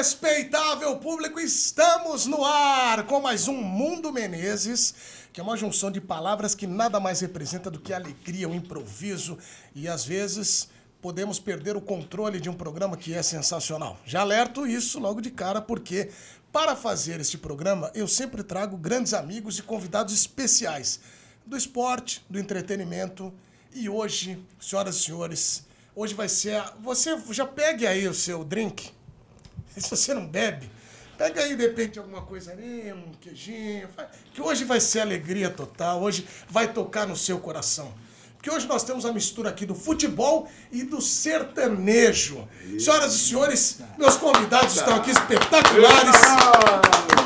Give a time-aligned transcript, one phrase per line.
[0.00, 4.94] Respeitável público, estamos no ar com mais um Mundo Menezes,
[5.30, 9.36] que é uma junção de palavras que nada mais representa do que alegria, o improviso
[9.74, 10.68] e às vezes
[11.02, 13.98] podemos perder o controle de um programa que é sensacional.
[14.06, 16.08] Já alerto isso logo de cara porque
[16.50, 20.98] para fazer este programa eu sempre trago grandes amigos e convidados especiais
[21.44, 23.30] do esporte, do entretenimento
[23.74, 26.54] e hoje, senhoras e senhores, hoje vai ser.
[26.56, 28.98] a- Você já pegue aí o seu drink.
[29.76, 30.70] Se você não bebe,
[31.16, 33.88] pega aí de repente alguma coisa ali, um queijinho.
[34.32, 37.92] Que hoje vai ser alegria total, hoje vai tocar no seu coração.
[38.40, 42.48] Porque hoje nós temos a mistura aqui do futebol e do sertanejo.
[42.78, 46.16] Senhoras e senhores, meus convidados estão aqui espetaculares.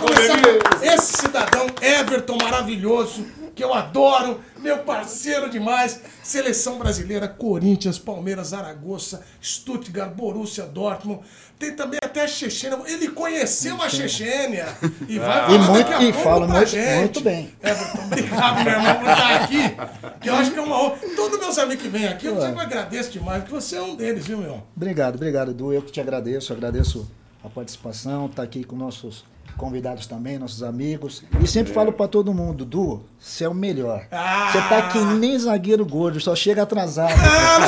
[0.01, 3.25] Vou começar esse cidadão Everton maravilhoso,
[3.55, 6.01] que eu adoro, meu parceiro demais.
[6.23, 11.21] Seleção brasileira, Corinthians, Palmeiras, Zaragoza, Stuttgart, Borussia Dortmund.
[11.59, 12.79] Tem também até a Chechênia.
[12.87, 14.67] Ele conheceu a Chechênia
[15.09, 16.99] e vai falar E muito- daqui a e pouco fala pra muito- gente.
[16.99, 17.53] muito bem.
[17.63, 20.21] Everton, obrigado, meu irmão, por estar aqui.
[20.21, 20.97] Que eu acho que é uma honra.
[21.15, 24.27] Todos meus amigos que vêm aqui, eu sempre agradeço demais, porque você é um deles,
[24.27, 24.63] viu, meu?
[24.77, 25.73] Obrigado, obrigado, Edu.
[25.73, 27.09] Eu que te agradeço, agradeço
[27.43, 29.25] a participação, estar aqui com nossos
[29.57, 31.23] convidados também, nossos amigos.
[31.43, 34.07] E sempre falo pra todo mundo, Du, você é o melhor.
[34.11, 34.51] Ah!
[34.53, 37.15] Você tá que nem zagueiro gordo, só chega atrasado.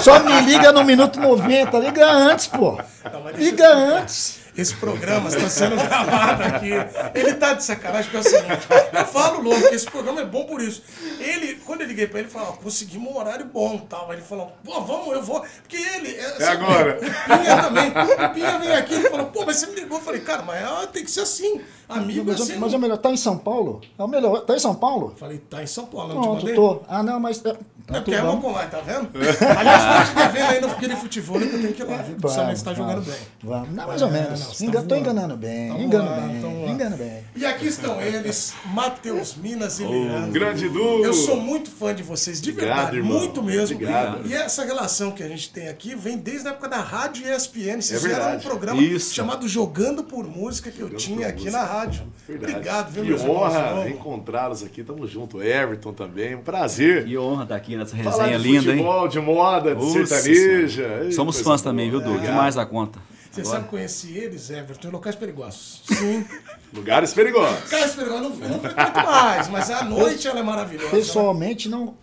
[0.02, 2.76] Só me liga no minuto 90, liga antes, pô.
[2.76, 4.46] Deixa Liga antes.
[4.56, 6.70] Esse programa está sendo gravado aqui.
[7.14, 10.24] Ele tá de sacanagem, porque é o seguinte: eu falo logo que esse programa é
[10.24, 10.82] bom por isso.
[11.20, 14.10] Ele, quando eu liguei pra ele, ele falou: conseguimos um horário bom tal.
[14.10, 15.44] Aí ele falou: pô, vamos, eu vou.
[15.60, 16.16] Porque ele.
[16.16, 16.96] É, sabe, agora.
[16.96, 17.90] O Pinha também.
[17.90, 19.98] O Pinha veio aqui e falou: pô, mas você me ligou.
[19.98, 21.60] Eu falei: cara, mas ah, tem que ser assim.
[21.88, 22.52] Amigo Mas, assim.
[22.54, 23.80] é- mas é o melhor, tá em São Paulo?
[23.98, 25.14] É o melhor, tá em São Paulo?
[25.16, 26.82] Falei: tá em São Paulo, não te Pronto, tô.
[26.88, 27.44] Ah, não, mas.
[27.44, 27.58] É, É tá
[28.00, 29.08] porque tudo é bom colar, tá vendo?
[29.58, 31.96] Aliás, tô te devendo ainda aquele futebol que eu tenho que ir lá.
[31.98, 32.16] viu?
[32.16, 33.14] Principalmente você tá jogando bem.
[33.44, 33.70] Vamos.
[33.70, 34.40] Não, mais ou É, menos.
[34.40, 35.00] não, você tá Engan- tô voando.
[35.10, 37.24] enganando bem, Tá engano bem, tá engano bem.
[37.36, 40.32] E aqui estão eles, Matheus Minas e Leandro.
[40.32, 41.04] Grande Du!
[41.04, 43.18] Eu sou muito fã de vocês, de Obrigado, verdade, irmão.
[43.18, 43.76] muito mesmo.
[43.76, 44.26] Obrigado.
[44.26, 47.80] E essa relação que a gente tem aqui vem desde a época da Rádio ESPN.
[47.80, 49.14] Vocês É fizeram um programa Isso.
[49.14, 51.58] chamado Jogando por Música que eu tinha aqui Música.
[51.58, 51.75] na rádio.
[51.80, 52.04] Verdade.
[52.28, 53.90] Obrigado, viu, Que honra Vamos.
[53.90, 54.82] encontrá-los aqui.
[54.82, 55.42] Tamo junto.
[55.42, 56.34] Everton também.
[56.34, 57.04] Um prazer.
[57.04, 58.78] Que honra estar aqui nessa Falar resenha de linda, hein?
[58.78, 61.00] futebol, de moda, de Nossa sertaneja.
[61.04, 61.70] Ei, Somos fãs boa.
[61.70, 62.10] também, viu, Du?
[62.10, 62.32] Obrigado.
[62.32, 62.98] Demais da conta.
[63.30, 65.82] Você Agora- sabe conhecer eles, Everton, em locais perigosos.
[65.86, 66.24] Sim.
[66.72, 67.62] Lugares perigosos.
[67.64, 70.86] locais perigosos eu não, não frequento mais, mas a noite ela é maravilhosa.
[70.86, 70.98] né?
[70.98, 71.94] Pessoalmente não,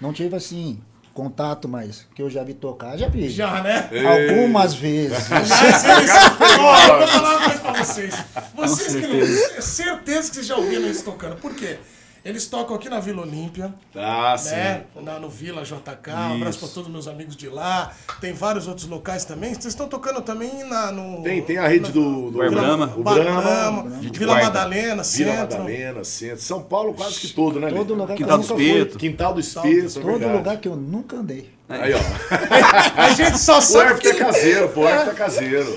[0.00, 0.80] não tive assim
[1.20, 3.28] contato, mas que eu já vi tocar, já vi.
[3.28, 3.90] Já, né?
[4.06, 5.28] Algumas vezes.
[5.28, 5.50] Mas
[5.84, 6.10] eles,
[6.58, 8.14] ó, eu vou falar uma coisa pra vocês.
[8.54, 9.52] Vocês que certeza.
[9.54, 9.62] não.
[9.62, 11.36] Certeza que vocês já ouviram eles tocando.
[11.36, 11.78] Por quê?
[12.22, 14.50] Eles tocam aqui na Vila Olímpia, Ah, sim.
[14.50, 14.82] né?
[15.02, 16.10] Na, no Vila JK.
[16.10, 16.74] Um abraço pra Isso.
[16.74, 17.92] todos meus amigos de lá.
[18.20, 19.54] Tem vários outros locais também.
[19.54, 21.22] Vocês estão tocando também na, no.
[21.22, 22.92] Tem, tem a rede do, do Bar Brahma.
[22.94, 24.48] O Gente Vila guarda.
[24.48, 25.58] Madalena, Vila Centro.
[25.58, 26.40] Madalena, Centro.
[26.42, 27.70] São Paulo quase que todo, né?
[27.70, 28.60] Todo lugar que Quintal do.
[28.60, 28.98] Espeto.
[28.98, 30.32] Quintal do Espeto, é Todo verdade.
[30.36, 31.50] lugar que eu nunca andei.
[31.70, 31.98] Aí, ó.
[33.00, 34.18] A gente só O sabe Everton é que.
[34.18, 34.80] caseiro, pô.
[34.80, 35.66] O Everton é caseiro.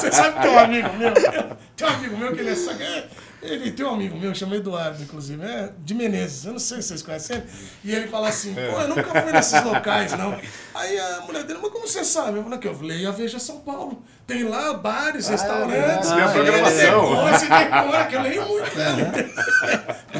[0.00, 1.12] Você sabe que tem um amigo meu.
[1.76, 3.04] Tem um amigo meu que ele é é,
[3.40, 6.44] Ele tem um amigo meu, chama Eduardo, inclusive, é de Menezes.
[6.44, 7.46] Eu não sei se vocês conhecem ele.
[7.84, 10.36] E ele fala assim: pô, eu nunca fui nesses locais, não.
[10.74, 12.38] Aí a mulher dele, mas como você sabe?
[12.38, 14.02] Eu falei, que eu leio a Veja São Paulo.
[14.26, 16.10] Tem lá bares, restaurantes.
[16.10, 17.48] Tem a Ele programação.
[17.48, 18.76] decora, que eu leio muito.
[18.76, 19.30] Né?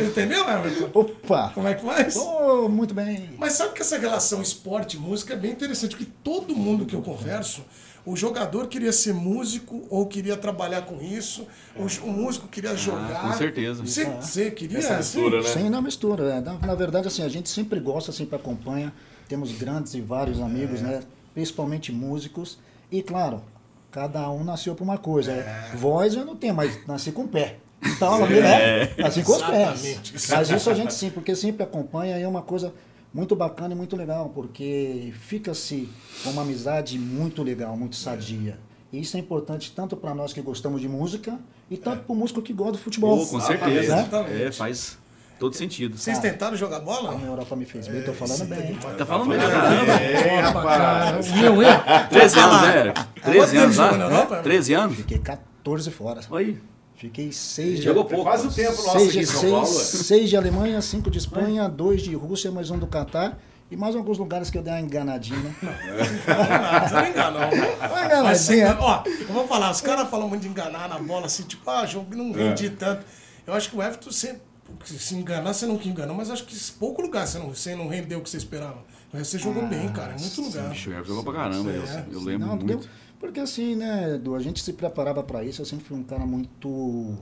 [0.00, 0.90] Entendeu, Everton?
[0.94, 1.50] Opa!
[1.54, 2.16] Como é que faz?
[2.16, 3.30] Oh, muito bem.
[3.36, 6.94] Mas sabe que essa relação esporte e música é bem interessante, porque todo mundo que
[6.94, 7.64] eu converso,
[8.10, 11.46] o jogador queria ser músico ou queria trabalhar com isso,
[11.76, 13.20] o, j- o músico queria jogar.
[13.22, 13.82] com certeza.
[13.84, 15.20] Você, você queria Essa assim?
[15.22, 15.48] mistura, né?
[15.48, 16.24] Sem na mistura.
[16.34, 16.40] é.
[16.40, 18.92] Na, na verdade, assim, a gente sempre gosta, sempre acompanha.
[19.28, 21.00] Temos grandes e vários amigos, né?
[21.34, 22.58] Principalmente músicos.
[22.90, 23.42] E claro,
[23.90, 25.32] cada um nasceu por uma coisa.
[25.32, 25.72] é.
[25.76, 27.56] Voz eu não tenho, mas nasci com o pé.
[27.84, 28.86] Então, né?
[28.98, 30.00] Nasci com os pés.
[30.30, 32.72] Mas isso a gente sim, porque sempre acompanha e é uma coisa
[33.12, 35.88] muito bacana e muito legal, porque fica-se
[36.22, 38.58] com uma amizade muito legal, muito sadia.
[38.92, 41.38] E isso é importante tanto para nós que gostamos de música
[41.70, 43.18] e tanto para o músico que gosta do futebol.
[43.18, 43.80] Pô, com certeza.
[43.80, 44.42] Exatamente.
[44.42, 44.98] É, faz
[45.38, 45.96] todo sentido.
[45.96, 47.18] Vocês tentaram jogar bola?
[47.18, 48.74] A Europa me fez bem, tô falando bem.
[48.96, 49.92] Tá falando bem caramba.
[49.92, 51.32] É, rapaz.
[51.32, 51.68] Meu, eu?
[52.10, 52.94] 13 anos, né?
[53.22, 53.92] 13 anos lá?
[53.92, 54.36] Europa?
[54.42, 54.96] 13 anos?
[54.96, 56.20] Fiquei 14 fora.
[56.32, 56.58] Aí.
[56.98, 58.24] Fiquei 6 de, Jogou É pouco.
[58.24, 59.66] quase o tempo nosso seis, aqui em São seis, Paulo.
[59.68, 63.38] seis de Alemanha, 5 de Espanha, 2 de Rússia, mais um do Catar.
[63.70, 65.54] E mais alguns lugares que eu dei uma enganadinha, né?
[65.62, 67.40] Não, você não enganou.
[67.42, 68.76] Uma você- enganadinha.
[68.80, 71.84] ó, eu vou falar, os caras falam muito de enganar na bola, assim, tipo, ah,
[71.86, 73.04] jogo não vendi tanto.
[73.46, 74.40] Eu acho que o Everton sempre.
[74.84, 78.18] Se enganar, você nunca enganou, mas acho que pouco lugar você não, você não rendeu
[78.18, 78.78] o que você esperava.
[79.12, 80.68] Mas você jogou bem, cara, em muito lugar.
[80.70, 81.70] Bicho, o Everton jogou pra caramba.
[81.70, 82.88] Eu, eu lembro Não, muito.
[83.20, 86.24] Porque assim, né, Edu, a gente se preparava para isso, eu sempre fui um cara
[86.24, 87.16] muito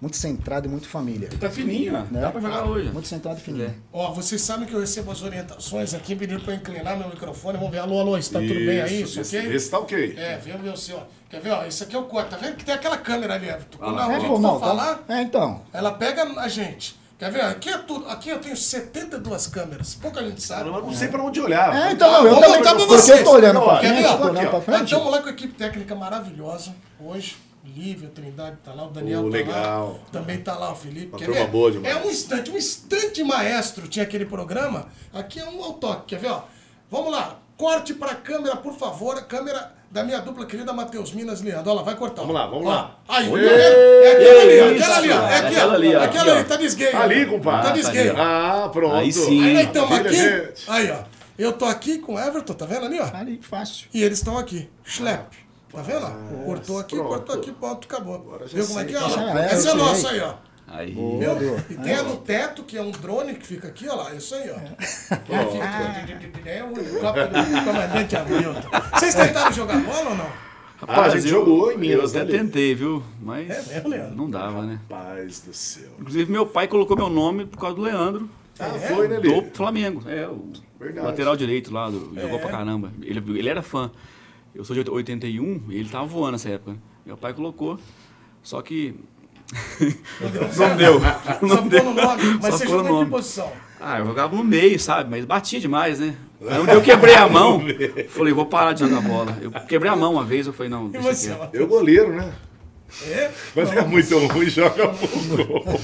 [0.00, 1.30] muito centrado e muito família.
[1.40, 2.00] Tá fininho, ó.
[2.12, 2.20] Né?
[2.20, 2.90] Dá pra jogar hoje.
[2.92, 3.66] Muito centrado e fininho.
[3.66, 3.74] É.
[3.90, 7.56] Ó, vocês sabem que eu recebo as orientações aqui, pedindo pra eu inclinar meu microfone.
[7.56, 7.78] Vamos ver.
[7.78, 9.02] Alô, alô, está tudo bem aí?
[9.02, 9.54] Isso, esse, ok?
[9.54, 10.14] esse tá ok.
[10.18, 11.00] É, vê, vê o seu.
[11.30, 11.64] Quer ver, ó?
[11.64, 12.28] Esse aqui é o corte.
[12.30, 13.78] Tá vendo que tem aquela câmera ali, Everton?
[13.78, 14.06] Quando lá.
[14.06, 15.62] a É, gente pô, for não, tá- falar, é, então.
[15.72, 16.96] ela pega a gente.
[17.18, 17.42] Quer ver?
[17.42, 18.08] Aqui é tudo.
[18.08, 19.94] Aqui eu tenho 72 câmeras.
[19.94, 20.68] Pouca gente sabe.
[20.68, 21.74] Eu não sei pra onde olhar.
[21.88, 23.18] É, então, não, eu Vamos também, pra porque vocês.
[23.20, 24.84] eu tô olhando Não, pra quer frente, tô olhando pra Nós frente.
[24.84, 27.36] estamos lá com a equipe técnica maravilhosa hoje.
[27.64, 29.88] Lívia, Trindade tá lá, o Daniel Oh, tá legal.
[29.92, 29.98] lá.
[30.12, 31.06] Também tá lá o Felipe.
[31.12, 31.50] Uma Quer turma ver?
[31.50, 31.96] boa demais.
[31.96, 34.88] É um instante, um instante maestro tinha aquele programa.
[35.14, 36.42] Aqui é um ao toque, quer ver, ó?
[36.90, 39.16] Vamos lá, corte pra câmera, por favor.
[39.16, 41.70] A câmera da minha dupla querida Matheus Minas Leandro.
[41.70, 42.22] Olha lá, vai cortar.
[42.22, 42.98] Vamos lá, vamos Ó, lá.
[43.08, 43.46] Aí, tá Oi.
[43.46, 45.14] É aquela ali, ó, aquela ali, ó.
[45.28, 46.90] É É aqui, aquela ali, ó, Aquela ali, tá desgay.
[46.90, 47.62] Tá ali, compadre.
[47.62, 48.06] Tá Ah, desgay.
[48.06, 48.94] tá ali, Ah, pronto.
[48.96, 49.44] Aí sim.
[49.44, 50.14] Aí nós estamos aqui.
[50.16, 50.64] gente.
[50.70, 50.98] Aí, ó.
[51.38, 53.08] Eu tô aqui com o Everton, tá vendo ali, ó?
[53.16, 53.86] Ali, fácil.
[53.94, 54.68] E eles estão aqui.
[54.84, 55.36] Schlep.
[55.72, 56.04] Tá vendo?
[56.06, 56.44] ó?
[56.44, 57.08] Cortou aqui, pronto.
[57.08, 58.14] cortou aqui, pronto, acabou.
[58.16, 58.92] Agora já Viu como é sei.
[58.92, 59.04] que é?
[59.04, 59.08] ó?
[59.08, 59.56] Já é, é
[59.94, 60.10] sei.
[60.10, 60.34] aí, ó.
[60.66, 60.96] Aí.
[61.70, 64.14] E tem a no teto, que é um drone que fica aqui, ó lá.
[64.14, 64.56] Isso aí, ó.
[66.44, 68.62] É o helicóptero do comandante Hamilton.
[68.94, 70.30] Vocês tentaram jogar bola ou não?
[70.86, 72.38] Ah, a gente eu- jogou em Minas, Eu né, até Lê?
[72.38, 73.02] tentei, viu?
[73.20, 74.80] Mas É mesmo, não dava, né?
[74.88, 75.90] Paz do céu.
[75.98, 78.28] Inclusive, meu pai colocou meu nome por causa do Leandro,
[78.58, 80.02] Ah, foi, né, do Flamengo.
[80.08, 81.06] É, o Verdade.
[81.06, 82.92] lateral direito lá, do- jogou pra caramba.
[83.02, 83.90] Ele, ele era fã.
[84.54, 86.76] Eu sou de 81 e ele tava voando nessa época.
[87.06, 87.78] Meu pai colocou,
[88.42, 88.94] só que.
[90.20, 91.00] Não deu.
[91.00, 91.84] Só Não pôr deu.
[91.84, 92.22] no nome.
[92.42, 93.52] Mas Só você no jogou em que posição?
[93.80, 95.10] Ah, eu jogava no meio, sabe?
[95.10, 96.14] Mas batia demais, né?
[96.48, 97.62] Aí um dia eu quebrei a mão.
[98.08, 99.36] Falei, vou parar de jogar bola.
[99.40, 101.36] Eu quebrei a mão uma vez, eu falei, não, deixa você?
[101.52, 102.32] Eu goleiro, né?
[103.08, 103.30] É?
[103.54, 105.80] Mas é muito ruim, joga gol.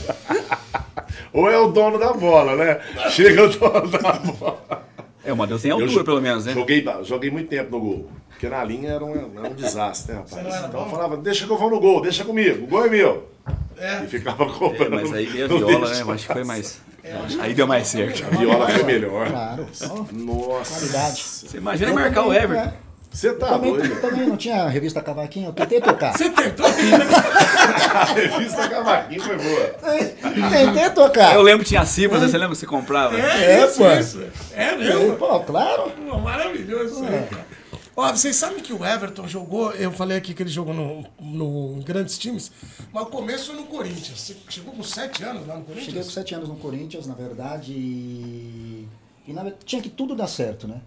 [1.32, 2.80] Ou é o dono da bola, né?
[3.10, 4.86] Chega o dono da bola.
[5.24, 6.54] É, o Matheus tem Eu altura, jo- pelo menos, né?
[6.54, 8.10] Joguei, joguei muito tempo no gol.
[8.40, 10.46] Porque na linha era um, era um desastre, né, rapaz?
[10.64, 10.90] Então eu bom?
[10.90, 13.28] falava, deixa que eu vou no gol, deixa comigo, o gol é meu.
[13.78, 14.02] É.
[14.02, 14.92] E ficava É, comprando.
[14.92, 16.00] mas aí veio a viola, né?
[16.00, 16.80] Eu acho que foi mais.
[17.38, 18.24] Aí deu mais certo.
[18.24, 19.28] A viola foi melhor.
[19.30, 19.66] Claro.
[20.12, 20.74] Nossa.
[20.74, 21.20] Qualidade.
[21.22, 22.68] Você imagina marcar o Everton.
[22.70, 22.72] É,
[23.10, 24.00] Você tá também, doido?
[24.00, 26.16] também não tinha a revista Cavaquinho, eu tentei tocar.
[26.16, 26.64] Você tentou?
[27.92, 29.66] A revista Cavaquinho foi boa.
[30.50, 31.34] Tentei tocar.
[31.34, 33.18] Eu lembro que tinha cifras, você lembra que você comprava?
[33.18, 33.90] É, É, isso, pô.
[33.92, 34.22] isso.
[34.54, 35.16] É mesmo?
[35.16, 35.92] Pô, claro.
[36.22, 37.49] Maravilhoso isso aí, cara.
[37.96, 41.82] Ó, vocês sabem que o Everton jogou, eu falei aqui que ele jogou no, no-
[41.82, 42.50] grandes times,
[42.92, 44.18] mas o começo no Corinthians.
[44.20, 46.12] Você chegou com 7 anos lá no Cheguei com Corinthians?
[46.12, 48.88] sete anos no Corinthians, na verdade, e,
[49.26, 50.80] e na tinha que tudo dar certo, né?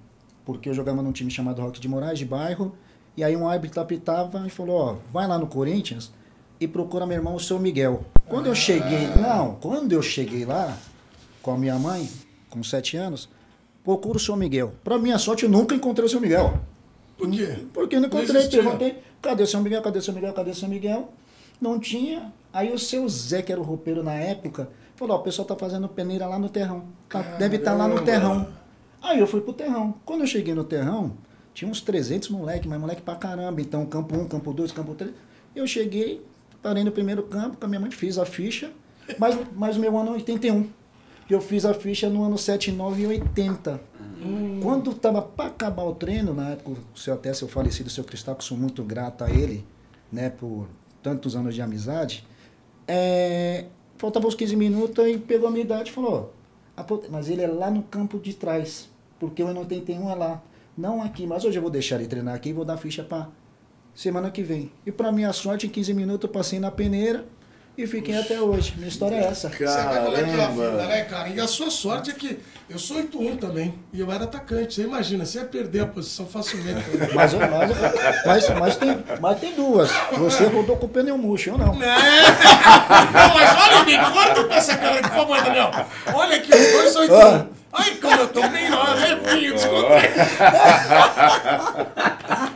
[0.45, 2.73] Porque eu jogava num time chamado Roque de Moraes, de bairro,
[3.15, 6.11] e aí um árbitro apitava e falou, ó, vai lá no Corinthians
[6.59, 8.03] e procura meu irmão, o seu Miguel.
[8.27, 10.77] Quando eu cheguei, não, quando eu cheguei lá,
[11.41, 12.09] com a minha mãe,
[12.49, 13.29] com sete anos,
[13.83, 14.73] procura o seu Miguel.
[14.83, 16.59] Pra minha sorte, eu nunca encontrei o seu Miguel.
[17.27, 17.65] Por quê?
[17.73, 20.55] Porque eu não encontrei, perguntei, cadê o seu Miguel, cadê o seu Miguel, cadê o
[20.55, 21.13] seu Miguel?
[21.61, 22.33] Não tinha.
[22.51, 25.55] Aí o seu Zé, que era o roupeiro na época, falou, ó, o pessoal tá
[25.55, 26.83] fazendo peneira lá no terrão.
[27.09, 28.47] Tá- deve estar lá no terrão.
[29.01, 29.95] Aí eu fui pro terrão.
[30.05, 31.13] Quando eu cheguei no terrão,
[31.53, 33.59] tinha uns 300 moleque, mas moleque pra caramba.
[33.61, 35.11] Então, campo 1, campo 2, campo 3.
[35.55, 36.25] Eu cheguei,
[36.61, 38.71] parei no primeiro campo com a minha mãe, fiz a ficha,
[39.17, 40.67] mas, mas o meu ano é 81.
[41.29, 43.79] Eu fiz a ficha no ano 79 e 80.
[44.61, 48.35] Quando tava para acabar o treino, na época, o seu até seu falecido, seu Cristal,
[48.35, 49.65] que sou muito grato a ele,
[50.11, 50.67] né, por
[51.01, 52.25] tantos anos de amizade,
[52.87, 53.65] é,
[53.97, 56.33] faltava uns 15 minutos e pegou a minha idade e falou,
[56.77, 58.89] "Ah, mas ele é lá no campo de trás,
[59.19, 60.41] porque o ano 81 é lá,
[60.77, 63.27] não aqui, mas hoje eu vou deixar ele treinar aqui e vou dar ficha para
[63.93, 64.71] semana que vem.
[64.85, 67.25] E para minha sorte, em 15 minutos eu passei na peneira
[67.77, 68.73] e fiquei até hoje.
[68.77, 69.49] Minha história é essa.
[69.49, 70.85] Você vê como é que é a vida, Caramba.
[70.85, 71.29] né, cara?
[71.29, 72.39] E a sua sorte é que
[72.69, 73.73] eu sou 8-1 também.
[73.91, 74.75] E eu era atacante.
[74.75, 76.83] Você imagina, você ia perder a posição facilmente.
[77.13, 77.45] Mas, mas,
[78.25, 79.89] mas, mas, tem, mas tem duas.
[80.17, 81.73] Você rodou com o pneu murcho, eu não.
[81.81, 81.93] É.
[83.13, 85.71] Não, mas olha bem, corta pra essa cara, por favor, Daniel.
[86.13, 90.09] Olha aqui, os dois 8 Ai, como eu tô bem, ó, levinho, descontei.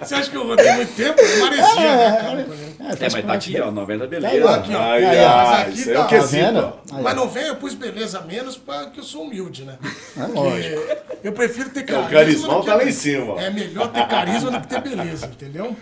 [0.01, 1.15] Você acha que eu rodei muito tempo?
[1.39, 2.47] Parecia, né, cara?
[2.79, 4.45] É, É, faz mas tá aqui, ó, 90 Tá beleza.
[4.45, 4.53] ó.
[4.55, 4.79] Aqui, ó.
[4.81, 6.31] Ai, ai, Mas aqui isso aí é tá- o Tá quesito.
[6.31, 6.73] vendo?
[7.03, 9.77] Mas não vem, eu pus beleza menos porque eu sou humilde, né?
[10.15, 10.81] É lógico.
[11.07, 12.09] Porque eu prefiro ter carisma.
[12.11, 13.39] carismão do que- tá lá em cima, ó.
[13.39, 15.75] É melhor ter carisma do que ter beleza, entendeu?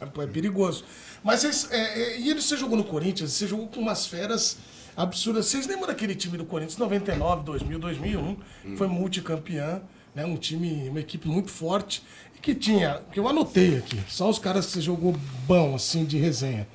[0.00, 0.84] É, é perigoso.
[1.22, 4.56] Mas vocês, é, é, e ele, você jogou no Corinthians, você jogou com umas feras
[4.96, 5.46] absurdas.
[5.46, 8.36] Vocês lembram daquele time do Corinthians 99, 2000, 2001?
[8.62, 9.82] que Foi multicampeão,
[10.14, 10.24] né?
[10.24, 12.02] Um time, uma equipe muito forte.
[12.34, 15.14] E que tinha, que eu anotei aqui, só os caras que você jogou
[15.46, 16.66] bom, assim, de resenha.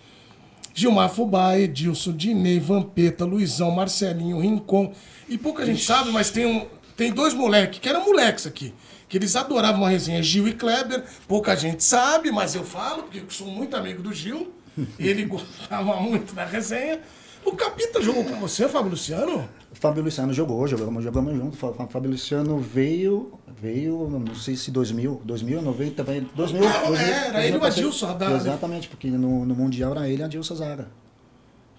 [0.73, 4.93] Gilmar Fubá, Edilson, Dinei, Vampeta, Luizão, Marcelinho, Rincon.
[5.27, 8.73] E pouca gente sabe, mas tem um, tem dois moleques, que eram moleques aqui,
[9.09, 11.03] que eles adoravam a resenha Gil e Kleber.
[11.27, 14.53] Pouca gente sabe, mas eu falo, porque eu sou muito amigo do Gil.
[14.97, 17.01] Ele gostava muito da resenha.
[17.45, 19.47] O Capita jogou com você, Fábio Luciano?
[19.71, 21.65] O Fábio Luciano jogou, jogamos, jogamos junto.
[21.65, 27.55] O Fábio Luciano veio, veio, não sei se 2000, 2000, 90, 2000, 2000 era ele
[27.55, 28.17] e o Adilson.
[28.17, 28.31] Da...
[28.31, 30.87] Exatamente, porque no, no Mundial era ele e Adilson Zaga.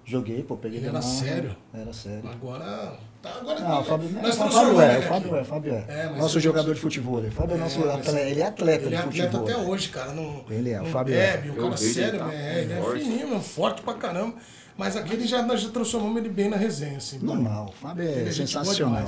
[0.04, 1.57] Joguei, pô, peguei Ele era sério?
[1.73, 2.28] Era sério.
[2.28, 2.99] Agora.
[3.23, 5.09] Tá, agora Não, o Fábio, nós o transformamos Fábio é, ele o.
[5.09, 5.85] Fábio é, o Fábio é.
[5.88, 7.21] É, nosso jogador de futebol.
[7.21, 9.61] O Fábio é nosso mas atleta, ele é atleta Ele é de atleta futebol.
[9.61, 10.12] até hoje, cara.
[10.12, 11.37] Não, Ele é, o Fábio é.
[11.37, 14.35] bebe, o Eu cara sério, ele tá é, ele é fininho, forte pra caramba.
[14.76, 17.19] Mas aquele já, nós já transformamos ele bem na resenha, assim.
[17.21, 19.05] Normal, o Fábio Ele é sensacional.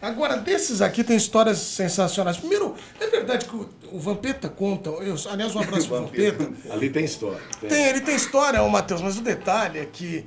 [0.00, 2.36] Agora, desses aqui tem histórias sensacionais.
[2.36, 6.48] Primeiro, é verdade que o, o Vampeta conta, eu, aliás, um abraço pro Vampeta.
[6.70, 7.40] Ali tem história.
[7.60, 7.68] Tem.
[7.68, 10.24] Tem, ele tem história, o Matheus, mas o detalhe é que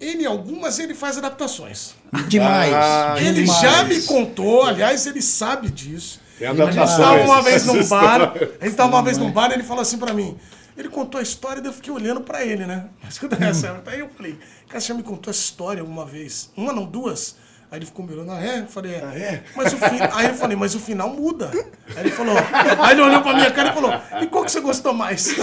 [0.00, 1.94] ele, algumas, ele faz adaptações.
[2.26, 2.72] Demais.
[2.74, 3.60] Ah, Ele demais.
[3.60, 6.20] já me contou, aliás, ele sabe disso.
[6.38, 6.98] Tem A gente adaptações.
[6.98, 9.82] estava uma vez num bar, a gente estava uma vez num bar e ele falou
[9.82, 10.36] assim pra mim.
[10.76, 12.86] Ele contou a história e eu fiquei olhando pra ele, né?
[13.08, 13.82] Escuta essa.
[13.86, 14.38] Aí eu falei,
[14.68, 16.50] cara, você já me contou essa história alguma vez?
[16.56, 17.36] Uma, não, duas?
[17.70, 18.60] Aí ele ficou me olhando, ah, é?
[18.60, 18.96] Eu falei, é.
[18.98, 19.44] é?
[19.56, 19.84] Mas o fi...
[20.12, 21.50] Aí eu falei, mas o final muda.
[21.96, 22.34] Aí ele falou,
[22.82, 25.34] aí ele olhou pra minha cara e falou, e qual que você gostou mais?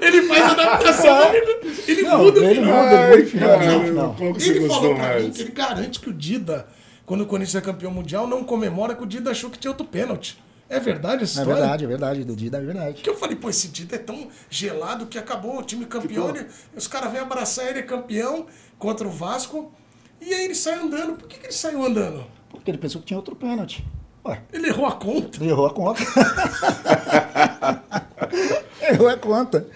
[0.00, 2.82] ele faz adaptação, ele, ele Não, muda o ele final.
[2.82, 4.14] muda, ele muda o final, Ai, ele muda o final.
[4.16, 5.36] Qual que você Ele falou pra mim mais?
[5.36, 6.66] que ele garante que o Dida,
[7.04, 9.86] quando o Corinthians é campeão mundial, não comemora que o Dida achou que tinha outro
[9.86, 10.38] pênalti.
[10.68, 11.60] É verdade essa É história?
[11.60, 12.24] verdade, é verdade.
[12.24, 13.02] Do Dida é verdade.
[13.02, 16.46] Que eu falei, pô, esse Dida é tão gelado que acabou o time campeão, ele-
[16.76, 18.46] os caras vêm abraçar ele, é campeão
[18.78, 19.72] contra o Vasco,
[20.20, 21.16] e aí ele sai andando.
[21.16, 22.26] Por que, que ele saiu andando?
[22.50, 23.86] Porque ele pensou que tinha outro pênalti.
[24.24, 25.38] Ué, Ele errou a conta.
[25.40, 26.02] ele errou a conta.
[28.92, 29.66] errou a conta.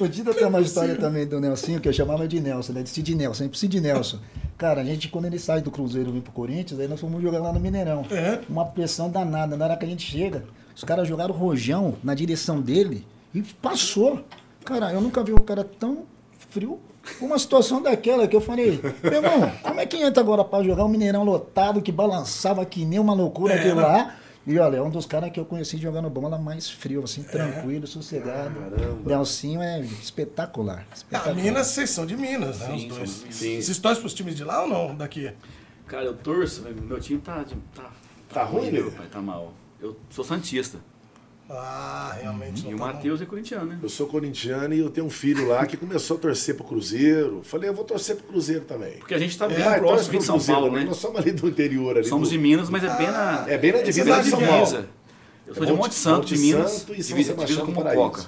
[0.00, 2.82] O Dida tem uma história também do Nelsinho, que eu chamava de Nelson, né?
[2.82, 4.18] De Sid Nelson, sempre Sid Nelson.
[4.56, 7.22] Cara, a gente, quando ele sai do Cruzeiro e vem pro Corinthians, aí nós fomos
[7.22, 8.04] jogar lá no Mineirão.
[8.10, 8.40] É.
[8.48, 9.56] Uma pressão danada.
[9.56, 10.44] Na hora que a gente chega,
[10.74, 14.24] os caras jogaram rojão na direção dele e passou.
[14.64, 16.04] Cara, eu nunca vi um cara tão
[16.50, 16.80] frio
[17.20, 20.84] uma situação daquela que eu falei, meu irmão, como é que entra agora pra jogar
[20.84, 24.16] um Mineirão lotado que balançava que nem uma loucura aquilo lá?
[24.46, 27.86] E olha, é um dos caras que eu conheci jogando bola mais frio, assim, tranquilo,
[27.86, 28.52] sossegado.
[29.04, 30.86] Nelsinho é espetacular.
[30.90, 31.34] Ah, espetacular.
[31.36, 32.74] Minas, vocês são de Minas, né?
[32.74, 33.10] Os Sim, dois.
[33.10, 33.64] somos de Minas.
[33.64, 34.94] Vocês torcem pros times de lá ou não?
[34.94, 35.32] Daqui?
[35.86, 37.42] Cara, eu torço, mas meu time tá.
[37.42, 37.90] de- Tá,
[38.32, 38.94] Tá ruim, meu né?
[38.96, 39.54] pai, tá mal.
[39.80, 40.78] Eu sou Santista.
[41.48, 42.62] Ah, realmente.
[42.66, 42.86] E não o tá.
[42.86, 43.78] Matheus é corintiano, né?
[43.82, 47.42] Eu sou corintiano e eu tenho um filho lá que começou a torcer pro Cruzeiro.
[47.44, 48.92] Falei, eu vou torcer pro Cruzeiro também.
[48.98, 50.84] Porque a gente tá bem Ah, torce próximo de São Cruzeiro, Paulo, né?
[50.84, 51.98] Nós somos ali do interior.
[51.98, 52.32] Ali Somos do...
[52.32, 53.44] de Minas, mas é bem na.
[53.46, 54.64] É bem na divisa bem na de São Paulo.
[54.64, 54.88] divisa.
[55.46, 57.72] Eu sou É de Monte- Monte Santo, de Minas, Santo e São divisa, divisa com.
[57.72, 58.24] Mococa.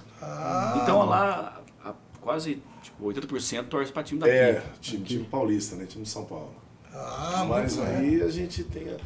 [0.82, 4.32] Então lá, a- quase tipo, 80% torce pra time daqui.
[4.32, 5.86] É, time, time paulista, né?
[5.86, 6.54] Time de São Paulo.
[6.92, 7.86] Ah, Mas bem.
[7.86, 8.96] aí a gente tem a...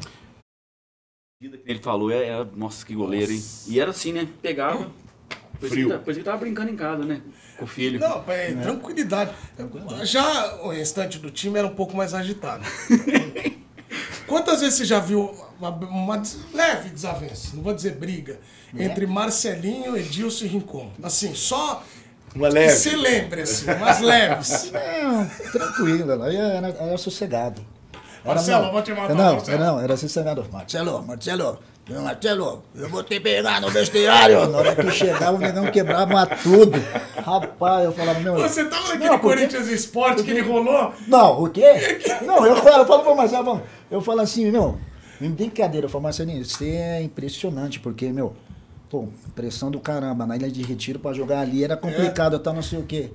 [1.41, 3.43] Ele falou, é, era, nossa, que goleiro, hein?
[3.67, 4.27] E era assim, né?
[4.41, 4.91] Pegava.
[5.59, 5.87] Parecia Frio.
[5.87, 7.21] que tá- parecia que tava brincando em casa, né?
[7.57, 7.99] Com o filho.
[7.99, 9.31] Não, é, tranquilidade.
[10.03, 12.63] Já o restante do time era um pouco mais agitado.
[14.27, 16.21] Quantas vezes você já viu uma, uma
[16.53, 18.39] leve desavença, não vou dizer briga,
[18.77, 20.91] entre Marcelinho, Edilson e Rincon?
[21.03, 21.83] Assim, só
[22.33, 22.73] Uma que leve.
[22.73, 24.71] você lembre, assim, umas leves.
[24.71, 27.61] Não, tranquilo, ela era, era sossegado.
[28.25, 29.63] Marcelo, não, eu vou te matar, Não, Marcelo.
[29.63, 30.45] não, era sossegado.
[30.51, 31.59] Marcelo, Marcelo,
[31.89, 34.47] meu Marcelo, eu vou te pegar no vestiário.
[34.47, 36.71] Na hora que chegava, o negão quebrava tudo.
[37.23, 38.35] Rapaz, eu falava, meu.
[38.35, 40.93] Você tava naquele Não, porque- Corinthians Esporte que ele rolou?
[41.07, 41.99] Não, o quê?
[42.25, 44.77] Não, eu falo, eu falo pra Marcelo, eu falo- eu assim, meu,
[45.19, 48.35] brincadeira, eu falo, Marcelinho, você é impressionante, porque, meu,
[48.89, 52.61] pô, pressão do caramba, na Ilha de Retiro pra jogar ali era complicado, tá não
[52.61, 53.11] sei o quê.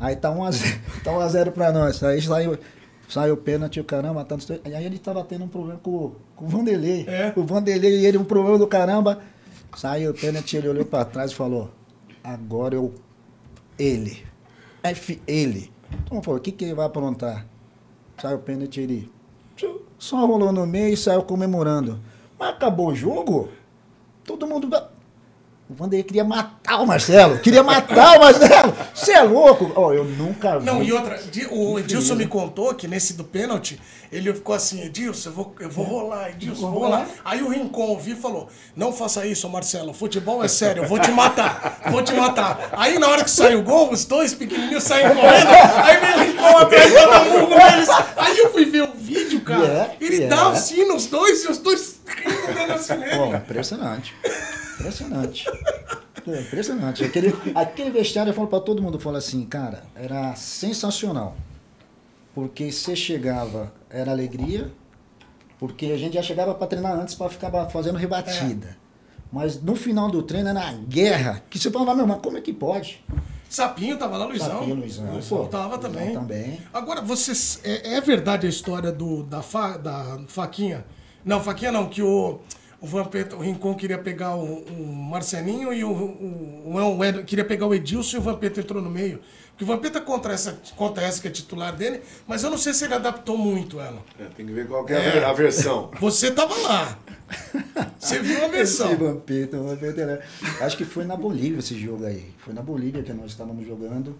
[0.00, 2.02] Aí tá 1x0 tá 1 a 0 pra nós.
[2.02, 2.58] Aí saiu,
[3.08, 6.48] saiu o pênalti, o caramba, sei- aí ele tava tendo um problema com, com o
[6.48, 7.04] Vanderlei.
[7.08, 7.32] É.
[7.36, 9.20] O Vanderlei e ele, um problema do caramba.
[9.76, 11.70] Saiu o pênalti, ele olhou pra trás e falou,
[12.22, 12.94] agora eu.
[13.78, 14.24] Ele.
[14.82, 15.72] F ele.
[16.04, 17.46] Então falou, o que, que ele vai aprontar?
[18.20, 19.10] Saiu o pênalti, ele
[19.98, 21.98] só rolou no meio e saiu comemorando.
[22.38, 23.48] Mas acabou o jogo,
[24.24, 24.68] todo mundo.
[25.66, 27.38] O Vanderlei queria matar o Marcelo.
[27.38, 28.76] Queria matar o Marcelo.
[28.94, 29.72] Você é louco?
[29.74, 30.66] Ó, eu nunca vi.
[30.66, 31.18] Não, e outra,
[31.50, 33.80] o Edilson me contou que nesse do pênalti,
[34.12, 37.08] ele ficou assim, Edilson, eu vou, eu vou rolar, Edilson, vou rolar.
[37.24, 40.98] Aí o Rincon ouviu e falou, não faça isso, Marcelo, futebol é sério, eu vou
[40.98, 42.68] te matar, vou te matar.
[42.72, 46.20] Aí na hora que saiu o gol, os dois pequenininhos saíram correndo, aí veio o
[46.30, 47.88] Rincon atrás dando murro neles.
[48.18, 50.26] Aí eu fui ver o vídeo, cara, É, ele é.
[50.26, 51.93] dá assim nos dois e os dois
[52.96, 53.16] nele.
[53.16, 54.14] Pô, impressionante.
[54.78, 55.46] Impressionante.
[56.26, 57.04] É, impressionante.
[57.04, 61.36] Aquele, aquele vestiário, eu falo pra todo mundo, eu falo assim, cara, era sensacional.
[62.34, 64.72] Porque você chegava, era alegria,
[65.58, 68.68] Porque a gente já chegava para treinar antes para ficar fazendo rebatida.
[68.68, 68.74] É.
[69.32, 71.42] Mas no final do treino era uma guerra.
[71.48, 73.04] Que você falava, meu, mas como é que pode?
[73.48, 74.58] Sapinho tava lá, Luizão.
[74.58, 75.12] Sapinho, Luizão.
[75.12, 76.12] Luizão Pô, tava também.
[76.12, 76.60] também.
[76.72, 77.60] Agora, vocês.
[77.62, 80.84] É, é verdade a história do, da, fa, da Faquinha?
[81.24, 82.38] Não, Faquinha não, que o,
[82.80, 87.24] o Vampeta, o Rincon queria pegar o, o Marcelinho e o, o, o, o Ed-
[87.24, 89.20] queria pegar o Edilson e o Vampeta entrou no meio.
[89.50, 92.74] Porque o Vampeta contra essa, contra essa que é titular dele, mas eu não sei
[92.74, 94.02] se ele adaptou muito ela.
[94.18, 95.90] É, tem que ver qual que é a ver- a versão.
[96.00, 96.98] Você tava lá.
[97.98, 98.88] Você viu a versão.
[98.92, 100.20] Esse Vampeta, o Vampeta era-
[100.60, 102.26] Acho que foi na Bolívia esse jogo aí.
[102.38, 104.14] Foi na Bolívia que nós estávamos jogando.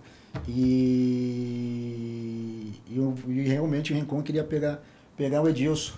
[1.05, 4.83] E, e, e realmente o Rincon queria pegar,
[5.17, 5.95] pegar o Edilson.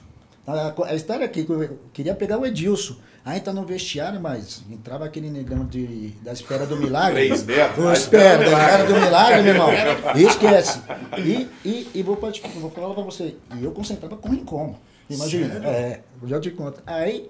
[0.46, 2.96] A, a história é que eu queria pegar o Edilson.
[3.24, 7.26] Aí tá no vestiário, mas entrava aquele negão de, da espera do milagre.
[7.26, 9.68] Três metros, O a espera, da espera do milagre, meu irmão.
[10.14, 10.80] Esquece.
[11.18, 13.34] E, e, e vou, vou falar pra você.
[13.58, 14.76] E eu concentrava com o Rincon.
[15.10, 15.54] Imagina.
[15.54, 15.68] Sério?
[15.68, 16.80] É, já te conto.
[16.86, 17.28] Aí,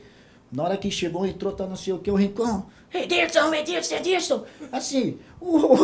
[0.52, 2.64] na hora que chegou, entrou, tá não sei o que, o Rincon.
[2.92, 4.44] Edilson, Edilson, Edilson.
[4.72, 5.74] Assim, o, o,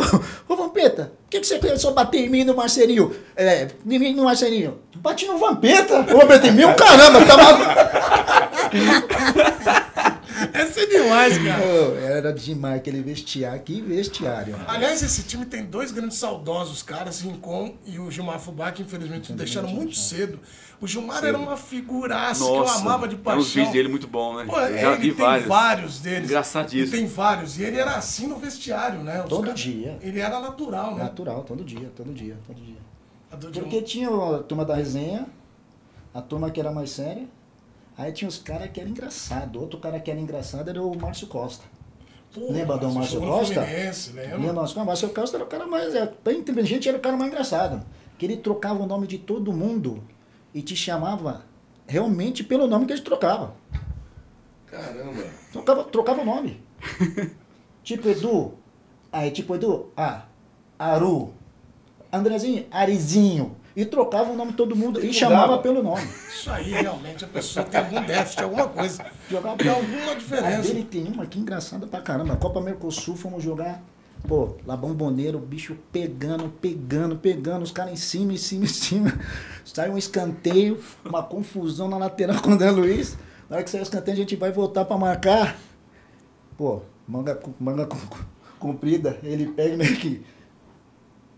[0.49, 3.15] o Vampeta, por que, que você começou a bater em mim no Marcelinho?
[3.35, 4.79] É, em mim no Marcelinho.
[4.95, 5.99] Bate no Vampeta.
[5.99, 7.65] O Vampeta em mim, o caramba, tá maluco.
[10.53, 11.63] Essa é demais, cara.
[12.01, 13.61] Era demais aquele vestiário.
[13.61, 14.55] Que vestiário.
[14.67, 19.29] Aliás, esse time tem dois grandes saudosos caras, Rincon e o Gilmar Fubá, que infelizmente
[19.31, 20.39] nos deixaram muito cedo.
[20.81, 23.41] O Gilmar era uma figuraça que eu Nossa, amava de tem paixão.
[23.41, 24.45] uns vídeos dele muito bom, né?
[24.45, 25.47] Pô, Eu já ele vi tem vários.
[25.47, 26.29] vários, deles.
[26.29, 26.81] Engraçadíssimo.
[26.83, 27.57] Ele tem vários.
[27.57, 29.21] E ele era assim no vestiário, né?
[29.23, 29.97] Os Todo caras- dia.
[30.01, 31.03] Ele era natural, né?
[31.03, 32.75] Natural, todo dia, todo dia, todo dia.
[33.53, 35.25] Porque tinha a turma da resenha,
[36.13, 37.27] a turma que era mais séria,
[37.97, 39.61] aí tinha os caras que eram engraçados.
[39.61, 41.63] Outro cara que era engraçado era o Márcio Costa.
[42.33, 43.61] Pô, Lembra do Márcio Costa?
[43.61, 44.37] Lembra?
[44.37, 44.53] Lembra?
[44.53, 44.85] Márcio Costa?
[44.85, 45.93] Márcio Costa era o cara mais.
[45.93, 47.85] É, bem inteligente, era o cara mais engraçado.
[48.17, 50.03] Que ele trocava o nome de todo mundo
[50.53, 51.43] e te chamava
[51.87, 53.55] realmente pelo nome que ele trocava.
[54.67, 55.23] Caramba.
[55.51, 56.61] Trocava, trocava o nome.
[57.83, 58.53] tipo Edu.
[59.11, 60.23] Aí, tipo Edu, ah,
[60.79, 61.33] Aru.
[62.11, 63.55] Andrezinho, Arizinho.
[63.75, 66.03] E trocava o nome de todo mundo e, E chamava pelo nome.
[66.29, 69.03] Isso aí, realmente, a pessoa tem algum déficit, alguma coisa.
[69.29, 70.61] Jogava Tem alguma diferença.
[70.67, 72.35] dele tem uma que engraçada pra caramba.
[72.35, 73.81] Copa Mercosul, fomos jogar.
[74.27, 78.67] Pô, lá bomboneiro, o bicho pegando, pegando, pegando, os caras em cima, em cima, em
[78.67, 79.19] cima.
[79.65, 83.17] Sai um escanteio, uma confusão na lateral com o André Luiz.
[83.49, 85.57] Na hora que sair o escanteio, a gente vai voltar pra marcar.
[86.57, 87.87] Pô, manga, manga
[88.59, 90.23] comprida, ele pega meio que.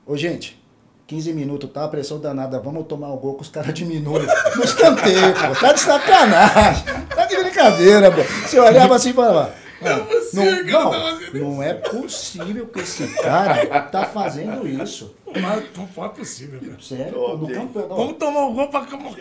[0.05, 0.63] Ô, gente,
[1.07, 1.85] 15 minutos, tá?
[1.85, 4.25] A pressão danada, vamos tomar o gol que os caras diminuem.
[4.55, 5.59] No escanteio, pô.
[5.61, 6.83] Tá de sacanagem.
[7.15, 8.21] Tá de brincadeira, pô.
[8.23, 9.53] Você olhava assim e falava.
[9.83, 9.99] "Ah,
[10.33, 15.13] Não, não, não é possível que esse cara tá fazendo isso.
[15.39, 16.77] Mas não pode possível, cara.
[16.81, 17.95] Sério, no campeonato.
[17.95, 19.11] Vamos tomar o gol pra acalmar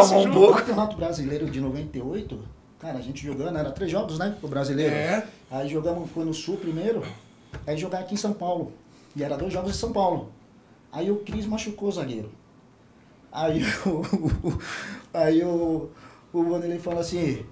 [0.00, 0.28] um jogo.
[0.28, 2.38] No Campeonato Brasileiro de 98,
[2.78, 4.34] cara, a gente jogando, era três jogos, né?
[4.40, 4.94] O brasileiro.
[4.94, 5.24] É.
[5.50, 7.02] Aí jogamos, foi no Sul primeiro,
[7.66, 8.72] aí jogar aqui em São Paulo.
[9.16, 10.30] E era dois jogos em São Paulo.
[10.94, 12.30] Aí o Cris machucou o zagueiro.
[13.32, 14.58] Aí o.
[15.12, 15.90] Aí o.
[16.32, 17.44] O Vanderlei fala assim: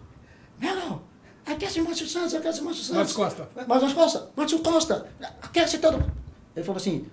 [0.60, 1.02] Não,
[1.46, 3.16] aquece o Márcio Santos, aquece o Márcio Santos.
[3.16, 3.48] Márcio Costa.
[3.66, 5.06] Márcio Costa, Márcio Costa,
[5.42, 6.04] aquece todo.
[6.54, 7.06] Ele falou assim: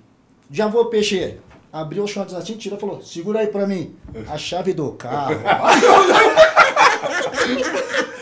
[0.51, 1.37] Já vou, peixe.
[1.71, 3.95] Abriu os shorts assim, tirou e falou: Segura aí pra mim.
[4.27, 5.35] A chave do carro.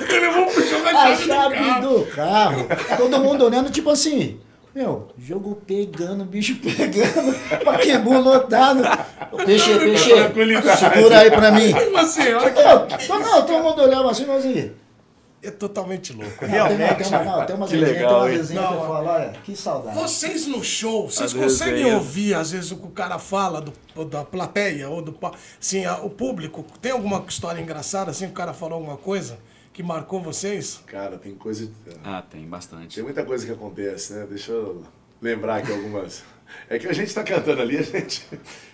[0.10, 1.82] Ele levou pro jogo a A chave do chave carro.
[1.90, 2.68] do carro.
[2.98, 4.40] Todo mundo olhando, tipo assim.
[4.78, 7.34] Meu, jogo pegando, bicho pegando,
[7.66, 8.84] paquebol lotado.
[9.44, 10.80] Peixe, peixe, Tranquilidade.
[10.80, 11.72] segura aí pra mim.
[11.74, 12.32] Como assim?
[12.32, 14.72] Olha que- Não, não, todo mundo olhava assim, mas assim.
[15.42, 16.32] É totalmente louco.
[16.38, 17.10] Tem uma, tem Realmente.
[17.10, 18.38] uma, não, tem umas Que resenhas, legal, tem umas hein?
[18.38, 19.98] resenhas que eu Não, falo, olha, que saudade.
[19.98, 24.24] Vocês no show, vocês conseguem ouvir, às vezes, o que o cara fala do, da
[24.24, 25.18] plateia ou do.
[25.60, 26.64] Assim, a- o público.
[26.80, 29.40] Tem alguma história engraçada, assim, que o cara falou alguma coisa
[29.78, 30.82] que marcou vocês?
[30.88, 31.70] Cara, tem coisa.
[32.04, 32.96] Ah, tem bastante.
[32.96, 34.26] Tem muita coisa que acontece, né?
[34.28, 34.84] Deixa eu
[35.22, 36.24] lembrar aqui algumas.
[36.68, 38.26] É que a gente tá cantando ali, a gente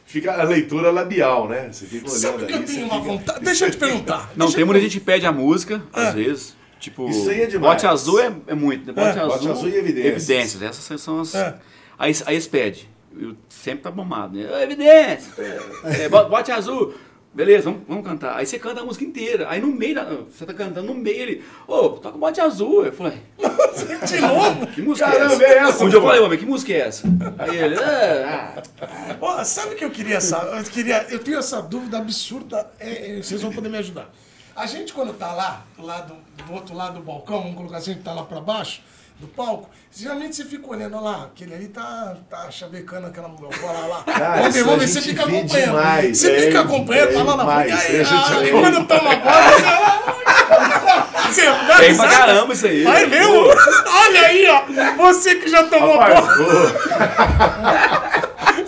[0.06, 1.68] fica a leitura labial, né?
[1.74, 3.44] Você fica olhando Sabe que eu ali, tenho você uma fica- vontade?
[3.44, 4.32] Deixa eu te perguntar.
[4.38, 6.08] Não, Deixa tem eu- muita gente que pede a música, É.
[6.08, 6.56] às vezes.
[6.80, 7.74] Tipo, Isso aí é demais.
[7.74, 8.94] bote azul é, é muito, né?
[8.94, 10.30] Bote, É, azul, bote azul e evidências.
[10.30, 11.36] Evidências, essas são as.
[11.36, 11.58] É.
[12.00, 12.84] Aí, aí eles pedem.
[13.20, 14.50] Eu sempre tá bombado, né?
[14.50, 15.34] "Ô, Evidência!
[15.84, 16.94] É, bote, bote azul!
[17.34, 18.38] Beleza, vamos, vamos cantar.
[18.38, 19.50] Aí você canta a música inteira.
[19.50, 22.86] Aí no meio, da, você tá cantando no meio ele, ô, toca bote azul.
[22.86, 23.20] Eu falei,
[24.08, 24.68] De novo?
[24.68, 25.44] que música Caramba, é essa?
[25.46, 27.08] é essa, dia eu falei, homem, que música é essa?
[27.40, 29.18] Aí ele, ah, ah.
[29.20, 30.60] Ó, sabe o que eu queria saber?
[30.60, 34.12] Eu, queria, eu tenho essa dúvida absurda, é, é, vocês vão poder me ajudar.
[34.56, 36.16] A gente, quando tá lá, do, lado,
[36.46, 38.84] do outro lado do balcão, vamos colocar assim, que tá lá pra baixo,
[39.20, 43.88] do palco, geralmente você fica olhando, olha lá, aquele ali tá, tá chavecando aquela bola
[43.88, 44.04] lá.
[44.12, 45.66] Cara, vamos ver, isso vamos a ver, você fica acompanhando.
[45.66, 48.88] demais, você é, fica acompanhando, é tá lá na frente, aí, a ah, e quando
[48.88, 50.24] toma a bola,
[51.34, 51.46] você...
[51.46, 52.84] Dá Tem pra caramba isso aí.
[52.84, 53.34] Vai mesmo?
[53.34, 54.66] Olha aí, ó.
[54.98, 56.72] Você que já tomou Rapaz, bola.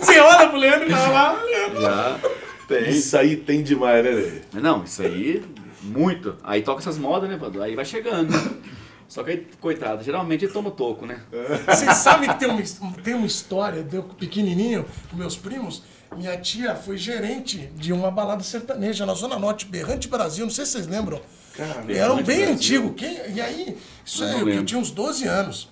[0.00, 1.32] Você olha pro Leandro e tá lá.
[1.44, 1.80] Leandro.
[1.80, 2.18] Já
[2.66, 2.88] tem.
[2.90, 4.42] isso aí tem demais, né?
[4.54, 5.44] Não, isso aí,
[5.82, 6.36] muito.
[6.42, 7.62] Aí toca essas modas, né, Padu?
[7.62, 8.32] Aí vai chegando.
[9.08, 11.20] Só que aí, coitado, geralmente ele toma toco, né?
[11.66, 12.62] Vocês sabem que tem uma,
[13.02, 15.82] tem uma história, de eu pequenininho, com meus primos.
[16.16, 20.44] Minha tia foi gerente de uma balada sertaneja na Zona Norte, Berrante Brasil.
[20.44, 21.20] Não sei se vocês lembram.
[21.88, 22.52] Era um bem Brasil.
[22.52, 22.94] antigo.
[22.94, 24.64] Quem, e aí, isso Eu aí, eu, lembro.
[24.64, 25.68] tinha uns 12 anos.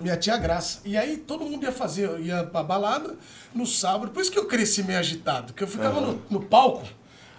[0.00, 0.80] Minha tia Graça.
[0.84, 3.16] E aí todo mundo ia fazer, ia pra balada
[3.54, 4.10] no sábado.
[4.10, 6.86] Por isso que eu cresci meio agitado, porque eu ficava no, no palco,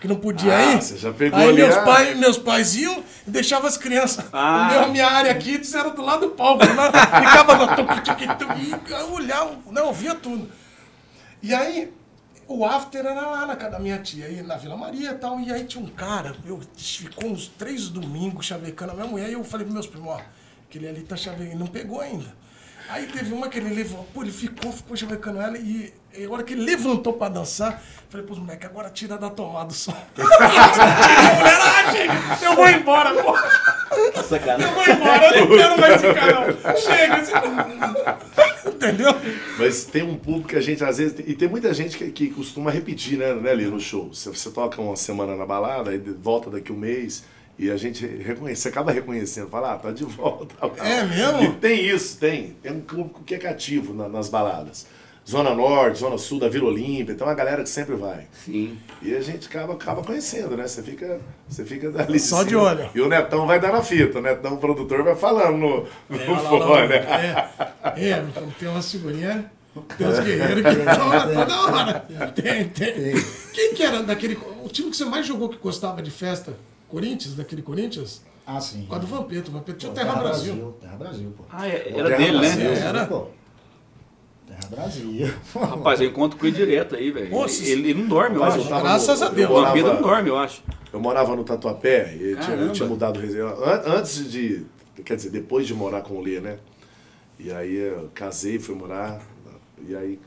[0.05, 0.81] que não podia Ah, ir.
[0.81, 4.25] você já pegou aí meus, a- pai, meus pais iam e deixavam as crianças.
[4.31, 4.67] Ah.
[4.71, 6.63] Meu, a minha área aqui era do lado do palco.
[6.63, 6.73] Né?
[6.93, 10.49] Ficava no tuc, tuc, tuc, e olhava, não, eu via tudo.
[11.41, 11.91] E aí,
[12.47, 15.39] o after era lá na casa da minha tia, aí na Vila Maria e tal.
[15.39, 19.29] E aí tinha um cara, eu, ficou uns três domingos chavecando a minha mulher.
[19.29, 20.21] E eu falei pros meus primos, ó,
[20.69, 22.44] aquele ali tá chavecando, não pegou ainda.
[22.87, 25.57] Aí teve uma que ele levou, pô, ele ficou, ficou chavecando ela.
[25.57, 29.29] E, e a hora que ele levantou pra dançar, falei pros moleques, agora tira da
[29.29, 29.91] tomada o som.
[29.91, 33.35] a mulher, ah, chega, eu vou embora, pô.
[34.15, 34.73] Eu Sacanagem.
[34.73, 36.77] vou embora, eu não quero mais ficar, não.
[36.77, 37.15] Chega.
[37.15, 37.33] assim.
[38.69, 39.11] Entendeu?
[39.57, 41.17] Mas tem um público que a gente, às vezes.
[41.25, 44.13] E tem muita gente que, que costuma repetir, né, né, ali no show.
[44.13, 47.23] Você, você toca uma semana na balada, aí volta daqui um mês.
[47.57, 50.53] E a gente reconhece, você acaba reconhecendo, fala, ah, tá de volta.
[50.83, 51.43] É mesmo?
[51.43, 52.55] E tem isso, tem.
[52.61, 54.85] Tem um público que é cativo na- nas baladas.
[55.27, 58.27] Zona Norte, Zona Sul da Vila Olímpia, tem uma galera que sempre vai.
[58.45, 58.77] Sim.
[59.01, 60.67] E a gente acaba, acaba conhecendo, né?
[60.67, 62.19] Você fica, você fica dali.
[62.19, 62.87] Só de olho.
[62.93, 66.21] E o Netão vai dar na fita, o Netão, o produtor, vai falando no, no
[66.21, 67.51] É, lá, lá, fone, lá, né?
[67.95, 68.25] é, é,
[68.59, 69.49] tem uma figurinha,
[69.97, 72.05] tem uns guerreiros que toda hora.
[72.35, 72.93] Tem, tem.
[73.51, 74.37] Quem que era daquele.
[74.63, 76.53] O time que você mais jogou que gostava de festa?
[76.87, 78.21] Corinthians, daquele Corinthians?
[78.47, 78.81] Ah, sim.
[78.83, 79.49] Por causa do Vampeta.
[79.49, 80.75] O Vampeta tinha o Terra Brasil.
[80.79, 81.43] Terra Brasil, pô.
[81.49, 82.63] Ah, é- Terra era dele, Brasil.
[82.71, 82.79] né?
[82.79, 83.05] Era.
[83.07, 83.27] Pô.
[84.47, 85.33] Terra Brasil.
[85.55, 87.31] Rapaz, eu encontro com ele direto aí, velho.
[87.31, 88.59] Nossa, Ele, ele não dorme, eu acho.
[88.59, 89.49] eu Graças no- a Deus.
[89.49, 90.63] O Eu Vampiro não morava, dorme, eu acho.
[90.93, 93.19] eu morava no Tatuapé e eu tinha, eu tinha mudado
[93.87, 94.65] Antes de.
[95.03, 96.57] Quer dizer, depois de morar com o Lê, né?
[97.39, 99.21] E aí eu casei, fui morar.
[99.87, 100.19] E aí,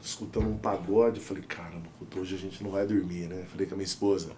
[0.00, 3.44] escutando um pagode, eu falei, caramba, hoje a gente não vai dormir, né?
[3.50, 4.28] Falei com a minha esposa.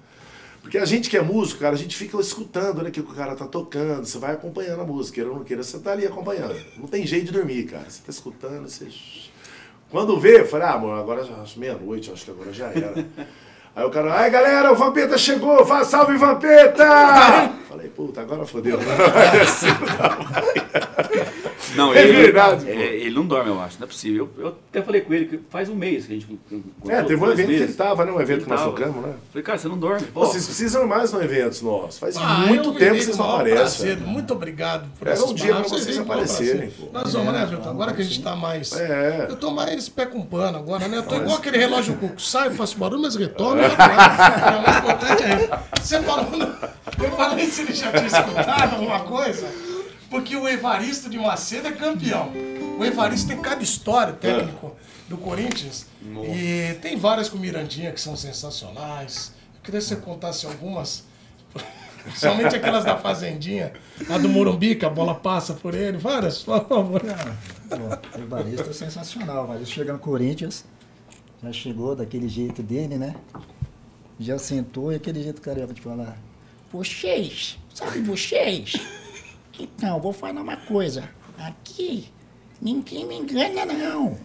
[0.61, 3.35] Porque a gente que é músico, cara, a gente fica escutando, né, que o cara
[3.35, 6.55] tá tocando, você vai acompanhando a música, queira ou não queira, você tá ali acompanhando.
[6.77, 7.89] Não tem jeito de dormir, cara.
[7.89, 8.89] Você tá escutando, você.
[9.91, 12.93] Quando vê, eu falei, ah, amor, agora já acho meia-noite, acho que agora já era.
[13.75, 16.85] Aí o cara, ai galera, o Vampeta chegou, faz salve Vampeta!
[17.69, 18.77] Falei, puta, agora fodeu.
[21.79, 23.79] Não, É ele, verdade, é, ele não dorme, eu acho.
[23.79, 24.29] Não é possível.
[24.37, 26.39] Eu, eu até falei com ele que faz um mês que a gente.
[26.89, 27.77] É, teve um evento que ele meses.
[27.77, 28.13] tava, né?
[28.13, 29.15] Um evento que nós tocamos, né?
[29.31, 30.07] Falei, cara, você não dorme.
[30.09, 31.99] Pô, Vocês precisam ir mais no eventos nossos.
[31.99, 33.57] Faz Ah, muito tempo que vocês o não aparecem.
[33.87, 33.97] prazer.
[33.99, 35.81] Muito obrigado por Pega essas um dia pra palavras.
[35.85, 36.89] vocês aparecerem, pô.
[36.93, 37.59] Nós vamos, né, É, Vitor?
[37.61, 38.23] vamos, Agora que a gente sim.
[38.23, 38.73] tá mais.
[38.73, 39.27] É.
[39.29, 40.99] Eu tô mais pé com pano agora, né?
[40.99, 42.21] Eu tô igual aquele relógio cuco.
[42.21, 43.63] Saio, faço barulho, mas retorno.
[43.63, 43.71] vai.
[43.71, 45.49] É, o mais importante é isso.
[45.81, 46.59] Você falando.
[47.03, 49.47] Eu falei se ele já tinha escutado alguma coisa.
[50.11, 52.33] Porque o Evaristo de Macedo é campeão.
[52.79, 54.75] O Evaristo tem cada história técnico
[55.09, 55.87] do Corinthians.
[56.25, 59.33] E tem várias com o Mirandinha que são sensacionais.
[59.57, 61.05] Eu queria que você contasse algumas.
[62.05, 63.73] Principalmente aquelas da Fazendinha.
[64.09, 65.99] A do Morumbi, que a bola passa por ele.
[65.99, 67.03] Várias, por favor.
[68.17, 70.65] O Barista é sensacional, mas chega no Corinthians,
[71.43, 73.15] já chegou daquele jeito dele, né?
[74.19, 76.17] Já sentou e aquele jeito carioca de falar.
[76.73, 78.75] Vocês, sabe vocês?
[79.59, 81.09] Então, vou falar uma coisa.
[81.39, 82.09] Aqui,
[82.61, 84.19] ninguém me engana, não.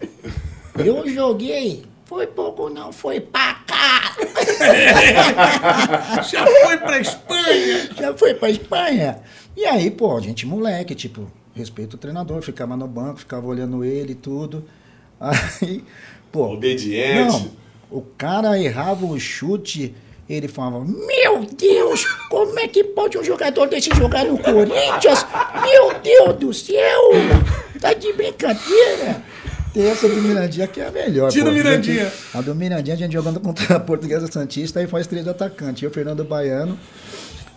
[0.76, 4.16] Eu joguei, foi pouco não, foi pra cá.
[6.30, 7.90] Já foi pra Espanha.
[7.96, 9.20] Já foi pra Espanha.
[9.56, 14.12] E aí, pô, gente moleque, tipo, respeito o treinador, ficava no banco, ficava olhando ele
[14.12, 14.64] e tudo.
[15.20, 15.84] Aí,
[16.30, 16.52] pô.
[16.52, 17.32] Obediente.
[17.32, 17.50] Não,
[17.90, 19.94] o cara errava o chute,
[20.28, 25.26] ele falava: Meu Deus, como é que pode um jogador desse jogar no Corinthians?
[25.62, 27.10] Meu Deus do céu!
[27.80, 29.22] Tá de brincadeira!
[29.74, 31.30] Tem essa do Mirandinha que é a melhor.
[31.32, 32.10] Tira o Mirandinha.
[32.32, 35.82] A do Mirandinha, a gente jogando contra a Portuguesa Santista, aí faz três atacantes.
[35.82, 36.78] Eu, Fernando Baiano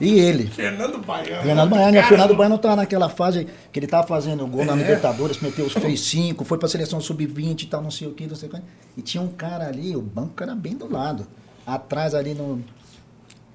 [0.01, 0.47] e ele.
[0.47, 1.43] Fernando Baiano.
[1.43, 4.65] Fernando Baiano, e o Cara, Fernando Baiano tá naquela fase que ele tá fazendo gol
[4.65, 4.77] na É.
[4.77, 8.25] Libertadores, meteu os fez cinco, foi pra seleção sub-20 e tal, não sei o que,
[8.25, 8.61] não sei o que.
[8.97, 11.27] E tinha um cara ali, o banco era bem do lado.
[11.67, 12.63] Atrás ali no,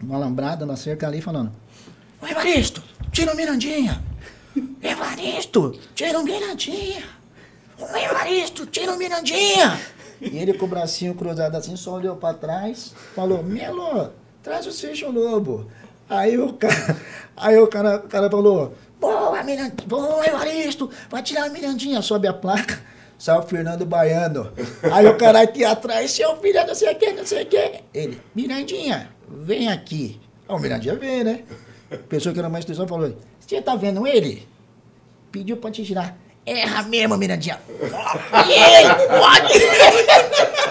[0.03, 1.51] no alambrado, na cerca ali, falando,
[2.20, 4.03] Ô Evaristo, tira o Mirandinha.
[4.83, 7.03] Evaristo, tira um Mirandinha.
[7.79, 9.81] Ô, Evaristo, tira um Mirandinha.
[10.20, 14.72] E ele com o bracinho cruzado assim, só olhou pra trás, falou, Melo, traz o
[14.72, 15.66] Seixo Lobo.
[16.07, 17.01] Aí o cara,
[17.35, 22.29] aí o cara, o cara falou, boa, Mirandinha, boa, Evaristo, vai tirar a Mirandinha, sobe
[22.29, 22.91] a placa.
[23.22, 24.52] Saiu o Fernando Baiano.
[24.90, 27.74] Aí o cara aqui atrás, seu filho, não sei o que, não sei o que.
[27.94, 30.20] Ele, Mirandinha, vem aqui.
[30.48, 31.42] Aí o Mirandinha veio, né?
[32.08, 34.44] Pessoa que era uma instituição falou, você tá vendo ele?
[35.30, 36.18] Pediu pra te tirar.
[36.44, 37.61] Erra mesmo, Mirandinha.
[38.48, 38.88] E ele,
[39.20, 39.52] pode.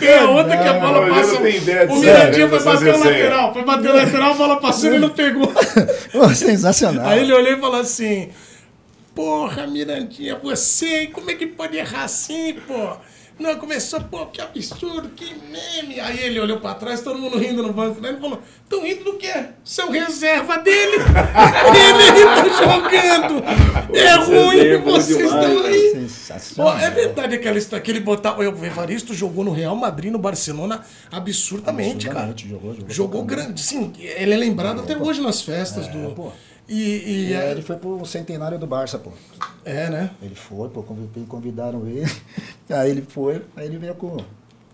[0.00, 3.52] Tem a outra que a bola de O Mirandinha foi bater o lateral.
[3.52, 5.52] Foi bater o lateral, a bola passou e ele não pegou.
[6.34, 7.06] Sensacional.
[7.06, 8.30] Aí ele olhou e falou assim:
[9.18, 12.96] Porra, Mirandinha, você, como é que pode errar assim, pô?
[13.36, 15.98] Não, começou, pô, que absurdo, que meme.
[15.98, 18.10] Aí ele olhou pra trás, todo mundo rindo no banco, né?
[18.10, 19.32] Ele falou: Tão rindo do quê?
[19.64, 20.98] Seu reserva dele.
[21.02, 23.44] ele tá jogando.
[23.92, 25.90] É ruim, bom vocês estão aí.
[25.94, 26.78] Sensacional.
[26.78, 28.40] é verdade aquela história que ele botava.
[28.40, 32.30] O Evaristo jogou no Real Madrid, no Barcelona, absurdamente, cara.
[32.30, 33.60] Absurdamente, jogou, jogou Jogou pra grande.
[33.60, 36.12] Sim, ele é lembrado até hoje nas festas do.
[36.14, 36.30] pô.
[36.68, 39.10] E, e E aí ele foi pro centenário do Barça, pô.
[39.64, 40.10] é, né?
[40.22, 42.04] Ele foi, pô, convi- convidaram ele.
[42.70, 44.18] Aí ele foi, aí ele veio com,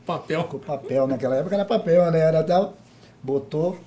[0.05, 0.43] Papel.
[0.45, 2.19] com papel, naquela época era papel, né?
[2.19, 2.75] Era tal.
[3.23, 3.79] Botou,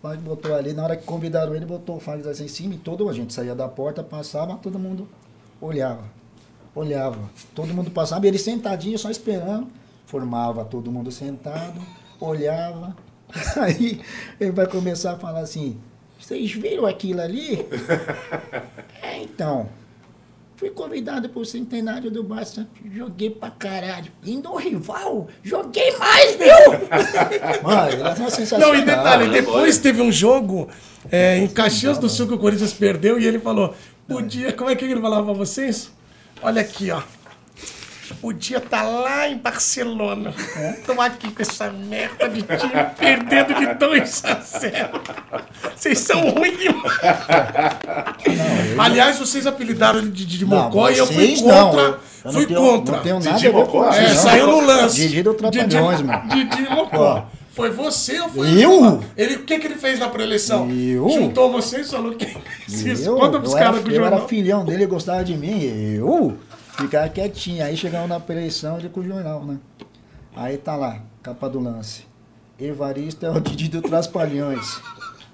[0.00, 2.78] faz botou ali, na hora que convidaram ele, botou o Fagner assim em cima e
[2.78, 5.08] todo a gente saía da porta, passava, todo mundo
[5.60, 6.04] olhava.
[6.72, 7.18] Olhava.
[7.52, 9.66] Todo mundo passava, e ele sentadinho, só esperando.
[10.06, 11.80] Formava todo mundo sentado,
[12.20, 12.96] olhava.
[13.60, 14.00] Aí
[14.38, 15.76] ele vai começar a falar assim,
[16.18, 17.66] vocês viram aquilo ali?
[19.02, 19.68] é, então.
[20.56, 22.66] Fui convidado pro centenário do Barça.
[22.92, 24.10] Joguei pra caralho.
[24.26, 27.62] Indo rival, joguei mais, meu!
[27.62, 28.72] Mano, é sensacional.
[28.72, 30.68] Não, e detalhe, Ah, depois teve um jogo
[31.12, 33.72] é, em Caxias do Sul que o Corinthians perdeu e ele falou:
[34.08, 34.52] podia.
[34.52, 35.92] Como é que ele falava pra vocês?
[36.42, 37.00] Olha aqui, ó.
[38.14, 40.32] Podia estar lá em Barcelona.
[40.86, 45.00] Tô aqui com essa merda de time perdendo de 2 a 0.
[45.76, 46.98] Vocês são ruins demais.
[48.78, 51.80] Aliás, vocês apelidaram ele de, de, de Não, Mocó e eu fui vocês não, contra.
[51.82, 52.96] eu- eu não fui tenho- contra.
[52.96, 53.92] Não tenho nada Didi Mocó?
[53.92, 54.16] É, não.
[54.16, 54.96] saiu no lance.
[54.96, 56.28] Didi do Trapalhões, mano.
[56.28, 57.26] Didi Mocó.
[57.52, 59.02] Foi você ou foi Eu?
[59.16, 60.70] Ele, o que, que ele fez na pré-eleição?
[60.70, 61.08] Eu?
[61.10, 62.24] Juntou vocês e falou que
[63.04, 64.28] Eu, Conta pros caras do eu era jornal.
[64.28, 65.62] filhão dele, ele gostava de mim.
[65.96, 66.36] Eu
[66.78, 67.64] ficava quietinho.
[67.64, 69.58] Aí chegamos na eleição ele com o jornal, né?
[70.34, 72.06] Aí tá lá, capa do lance.
[72.58, 74.80] Evaristo é o Didi do Traspalhões.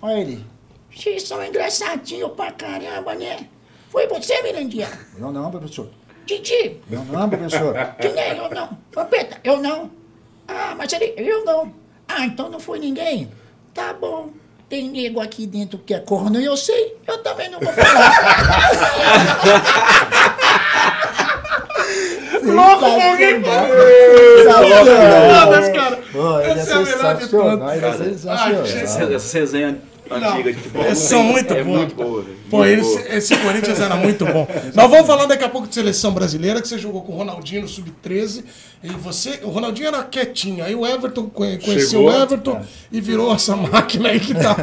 [0.01, 0.47] Olha ele.
[0.95, 3.49] Vocês são engraçadinhos pra caramba, né?
[3.91, 4.89] Foi você, Mirandinha?
[5.19, 5.89] Eu não, professor.
[6.27, 6.81] Didi?
[6.91, 7.75] Eu não, professor.
[8.01, 8.39] Quem é?
[8.39, 8.79] Eu não.
[8.93, 9.41] Vampeta?
[9.45, 9.91] Eu não.
[10.47, 11.15] Ah, mas ele...
[11.17, 11.75] Eu não.
[12.09, 13.31] Ah, então não foi ninguém?
[13.73, 14.31] Tá bom.
[14.69, 16.97] Tem nego aqui dentro que é corno e eu sei.
[17.07, 18.13] Eu também não vou falar.
[22.53, 23.43] Louco com alguém.
[24.55, 25.99] Foda-se, cara.
[26.45, 27.83] É Essa é a melhor de todas.
[27.83, 28.65] é Ah, sensacional.
[29.15, 29.79] Essa, resenha
[30.11, 30.85] antiga de futebol.
[30.85, 32.25] Eles são muito é muito boa.
[32.51, 34.47] Pô, esse Corinthians era muito bom.
[34.75, 37.63] Nós vamos falar daqui a pouco de seleção brasileira, que você jogou com o Ronaldinho
[37.63, 38.45] no Sub-13.
[38.85, 40.63] E você, o Ronaldinho era quietinho.
[40.63, 42.09] Aí o Everton conhe- conheceu Chegou.
[42.11, 44.55] o Everton e virou essa máquina aí que tá.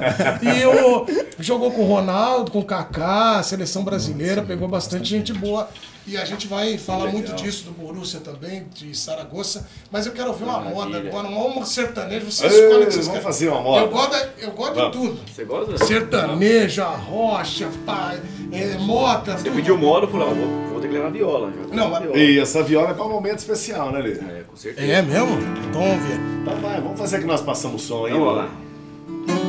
[0.41, 1.05] E o,
[1.39, 5.67] jogou com o Ronaldo, com o Kaká, a seleção brasileira, pegou bastante gente boa.
[6.07, 9.67] E a gente vai falar muito disso do Borussia também, de Saragossa.
[9.91, 12.25] Mas eu quero ouvir uma moda agora, uma uma sertaneja.
[12.25, 13.21] Você Ei, escolhe o que vocês vamos querem.
[13.23, 13.81] fazer uma moda.
[13.85, 15.19] Eu gosto, eu gosto de tudo.
[15.31, 15.85] Você gosta?
[15.85, 18.15] Sertaneja, rocha, pá,
[18.51, 19.55] é, mota, Você tudo.
[19.55, 21.51] pediu moda, eu ó, vou, vou ter que levar viola.
[21.69, 21.75] Já.
[21.75, 22.17] Não, mas- viola.
[22.17, 24.11] E essa viola é para um momento especial, né, Lê?
[24.11, 24.91] É, com certeza.
[24.91, 25.37] É mesmo?
[25.69, 26.19] Então vamos ver.
[26.41, 28.11] Então vai, vamos fazer que nós passamos o som aí.
[28.11, 28.49] Então, vamos lá.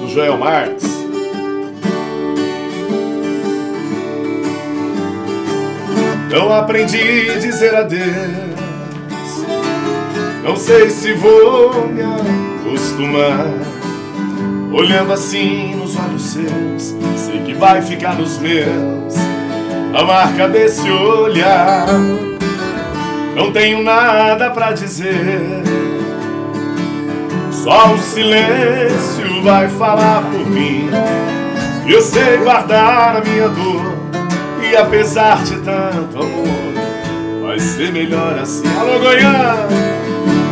[0.01, 0.85] Do Joel Marques.
[6.31, 8.03] Eu aprendi a dizer adeus.
[10.43, 13.47] Não sei se vou me acostumar.
[14.73, 19.15] Olhando assim nos olhos seus, sei que vai ficar nos meus
[19.95, 21.87] a marca desse olhar.
[23.35, 25.63] Não tenho nada pra dizer.
[27.51, 30.91] Só o silêncio vai falar por mim.
[31.87, 33.93] Eu sei guardar a minha dor.
[34.63, 38.63] E apesar de tanto amor, vai ser melhor assim.
[38.79, 39.69] Alô, Goiânia!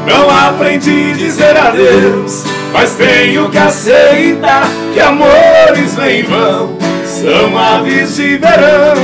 [0.06, 6.76] Não aprendi a dizer adeus, mas tenho que aceitar que amores vêm e vão.
[7.06, 8.94] São aves de verão,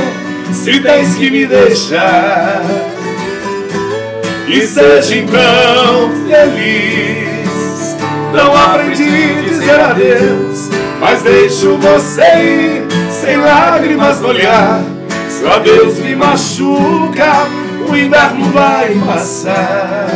[0.53, 2.61] se tens que me deixar.
[4.47, 7.97] E seja então feliz.
[8.33, 14.81] Não aprendi a dizer adeus, mas deixo você ir sem lágrimas no olhar.
[15.29, 17.47] Só Deus me machuca,
[17.89, 20.07] o inverno vai passar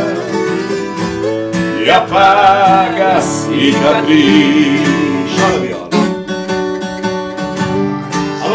[1.84, 4.80] e apaga a cicatriz.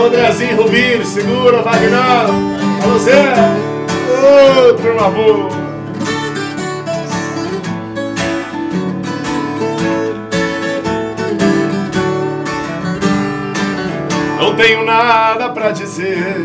[0.08, 1.92] Andrezinho Rubinho, segura, Wagner.
[2.82, 3.34] Alô, Zé.
[4.70, 5.50] Outro amor.
[14.40, 16.38] Não tenho nada pra dizer.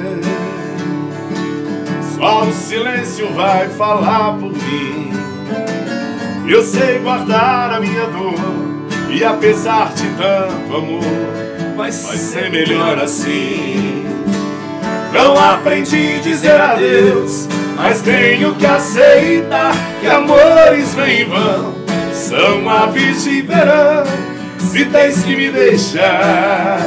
[2.16, 5.12] Só o silêncio vai falar por mim.
[6.48, 8.34] Eu sei guardar a minha dor.
[9.08, 14.04] E apesar de tanto amor, vai ser melhor assim.
[15.12, 21.74] Não aprendi a dizer adeus, mas tenho que aceitar que amores vêm e vão.
[22.12, 24.04] São aves de verão,
[24.58, 26.78] se tens que me deixar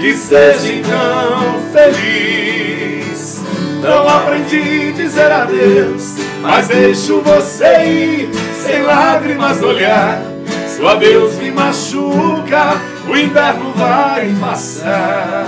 [0.00, 3.40] que seja então feliz.
[3.82, 8.30] Não aprendi a dizer adeus, mas deixo você ir
[8.64, 10.20] sem lágrimas no olhar.
[10.66, 15.44] Se o adeus me machuca, o inverno vai passar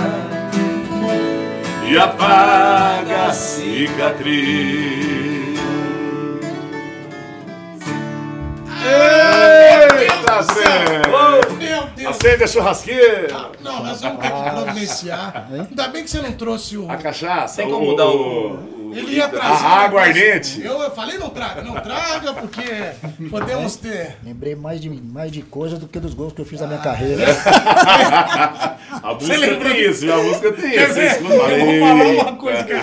[1.87, 5.03] e apaga a cicatriz.
[8.85, 11.01] Eita, Zé!
[11.57, 12.09] Meu Deus.
[12.09, 13.51] Acende a churrasqueira!
[13.61, 15.47] Não, nós vamos ter que providenciar.
[15.51, 16.89] Ainda bem que você não trouxe o.
[16.91, 17.61] A cachaça.
[17.61, 17.95] Tem como o.
[17.95, 19.65] o- Ele ia trazer.
[19.65, 20.61] A aguardente.
[20.63, 22.63] Eu, eu falei não traga, não traga, porque
[23.29, 24.17] podemos ter.
[24.23, 26.79] Lembrei mais de, mais de coisa do que dos gols que eu fiz na minha
[26.79, 27.23] carreira.
[29.03, 31.25] A Você música tem isso, a música tem Quer isso.
[31.25, 32.63] Eu vou falar uma coisa.
[32.63, 32.73] Que,